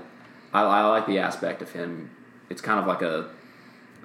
[0.54, 2.10] I, I like the aspect of him.
[2.48, 3.28] It's kind of like a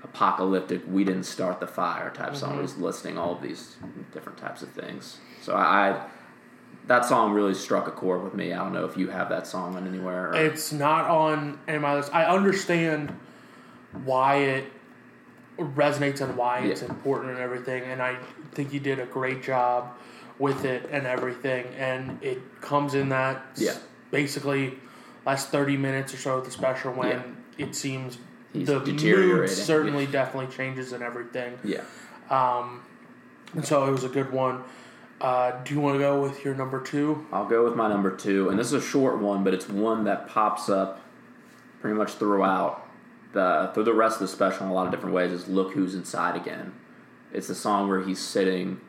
[0.03, 2.53] apocalyptic, we didn't start the fire type song.
[2.53, 2.61] Mm-hmm.
[2.61, 3.75] He's listing all of these
[4.13, 5.17] different types of things.
[5.41, 6.05] So I, I
[6.89, 8.51] that song really struck a chord with me.
[8.51, 10.29] I don't know if you have that song on anywhere.
[10.31, 12.09] Or, It's not on any of my list.
[12.15, 13.13] I understand
[14.03, 14.65] why it
[15.59, 16.89] resonates and why it's Yeah.
[16.89, 18.15] important and everything, and I
[18.53, 19.91] think you did a great job
[20.39, 21.67] with it and everything.
[21.77, 23.73] And it comes in that Yeah.
[24.09, 24.79] basically
[25.27, 27.09] last thirty minutes or so of the special when
[27.57, 27.65] Yeah.
[27.67, 28.17] it seems
[28.51, 31.59] He's the mood certainly definitely changes and everything.
[31.63, 31.81] yeah.
[32.31, 34.63] And so it was a good one.
[35.21, 37.25] Uh, do you want to go with your number two?
[37.31, 40.05] I'll go with my number two, and this is a short one, but it's one
[40.05, 41.01] that pops up
[41.81, 42.87] pretty much throughout
[43.33, 45.33] the through the rest of the special in a lot of different ways.
[45.33, 46.73] Is "Look Who's Inside Again."
[47.33, 48.79] It's the song where he's sitting.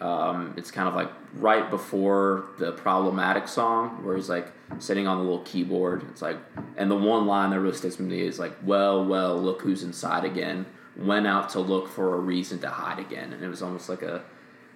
[0.00, 5.18] Um, it's kind of like right before the problematic song, where he's like sitting on
[5.18, 6.04] the little keyboard.
[6.10, 6.38] It's like,
[6.76, 9.82] and the one line that really sticks with me is like, "Well, well, look who's
[9.82, 13.62] inside again." Went out to look for a reason to hide again, and it was
[13.62, 14.22] almost like a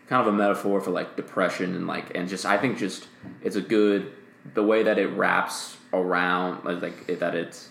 [0.09, 3.09] kind of a metaphor for like depression and like and just I think just
[3.43, 4.10] it's a good
[4.55, 7.68] the way that it wraps around like, like it, that it's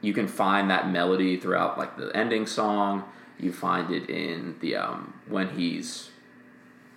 [0.00, 3.04] you can find that melody throughout like the ending song.
[3.38, 6.10] You find it in the um when he's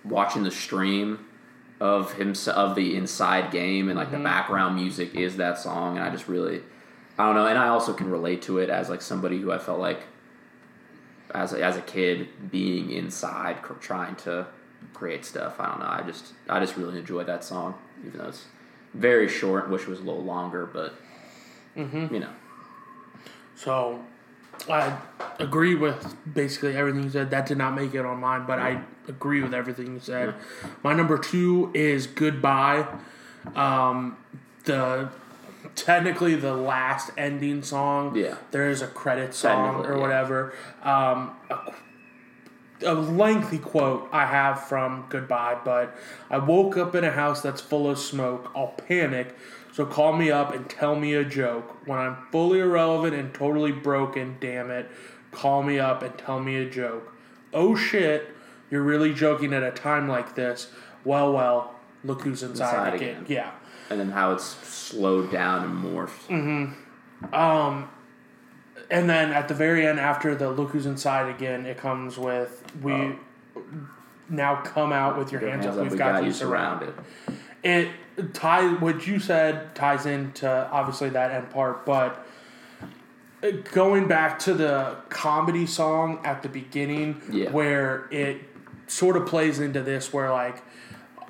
[0.04, 1.26] watching the stream
[1.80, 5.96] of him of the inside game and like the background music is that song.
[5.96, 6.62] And I just really
[7.18, 7.46] I don't know.
[7.46, 10.04] And I also can relate to it as like somebody who I felt like
[11.34, 14.46] as a, as a kid being inside cr- trying to
[14.94, 15.58] create stuff.
[15.60, 15.86] I don't know.
[15.86, 17.74] I just I just really enjoy that song,
[18.06, 18.44] even though it's
[18.94, 19.68] very short.
[19.70, 20.94] Wish it was a little longer, but
[21.76, 22.30] you know,
[23.56, 24.04] So
[24.68, 24.96] I
[25.38, 27.30] agree with basically everything you said.
[27.30, 30.34] That did not make it on mine, but I agree with everything you said.
[30.82, 32.86] My number two is Goodbye.
[33.54, 34.18] Um,
[34.64, 35.08] the
[35.74, 38.16] technically the last ending song.
[38.16, 38.36] Yeah.
[38.50, 40.00] There is a credit song or yeah.
[40.00, 40.54] whatever.
[40.82, 41.72] Um, a
[42.84, 45.96] a lengthy quote I have from Goodbye, but
[46.30, 48.50] I woke up in a house that's full of smoke.
[48.54, 49.36] I'll panic,
[49.72, 51.86] so call me up and tell me a joke.
[51.86, 54.90] When I'm fully irrelevant and totally broken, damn it,
[55.30, 57.12] call me up and tell me a joke.
[57.52, 58.34] Oh shit,
[58.70, 60.70] you're really joking at a time like this.
[61.04, 61.74] Well, well,
[62.04, 63.08] look who's inside, Inside again.
[63.22, 63.26] again.
[63.28, 63.50] Yeah.
[63.90, 66.28] And then how it's slowed down and morphed.
[66.28, 67.34] Mm-hmm.
[67.34, 67.90] Um,
[68.90, 72.62] And then at the very end, after the look who's inside again, it comes with
[72.82, 73.14] we
[74.28, 75.88] now come out with your Your hands, hands up.
[75.88, 76.94] We've got, you surrounded.
[77.62, 77.88] It
[78.32, 82.26] ties what you said ties into obviously that end part, but
[83.72, 87.50] going back to the comedy song at the beginning, Yeah.
[87.50, 88.40] where it
[88.86, 90.62] sort of plays into this, where like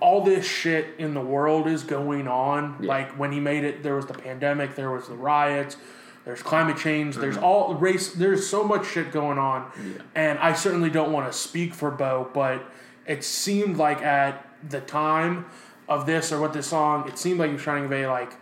[0.00, 2.76] all this shit in the world is going on.
[2.80, 2.88] Yeah.
[2.88, 5.76] Like when he made it, there was the pandemic, there was the riots,
[6.24, 7.44] there's climate change, there's Mm-hmm.
[7.44, 9.70] all race, there's so much shit going on.
[10.14, 12.62] And I certainly don't want to speak for Bo, but
[13.06, 15.46] it seemed like at the time
[15.88, 18.32] of this or what this song, it seemed like he was trying to convey like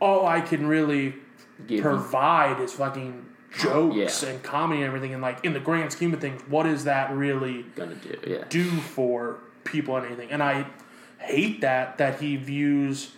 [0.00, 1.14] all I can really
[1.66, 3.26] Give provide is fucking
[3.58, 4.28] jokes Yeah.
[4.30, 5.12] and comedy and everything.
[5.12, 8.44] And like in the grand scheme of things, what is that really Gonna do, yeah.
[8.48, 10.30] do for people and anything?
[10.30, 10.66] And I
[11.18, 13.12] hate that that he views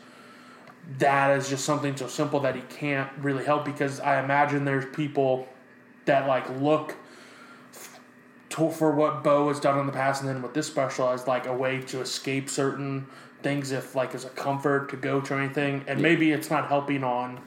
[0.99, 4.85] that as just something so simple that he can't really help because I imagine there's
[4.95, 5.49] people
[6.07, 6.97] that like look
[8.51, 11.27] to, for what Bo has done in the past and then with this special as
[11.27, 13.07] like a way to escape certain
[13.43, 17.03] things if like as a comfort to go to anything and maybe it's not helping
[17.03, 17.41] on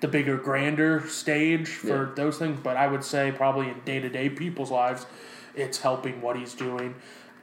[0.00, 2.14] the bigger grander stage for Yeah.
[2.14, 5.06] those things but I would say probably in day-to-day people's lives
[5.54, 6.94] it's helping what he's doing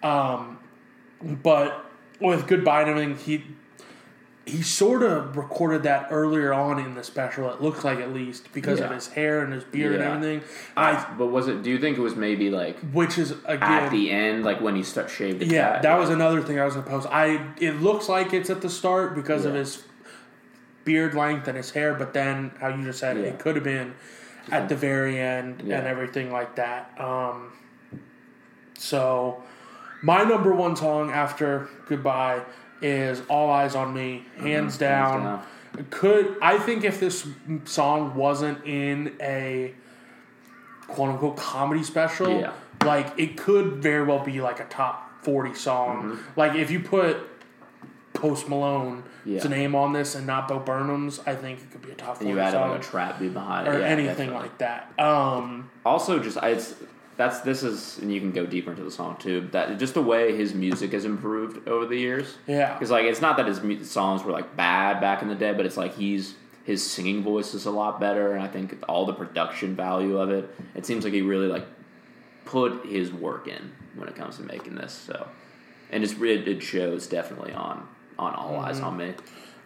[0.03, 0.59] um,
[1.21, 1.85] but
[2.19, 3.43] with goodbye and everything he
[4.45, 8.51] he sort of recorded that earlier on in the special it looks like at least
[8.51, 10.13] because of his hair and his beard Yeah.
[10.13, 11.61] and everything I But was it?
[11.61, 14.75] Do you think it was maybe like which is again at the end, like when
[14.75, 15.43] he start shaved?
[15.43, 15.81] yeah, cat?
[15.83, 17.07] that was another thing I was gonna post.
[17.11, 19.83] I it looks like it's at the start because of his
[20.83, 23.31] beard length and his hair, but then how you just said it, Yeah.
[23.33, 23.93] could have been
[24.51, 25.77] at the very end Yeah.
[25.77, 26.89] and everything like that.
[26.99, 27.51] Um,
[28.73, 29.43] so
[30.01, 32.41] my number one song after goodbye
[32.81, 35.23] is "All Eyes on Me," hands down.
[35.23, 35.43] down.
[35.91, 37.27] Could I think if this
[37.65, 39.73] song wasn't in a
[40.87, 42.51] quote unquote comedy special, Yeah.
[42.83, 45.97] like it could very well be like a top forty song.
[46.03, 46.15] Mm-hmm.
[46.35, 47.17] Like if you put
[48.13, 49.43] Post Malone's Yeah.
[49.47, 52.17] name on this and not Bo Burnham's, I think it could be a top And
[52.17, 54.41] forty you added song like a trap beat behind it, or yeah, anything definitely.
[54.41, 54.91] like that.
[54.99, 56.73] Um, Also, just I, it's
[57.19, 59.47] that's this is, and you can go deeper into the song too.
[59.51, 62.37] That just the way his music has improved over the years.
[62.47, 62.73] Yeah.
[62.73, 65.51] because like it's not that his mu- songs were like bad back in the day,
[65.53, 69.05] but it's like he's his singing voice is a lot better, and I think all
[69.05, 70.49] the production value of it.
[70.75, 71.65] It seems like he really like
[72.45, 74.93] put his work in when it comes to making this.
[74.93, 75.27] So,
[75.91, 77.87] and it's it, it shows definitely on
[78.17, 78.65] on all Mm-hmm.
[78.65, 79.13] eyes on me.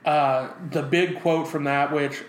[0.06, 2.24] uh, the big quote from that, which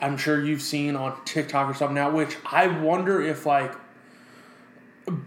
[0.00, 3.72] I'm sure you've seen on TikTok or something now, which I wonder if like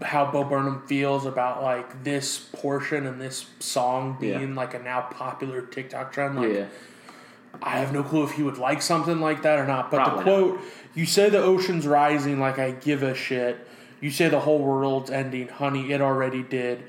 [0.02, 4.54] how Bo Burnham feels about like this portion and this song being Yeah.
[4.54, 6.36] like a now popular TikTok trend.
[6.36, 6.66] Like yeah,
[7.62, 9.90] I have no clue if he would like something like that or not.
[9.90, 10.60] But Probably the quote,
[10.94, 13.66] you say the ocean's rising like I give a shit.
[14.00, 16.84] You say the whole world's ending, honey, it already did.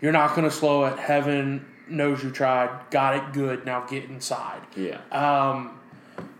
[0.00, 0.98] You're not gonna slow it.
[0.98, 2.90] Heaven knows you tried.
[2.90, 3.64] Got it good.
[3.66, 4.60] Now get inside.
[4.76, 5.68] yeah, Uh,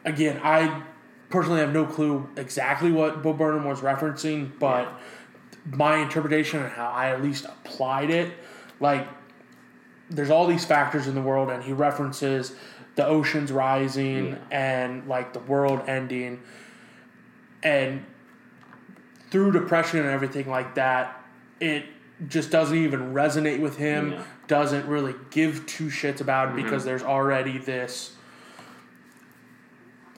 [0.04, 0.82] Again, I
[1.30, 4.86] personally have no clue exactly what Bo Burnham was referencing, but
[5.66, 8.32] my interpretation and how I at least applied it,
[8.80, 9.06] like
[10.10, 12.54] there's all these factors in the world, and he references
[12.96, 14.38] the oceans rising Yeah.
[14.50, 16.42] and like the world ending,
[17.62, 18.04] and
[19.30, 21.20] through depression and everything like that,
[21.60, 21.86] it
[22.28, 24.12] just doesn't even resonate with him.
[24.12, 24.22] Yeah.
[24.46, 26.64] Doesn't really give two shits about it mm-hmm.
[26.64, 28.14] because there's already this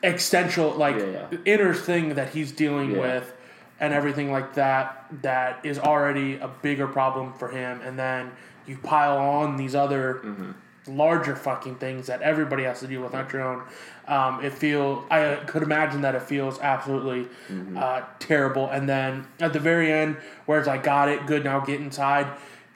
[0.02, 3.32] existential, like Yeah, inner thing that he's dealing with,
[3.80, 5.06] and everything like that.
[5.22, 8.30] That is already a bigger problem for him, and then
[8.66, 10.50] you pile on these other Mm-hmm.
[10.96, 13.62] larger fucking things that everybody has to deal with, not your own.
[14.06, 15.04] Um, it feels.
[15.10, 17.76] I could imagine that it feels absolutely Mm-hmm.
[17.76, 20.16] uh, terrible, and then at the very end,
[20.46, 22.26] where it's like, got it, good, now get inside.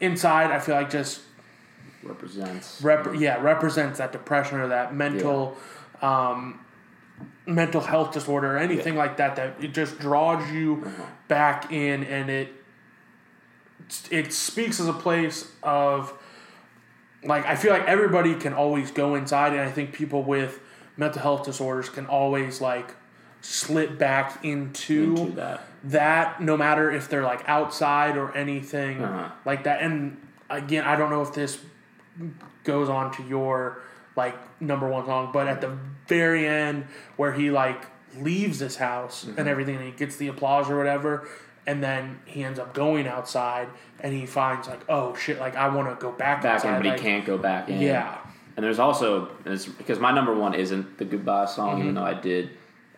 [0.00, 1.20] Inside, I feel like just
[2.02, 2.80] represents.
[2.82, 5.56] rep- yeah represents that depression or that mental
[6.02, 6.58] um,
[7.46, 10.86] mental health disorder or anything like that that it just draws you
[11.28, 12.52] back in and it
[14.10, 16.12] it speaks as a place of
[17.24, 20.60] like I feel like everybody can always go inside and I think people with
[20.96, 22.94] mental health disorders can always like
[23.42, 25.64] slip back into, Into that.
[25.84, 29.30] that no matter if they're like outside or anything Uh-huh.
[29.44, 30.16] like that and
[30.48, 31.58] again I don't know if this
[32.64, 33.82] goes on to your
[34.16, 35.76] like number one song, but at the
[36.10, 36.84] very end
[37.16, 37.86] where he like
[38.18, 39.38] leaves this house Mm-hmm.
[39.38, 41.26] and everything, and he gets the applause or whatever,
[41.66, 43.68] and then he ends up going outside
[44.00, 46.76] and he finds like, oh shit, like I want to go back, back outside.
[46.78, 47.80] in, but he can't go back in.
[47.80, 48.18] Yeah.
[48.56, 51.80] And there's also it's, because my number one isn't the goodbye song, Mm-hmm.
[51.82, 52.50] even though I did.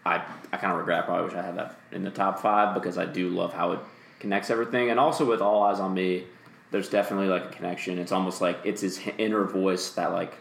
[0.04, 0.16] I
[0.52, 1.02] I kind of regret.
[1.02, 3.72] I probably wish I had that in the top five because I do love how
[3.72, 3.80] it
[4.20, 6.24] connects everything, and also with All Eyes on Me,
[6.72, 7.98] there's definitely like a connection.
[7.98, 10.32] It's almost like it's his inner voice that like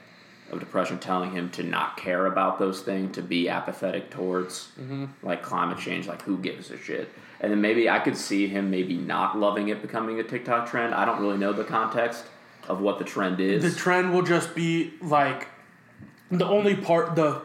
[0.52, 5.06] of depression telling him to not care about those things, to be apathetic towards Mm-hmm.
[5.24, 7.10] like climate change, like who gives a shit.
[7.40, 10.94] And then maybe I could see him maybe not loving it becoming a TikTok trend.
[10.94, 12.26] I don't really know the context
[12.68, 13.64] of what the trend is.
[13.64, 15.48] the trend will just be like
[16.30, 17.42] the only part the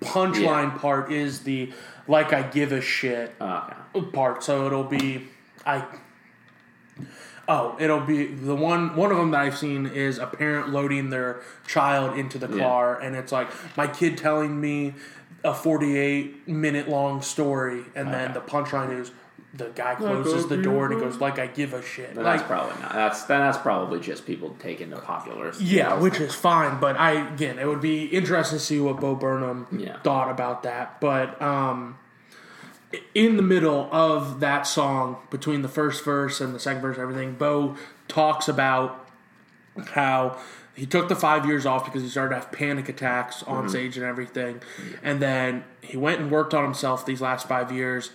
[0.00, 1.72] punchline part is the
[2.08, 4.10] like I give a shit okay.
[4.12, 4.42] part.
[4.42, 5.28] So it'll be
[5.64, 5.84] I.
[7.48, 8.96] Oh, it'll be the one.
[8.96, 12.64] One of them that I've seen is a parent loading their child into the Yeah.
[12.64, 14.94] car, and it's like my kid telling me
[15.44, 19.12] a 48 minute long story, and then the punchline is
[19.54, 22.14] the guy closes the door and he goes like I give a shit.
[22.14, 22.92] But like that's probably not.
[22.92, 25.52] That's then that's probably just people taking the popular.
[25.60, 29.14] yeah, which is fine, but I again, it would be interesting to see what Bo
[29.14, 29.98] Burnham Yeah.
[30.02, 31.00] thought about that.
[31.00, 31.96] But um,
[33.14, 37.34] in the middle of that song, between the first verse and the second verse, everything,
[37.34, 37.76] Bo
[38.08, 39.08] talks about
[39.88, 40.38] how
[40.74, 43.68] he took the five years off because he started to have panic attacks on Mm-hmm.
[43.68, 44.60] stage and everything,
[45.02, 48.10] and then he went and worked on himself these last five years.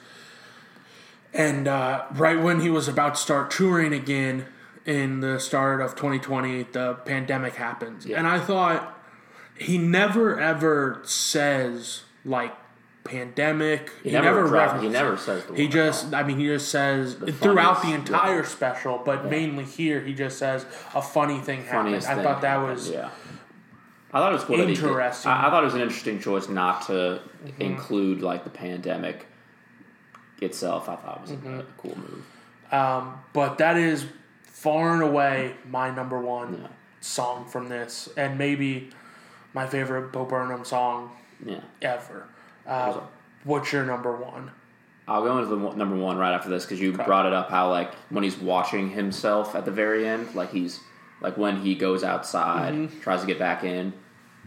[1.34, 4.45] And uh, right when he was about to start touring again
[4.85, 8.06] in the start of 2020, the pandemic happens.
[8.06, 8.98] And I thought
[9.57, 12.53] he never ever says like
[13.03, 13.91] pandemic.
[14.03, 17.15] He, never never, references he never says the He just, I mean, he just says
[17.15, 21.85] throughout the entire special, but mainly here, he just says a funny thing happened.
[21.85, 23.09] funniest I thing thought that happened, was yeah.
[24.13, 24.57] I thought it was cool.
[24.57, 25.31] he Interesting.
[25.31, 27.59] I, I thought it was an interesting choice not to Mm-hmm.
[27.61, 29.25] include like the pandemic
[30.41, 30.87] itself.
[30.89, 31.59] I thought it was Mm-hmm.
[31.59, 32.23] a, cool move.
[33.33, 34.05] but that is
[34.45, 36.67] far and away my number one Yeah.
[36.99, 38.89] song from this, and maybe
[39.53, 41.11] my favorite Bo Burnham song
[41.43, 42.27] Yeah, ever.
[42.67, 42.99] Uh,
[43.43, 44.51] what's your number one?
[45.07, 47.49] I'll go into the one- number one right after this because you brought it up
[47.49, 50.79] how like when he's watching himself at the very end, like he's
[51.21, 52.99] like when he goes outside, Mm-hmm.
[53.01, 53.93] tries to get back in,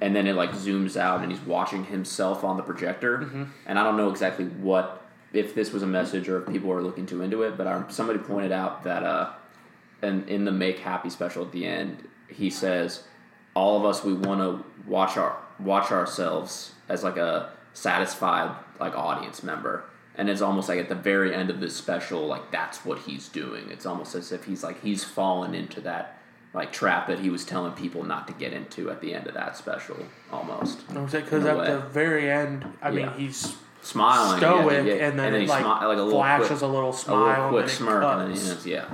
[0.00, 3.18] and then it like zooms out and he's watching himself on the projector.
[3.18, 3.44] Mm-hmm.
[3.66, 6.82] And I don't know exactly what if this was a message or if people were
[6.82, 9.30] looking too into it, but I, somebody pointed out that uh,
[10.02, 13.02] and in the Make Happy special at the end, he says,
[13.54, 18.94] "All of us we want to watch our watch ourselves as like a satisfied like
[18.96, 19.84] audience member."
[20.16, 23.28] And it's almost like at the very end of this special, like that's what he's
[23.28, 23.68] doing.
[23.70, 26.18] It's almost as if he's like he's fallen into that
[26.54, 29.34] like trap that he was telling people not to get into at the end of
[29.34, 29.96] that special,
[30.32, 31.66] almost Because at way.
[31.66, 35.06] the very end, I mean, he's smiling, stoic, yeah, yeah.
[35.08, 37.26] and then it he like, smi- like a little flashes quick, a little a smile,
[37.26, 38.50] little quick and then smirk, and then he cuts.
[38.50, 38.84] ends, yeah.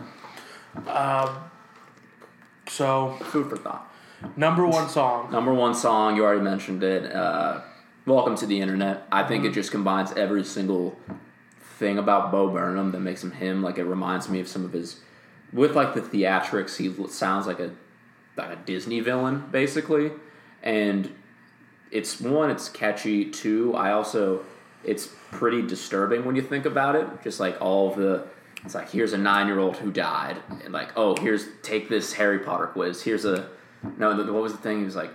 [2.67, 3.93] So Food for thought.
[4.37, 5.31] number one song.
[5.31, 7.13] Number one song, you already mentioned it.
[7.15, 7.61] Uh,
[8.11, 9.07] Welcome to the Internet.
[9.13, 9.55] I think it mm-hmm.
[9.55, 10.99] just combines every single
[11.79, 13.63] thing about Bo Burnham that makes him him.
[13.63, 14.99] Like it reminds me of some of his,
[15.53, 16.77] with like the theatrics.
[16.77, 17.71] He sounds like a
[18.37, 20.11] like a Disney villain basically,
[20.61, 21.15] and
[21.93, 23.31] it's one, it's catchy.
[23.31, 24.45] Two, I also,
[24.83, 27.07] it's pretty disturbing when you think about it.
[27.23, 28.27] Just like all the,
[28.65, 32.15] it's like here's a nine year old who died, and like oh here's take this
[32.15, 33.05] Harry Potter quiz.
[33.05, 33.49] Here's a
[33.99, 34.81] no, the, what was the thing?
[34.81, 35.13] He was like,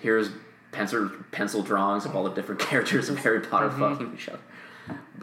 [0.00, 0.30] here's
[0.72, 4.40] pencil pencil drawings of all the different characters of Harry Potter fucking each other,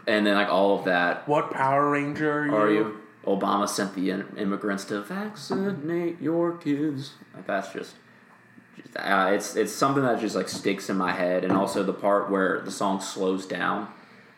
[0.06, 1.26] and then like all of that.
[1.28, 2.54] What Power Ranger are you?
[2.54, 3.00] Are you?
[3.26, 7.12] Obama sent the in- immigrants to vaccinate your kids.
[7.34, 7.94] Like that's just,
[8.76, 11.92] just uh, it's it's something that just like sticks in my head, and also the
[11.92, 13.88] part where the song slows down.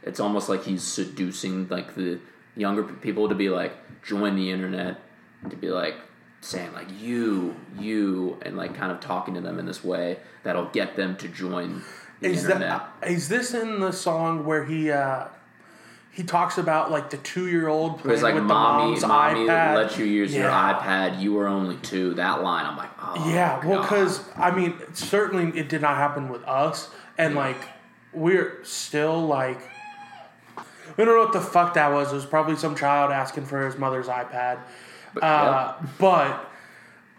[0.03, 2.19] It's almost like he's seducing like the
[2.57, 3.73] younger p- people to be like
[4.03, 4.99] join the internet,
[5.49, 5.95] to be like
[6.41, 10.67] saying like you you and like kind of talking to them in this way that'll
[10.71, 11.83] get them to join
[12.21, 12.83] the Is internet.
[13.01, 15.27] that is this in the song where he uh
[16.13, 19.49] he talks about like the two year old playing like with mommy, the mom's mommy
[19.49, 19.75] iPad?
[19.77, 21.21] let you use your iPad.
[21.21, 22.15] You were only two.
[22.15, 26.29] That line, I'm like, oh Yeah, well, because I mean, certainly it did not happen
[26.29, 27.57] with us, and like
[28.13, 29.61] we're still like
[30.97, 32.11] we don't know what the fuck that was.
[32.11, 34.59] It was probably some child asking for his mother's iPad.
[35.21, 36.51] Uh, But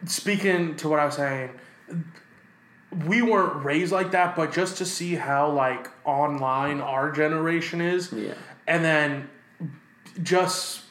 [0.05, 1.49] speaking to what I was saying,
[3.05, 8.11] we weren't raised like that, but just to see how like online our generation is,
[8.11, 8.34] Yeah.
[8.68, 9.30] and then
[10.22, 10.81] just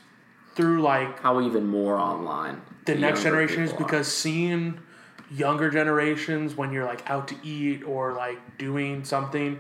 [0.55, 3.77] through like how even more online the next generation is are.
[3.77, 4.78] because seeing
[5.31, 9.59] younger generations when you're like out to eat or like doing something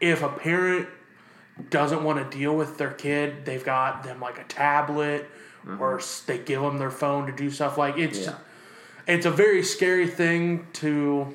[0.00, 0.88] if a parent
[1.70, 5.26] doesn't want to deal with their kid they've got them like a tablet
[5.80, 8.30] or they give them their phone to do stuff like it's Mm-hmm.
[9.08, 9.14] Yeah.
[9.14, 11.34] it's a very scary thing to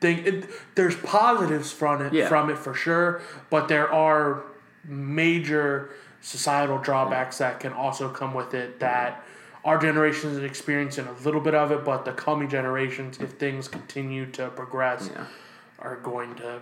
[0.00, 2.28] think it, there's positives from it Yeah.
[2.28, 4.42] from it for sure but there are
[4.84, 9.22] major societal drawbacks that can also come with it that
[9.64, 13.68] our generation is experiencing a little bit of it but the coming generations if things
[13.68, 15.24] continue to progress Yeah.
[15.78, 16.60] are going to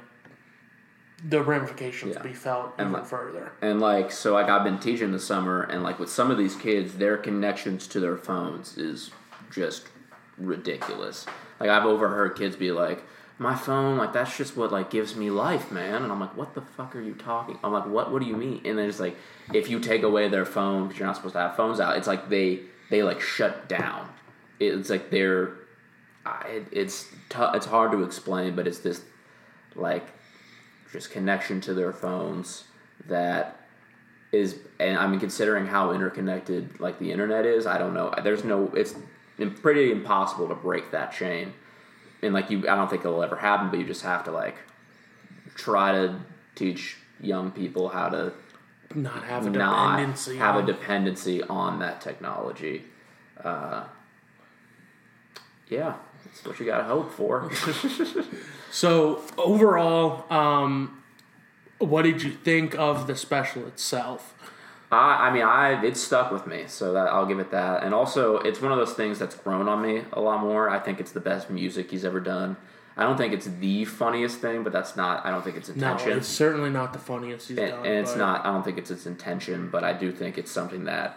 [1.23, 2.23] the ramifications Yeah.
[2.23, 5.63] be felt And even like- further And like, so like I've been teaching this summer,
[5.63, 9.11] and like with some of these kids, their connections to their phones is
[9.51, 9.89] just
[10.39, 11.27] ridiculous.
[11.61, 13.03] Like I've overheard kids be like,
[13.39, 16.55] "My phone, like that's just what like gives me life, man." And I'm like, "What
[16.55, 18.11] the fuck are you talking?" I'm like, "What?
[18.11, 19.17] What do you mean?" And then it's like,
[19.53, 22.09] if you take away their phone because you're not supposed to have phones out, it's
[22.09, 22.61] like they
[22.91, 24.09] they like shut down.
[24.61, 25.53] It's like they're,
[26.47, 29.03] it, it's t- it's hard to explain, but it's this
[29.75, 30.07] like
[30.95, 32.65] just connection to their phones
[33.09, 33.57] that
[34.31, 38.15] is and I mean considering how interconnected like the internet is, I don't know.
[38.23, 38.95] There's no it's
[39.61, 41.53] pretty impossible to break that chain.
[42.23, 44.55] And like you I don't think it'll ever happen, but you just have to like
[45.57, 46.21] try to
[46.55, 48.33] teach young people how to
[48.95, 50.37] Not have a not dependency.
[50.37, 52.85] have a on- dependency on that technology.
[53.43, 53.83] Uh,
[55.69, 55.95] yeah,
[56.35, 57.51] that's what you got to hope for.
[58.75, 61.01] So overall, um,
[61.79, 64.35] what did you think of the special itself?
[64.91, 67.85] I, I mean, I it stuck with me, so that I'll give it that.
[67.85, 70.69] And also, it's one of those things that's grown on me a lot more.
[70.69, 72.57] I think it's the best music he's ever done.
[72.97, 75.25] I don't think it's the funniest thing, but that's not.
[75.25, 76.11] I don't think it's intention.
[76.11, 77.87] No, it's certainly not the funniest he's and, done.
[77.87, 78.45] and it's not.
[78.45, 81.17] I don't think it's its intention, but I do think it's something that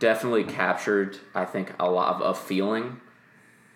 [0.00, 1.18] definitely captured.
[1.36, 3.00] I think a lot of a feeling.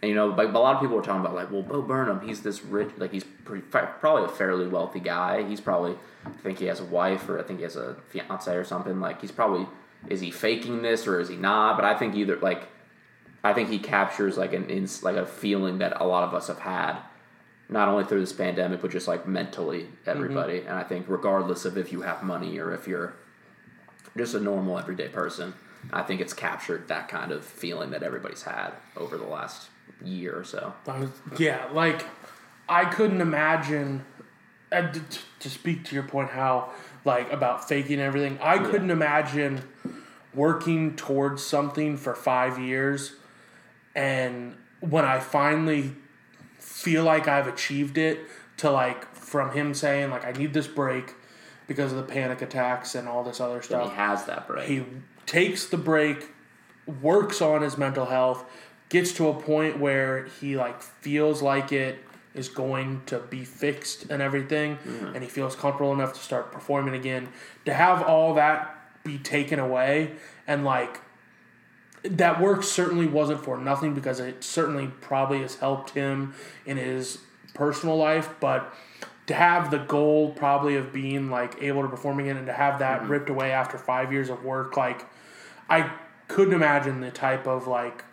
[0.04, 2.20] And you know, like a lot of people were talking about, like, well, Bo Burnham,
[2.20, 5.48] he's this rich, like he's pretty, probably a fairly wealthy guy.
[5.48, 8.54] He's probably, I think he has a wife, or I think he has a fiance
[8.54, 9.00] or something.
[9.00, 9.66] Like, he's probably,
[10.10, 11.76] is he faking this or is he not?
[11.76, 12.68] But I think either, like,
[13.42, 16.48] I think he captures like an ins, like a feeling that a lot of us
[16.48, 16.98] have had,
[17.70, 20.10] not only through this pandemic, but just like mentally, mm-hmm.
[20.10, 20.58] everybody.
[20.58, 23.14] And I think regardless of if you have money or if you're
[24.18, 25.54] just a normal everyday person,
[25.94, 29.70] I think it's captured that kind of feeling that everybody's had over the last
[30.02, 30.72] year or so.
[30.86, 32.06] Was- yeah, like
[32.68, 34.04] I couldn't imagine.
[34.72, 36.70] Uh, t- t- to speak to your point, how
[37.04, 39.62] like about faking everything, I couldn't imagine
[40.34, 43.12] working towards something for five years,
[43.94, 45.94] and when I finally
[46.58, 48.20] feel like I've achieved it,
[48.58, 51.14] to like from him saying like I need this break
[51.68, 54.68] because of the panic attacks and all this other And stuff he has that break.
[54.68, 54.84] he
[55.26, 56.28] takes the break
[57.00, 58.44] works on his mental health
[58.88, 61.98] gets to a point where he like feels like it
[62.34, 64.78] is going to be fixed and everything
[65.14, 67.28] and he feels comfortable enough to start performing again.
[67.64, 68.74] To have all that
[69.04, 70.12] be taken away
[70.46, 71.00] and like
[72.02, 76.34] that work certainly wasn't for nothing because it certainly probably has helped him
[76.66, 77.18] in his
[77.54, 78.74] personal life but
[79.26, 82.78] to have the goal probably of being like able to perform again and to have
[82.78, 83.12] that mm-hmm.
[83.12, 85.06] ripped away after five years of work like
[85.70, 85.90] i
[86.28, 88.04] couldn't imagine the type of like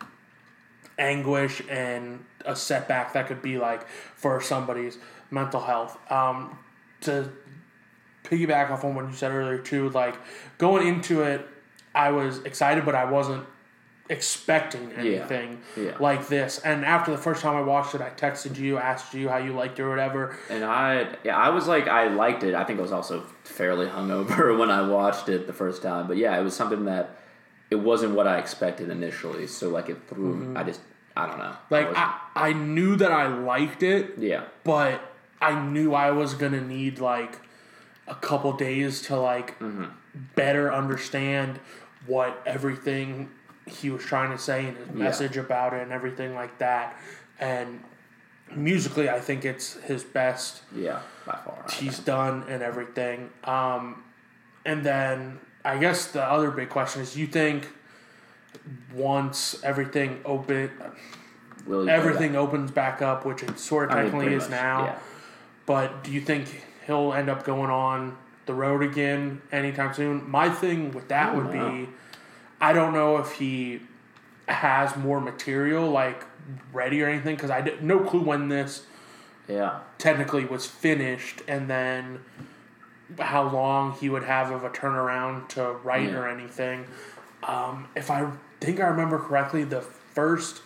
[0.98, 4.98] anguish and a setback that could be like for somebody's
[5.30, 6.58] mental health um,
[7.00, 7.30] to
[8.24, 10.14] piggyback off on what you said earlier too like
[10.58, 11.46] going into it
[11.94, 13.44] i was excited but i wasn't
[14.08, 15.96] expecting anything Yeah.
[15.98, 19.28] like this and after the first time i watched it i texted you asked you
[19.28, 22.54] how you liked it or whatever And I, yeah, I was like, I liked it.
[22.54, 26.06] I think I was also fairly hungover when I watched it the first time.
[26.08, 27.16] But yeah, it was something that
[27.72, 29.46] it wasn't what I expected initially.
[29.46, 30.34] So like it threw.
[30.34, 30.80] Me I just,
[31.16, 31.44] I don't know.
[31.44, 31.74] Mm-hmm.
[31.74, 35.00] like was- I, I knew that i liked it yeah, but
[35.40, 37.40] I knew I was gonna need like
[38.06, 39.56] a couple days to like
[40.36, 41.58] better understand
[42.06, 43.28] what everything
[43.66, 46.96] he was trying to say and his message about it and everything like that.
[47.40, 47.82] And
[48.54, 51.64] musically, I think it's his best yeah, by far.
[51.66, 53.30] I he's done and everything.
[53.44, 54.04] Um,
[54.64, 57.68] and then I guess the other big question is: You think
[58.94, 60.70] once everything open,
[61.66, 64.84] Will everything opens back up, which it sort of I mean, technically is much, now?
[64.84, 64.98] Yeah.
[65.66, 68.16] But do you think he'll end up going on
[68.46, 70.28] the road again anytime soon?
[70.28, 71.70] My thing with that would know.
[71.70, 71.88] be
[72.60, 73.80] I don't know if he
[74.48, 76.24] has more material like
[76.72, 78.84] ready or anything because I did no clue when this
[79.48, 79.78] Yeah.
[79.98, 82.20] technically was finished and then
[83.18, 86.18] how long he would have of a turnaround to write Yeah.
[86.18, 86.86] or anything.
[87.42, 88.30] Um, if I
[88.60, 90.62] think I remember correctly, the first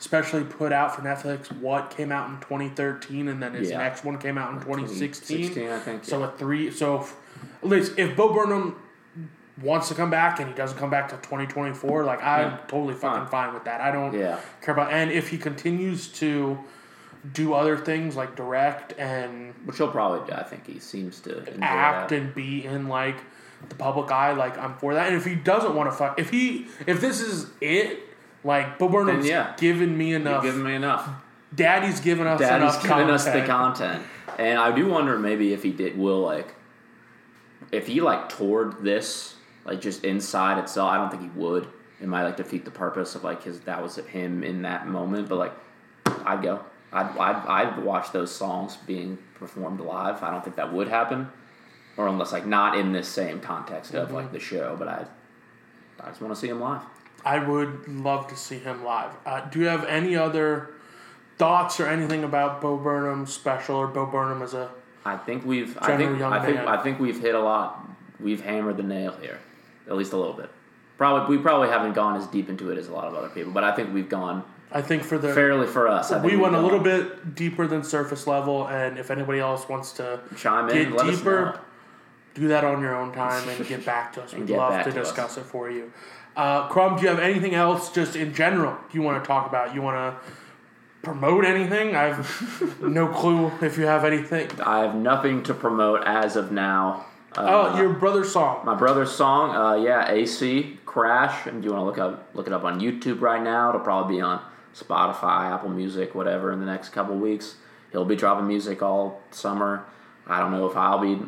[0.00, 3.78] especially put out for Netflix what came out in 2013 and then his Yeah.
[3.78, 5.38] next one came out in 2016.
[5.38, 6.26] 2016, I think, So yeah.
[6.26, 7.16] a three so if,
[7.64, 8.76] at least if Bo Burnham
[9.60, 13.26] wants to come back and he doesn't come back till 2024 like I'm totally fucking
[13.26, 13.54] Fine.
[13.54, 13.80] with that.
[13.80, 16.58] I don't care about and if he continues to
[17.32, 20.34] do other things like direct and Which he'll probably do.
[20.34, 22.18] I think he seems to act that.
[22.18, 23.16] and be in like
[23.68, 26.30] the public eye like I'm for that and if he doesn't want to fuck if
[26.30, 27.98] he if this is it
[28.44, 29.54] like Bo Burnham's yeah.
[29.56, 31.10] given me enough given me enough.
[31.52, 33.46] daddy's given us Daddy's enough giving us the content.
[33.46, 34.04] content,
[34.38, 36.54] and I do wonder maybe if he did will like
[37.72, 39.34] if he like toured this
[39.68, 40.90] like just inside itself.
[40.90, 41.68] I don't think he would.
[42.00, 45.28] It might like defeat the purpose of like his that was him in that moment.
[45.28, 45.52] But like
[46.24, 46.64] I'd go.
[46.92, 50.22] I'd I'd, I'd watch those songs being performed live.
[50.22, 51.28] I don't think that would happen,
[51.96, 54.16] or unless like not in this same context of Mm-hmm.
[54.16, 54.76] like the show.
[54.78, 55.06] But I
[56.00, 56.82] I just want to see him live.
[57.24, 59.10] I would love to see him live.
[59.26, 60.70] Uh, do you have any other
[61.36, 64.70] thoughts or anything about Bo Burnham's special or Bo Burnham as a
[65.04, 65.76] I think we've.
[65.80, 66.20] I think.
[66.22, 66.56] I think.
[66.56, 66.68] man.
[66.68, 67.88] I think we've hit a lot.
[68.20, 69.38] We've hammered the nail here,
[69.86, 70.50] at least a little bit.
[70.96, 73.52] Probably, we probably haven't gone as deep into it as a lot of other people,
[73.52, 76.12] but I think we've gone I think for the fairly for us.
[76.12, 79.92] I we went a little bit deeper than surface level, and if anybody else wants
[79.92, 81.60] to Chime in, get deeper,
[82.34, 84.32] do that on your own time and get back to us.
[84.34, 85.90] We'd love to to discuss it for you.
[86.36, 89.74] Uh, Crumb, do you have anything else just in general you want to talk about?
[89.74, 90.30] You want to
[91.02, 91.96] promote anything?
[91.96, 94.50] I've no clue if you have anything.
[94.60, 97.06] I have nothing to promote as of now.
[97.36, 98.64] Uh, Oh, your brother's song.
[98.64, 101.46] my brother's song, uh, yeah, AC Crash.
[101.46, 103.70] And do you want to look up look it up on YouTube right now?
[103.70, 104.40] It'll probably be on
[104.82, 106.52] Spotify, Apple Music, whatever.
[106.52, 107.56] In the next couple weeks,
[107.92, 109.84] he'll be dropping music all summer.
[110.26, 111.20] I don't know if I'll be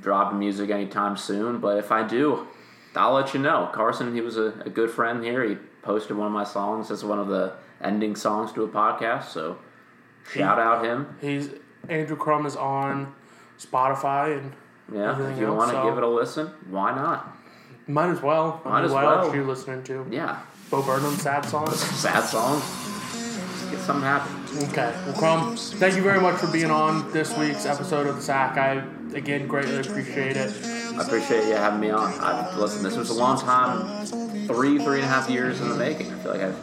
[0.00, 2.46] dropping music anytime soon, but if I do,
[2.94, 3.68] I'll let you know.
[3.72, 5.42] Carson, he was a, a good friend here.
[5.44, 9.24] He posted one of my songs as one of the ending songs to a podcast.
[9.24, 9.58] So
[10.32, 11.16] shout out him.
[11.20, 11.50] He's
[11.88, 13.14] Andrew Crumb is on
[13.58, 14.52] Spotify and
[14.92, 17.30] Yeah, if you want to so- give it a listen, why not?
[17.86, 18.62] might as well.
[18.64, 19.18] I Might mean, as what well.
[19.24, 20.06] else are you listening to?
[20.10, 20.38] Yeah,
[20.70, 21.76] Bo Burnham sad songs.
[22.00, 22.62] sad songs.
[23.74, 24.68] Get something happen.
[24.68, 24.94] Okay.
[25.04, 28.56] Well, Crumb, thank you very much for being on this week's episode of the Sack.
[28.56, 28.84] I
[29.16, 30.54] again greatly appreciate it.
[30.96, 32.12] I appreciate you having me on.
[32.20, 32.84] I've listen.
[32.84, 34.06] This was a long time,
[34.46, 36.12] three, three and a half years in the making.
[36.12, 36.56] I feel like I've,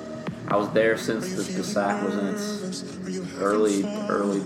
[0.48, 4.42] I was there since the, the sack was in its early, early.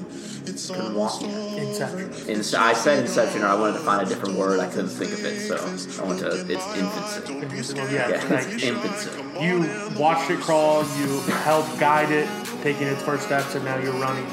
[0.45, 1.31] Couldn't walk yet.
[1.57, 2.11] Inception.
[2.29, 4.59] In, I said inception, or I wanted to find a different word.
[4.59, 5.55] I couldn't think of it, so
[6.03, 7.73] I went to it's infancy.
[7.75, 8.73] Well, yeah, Yeah, thank it's you.
[8.73, 9.09] infancy.
[9.43, 10.83] You watched it crawl.
[10.99, 12.27] You helped guide it,
[12.61, 14.25] taking its first steps, and now you're running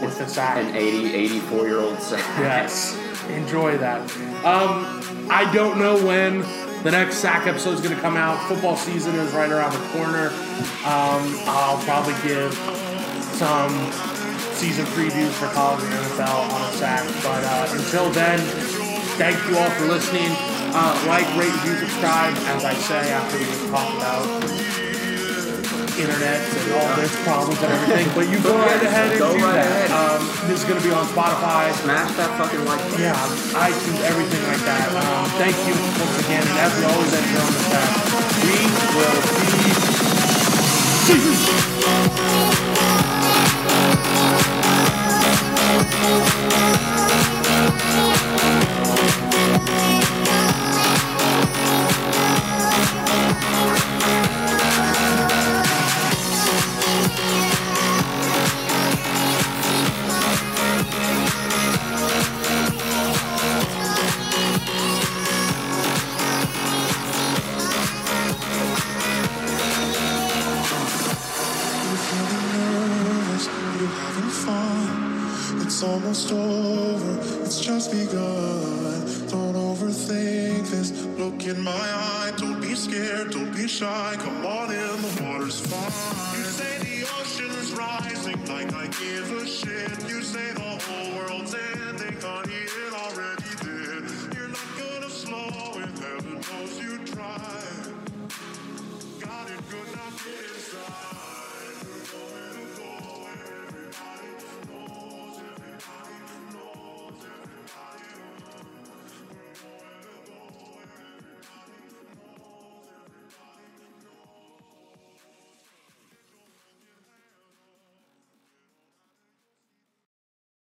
[0.00, 0.56] with the Sack.
[0.56, 2.18] An 80, 84 year old sack.
[2.38, 2.98] Yes.
[3.28, 4.00] Enjoy that.
[4.44, 6.40] Um, I don't know when
[6.82, 8.36] the next sack episode is going to come out.
[8.48, 10.28] Football season is right around the corner.
[10.84, 12.52] Um, I'll probably give
[13.36, 13.72] some
[14.62, 17.02] season previews for college and NFL on a sack.
[17.26, 18.38] But uh, until then,
[19.18, 20.30] thank you all for listening.
[20.70, 22.30] Uh, like, rate, review, subscribe.
[22.46, 24.22] As I say after we just talk about
[25.98, 28.06] internet and all this problems and everything.
[28.14, 29.66] But you go right ahead and Go do right that.
[29.66, 29.90] ahead.
[29.90, 31.74] Um, this is going to be on Spotify.
[31.82, 33.02] Smash that fucking like button.
[33.02, 33.18] Yeah,
[33.58, 34.86] iTunes, everything like that.
[34.94, 37.90] Um, thank you once again, and as we always end on the set,
[38.46, 38.62] we
[38.94, 39.50] will be.
[43.82, 44.11] nervous,
[46.02, 46.82] fun.
[46.82, 46.91] It's
[75.92, 79.04] almost over, it's just begun.
[79.28, 80.90] Don't overthink this.
[81.18, 84.16] Look in my eye, don't be scared, don't be shy.
[84.18, 86.38] Come on in, the water's fine.
[86.38, 90.08] You say the ocean's rising, like I give a shit.
[90.08, 94.34] You say the whole world's ending, honey, it already did.
[94.34, 95.48] You're not gonna slow
[95.82, 97.52] it, heaven knows you try.
[99.20, 100.61] Got it good, not it.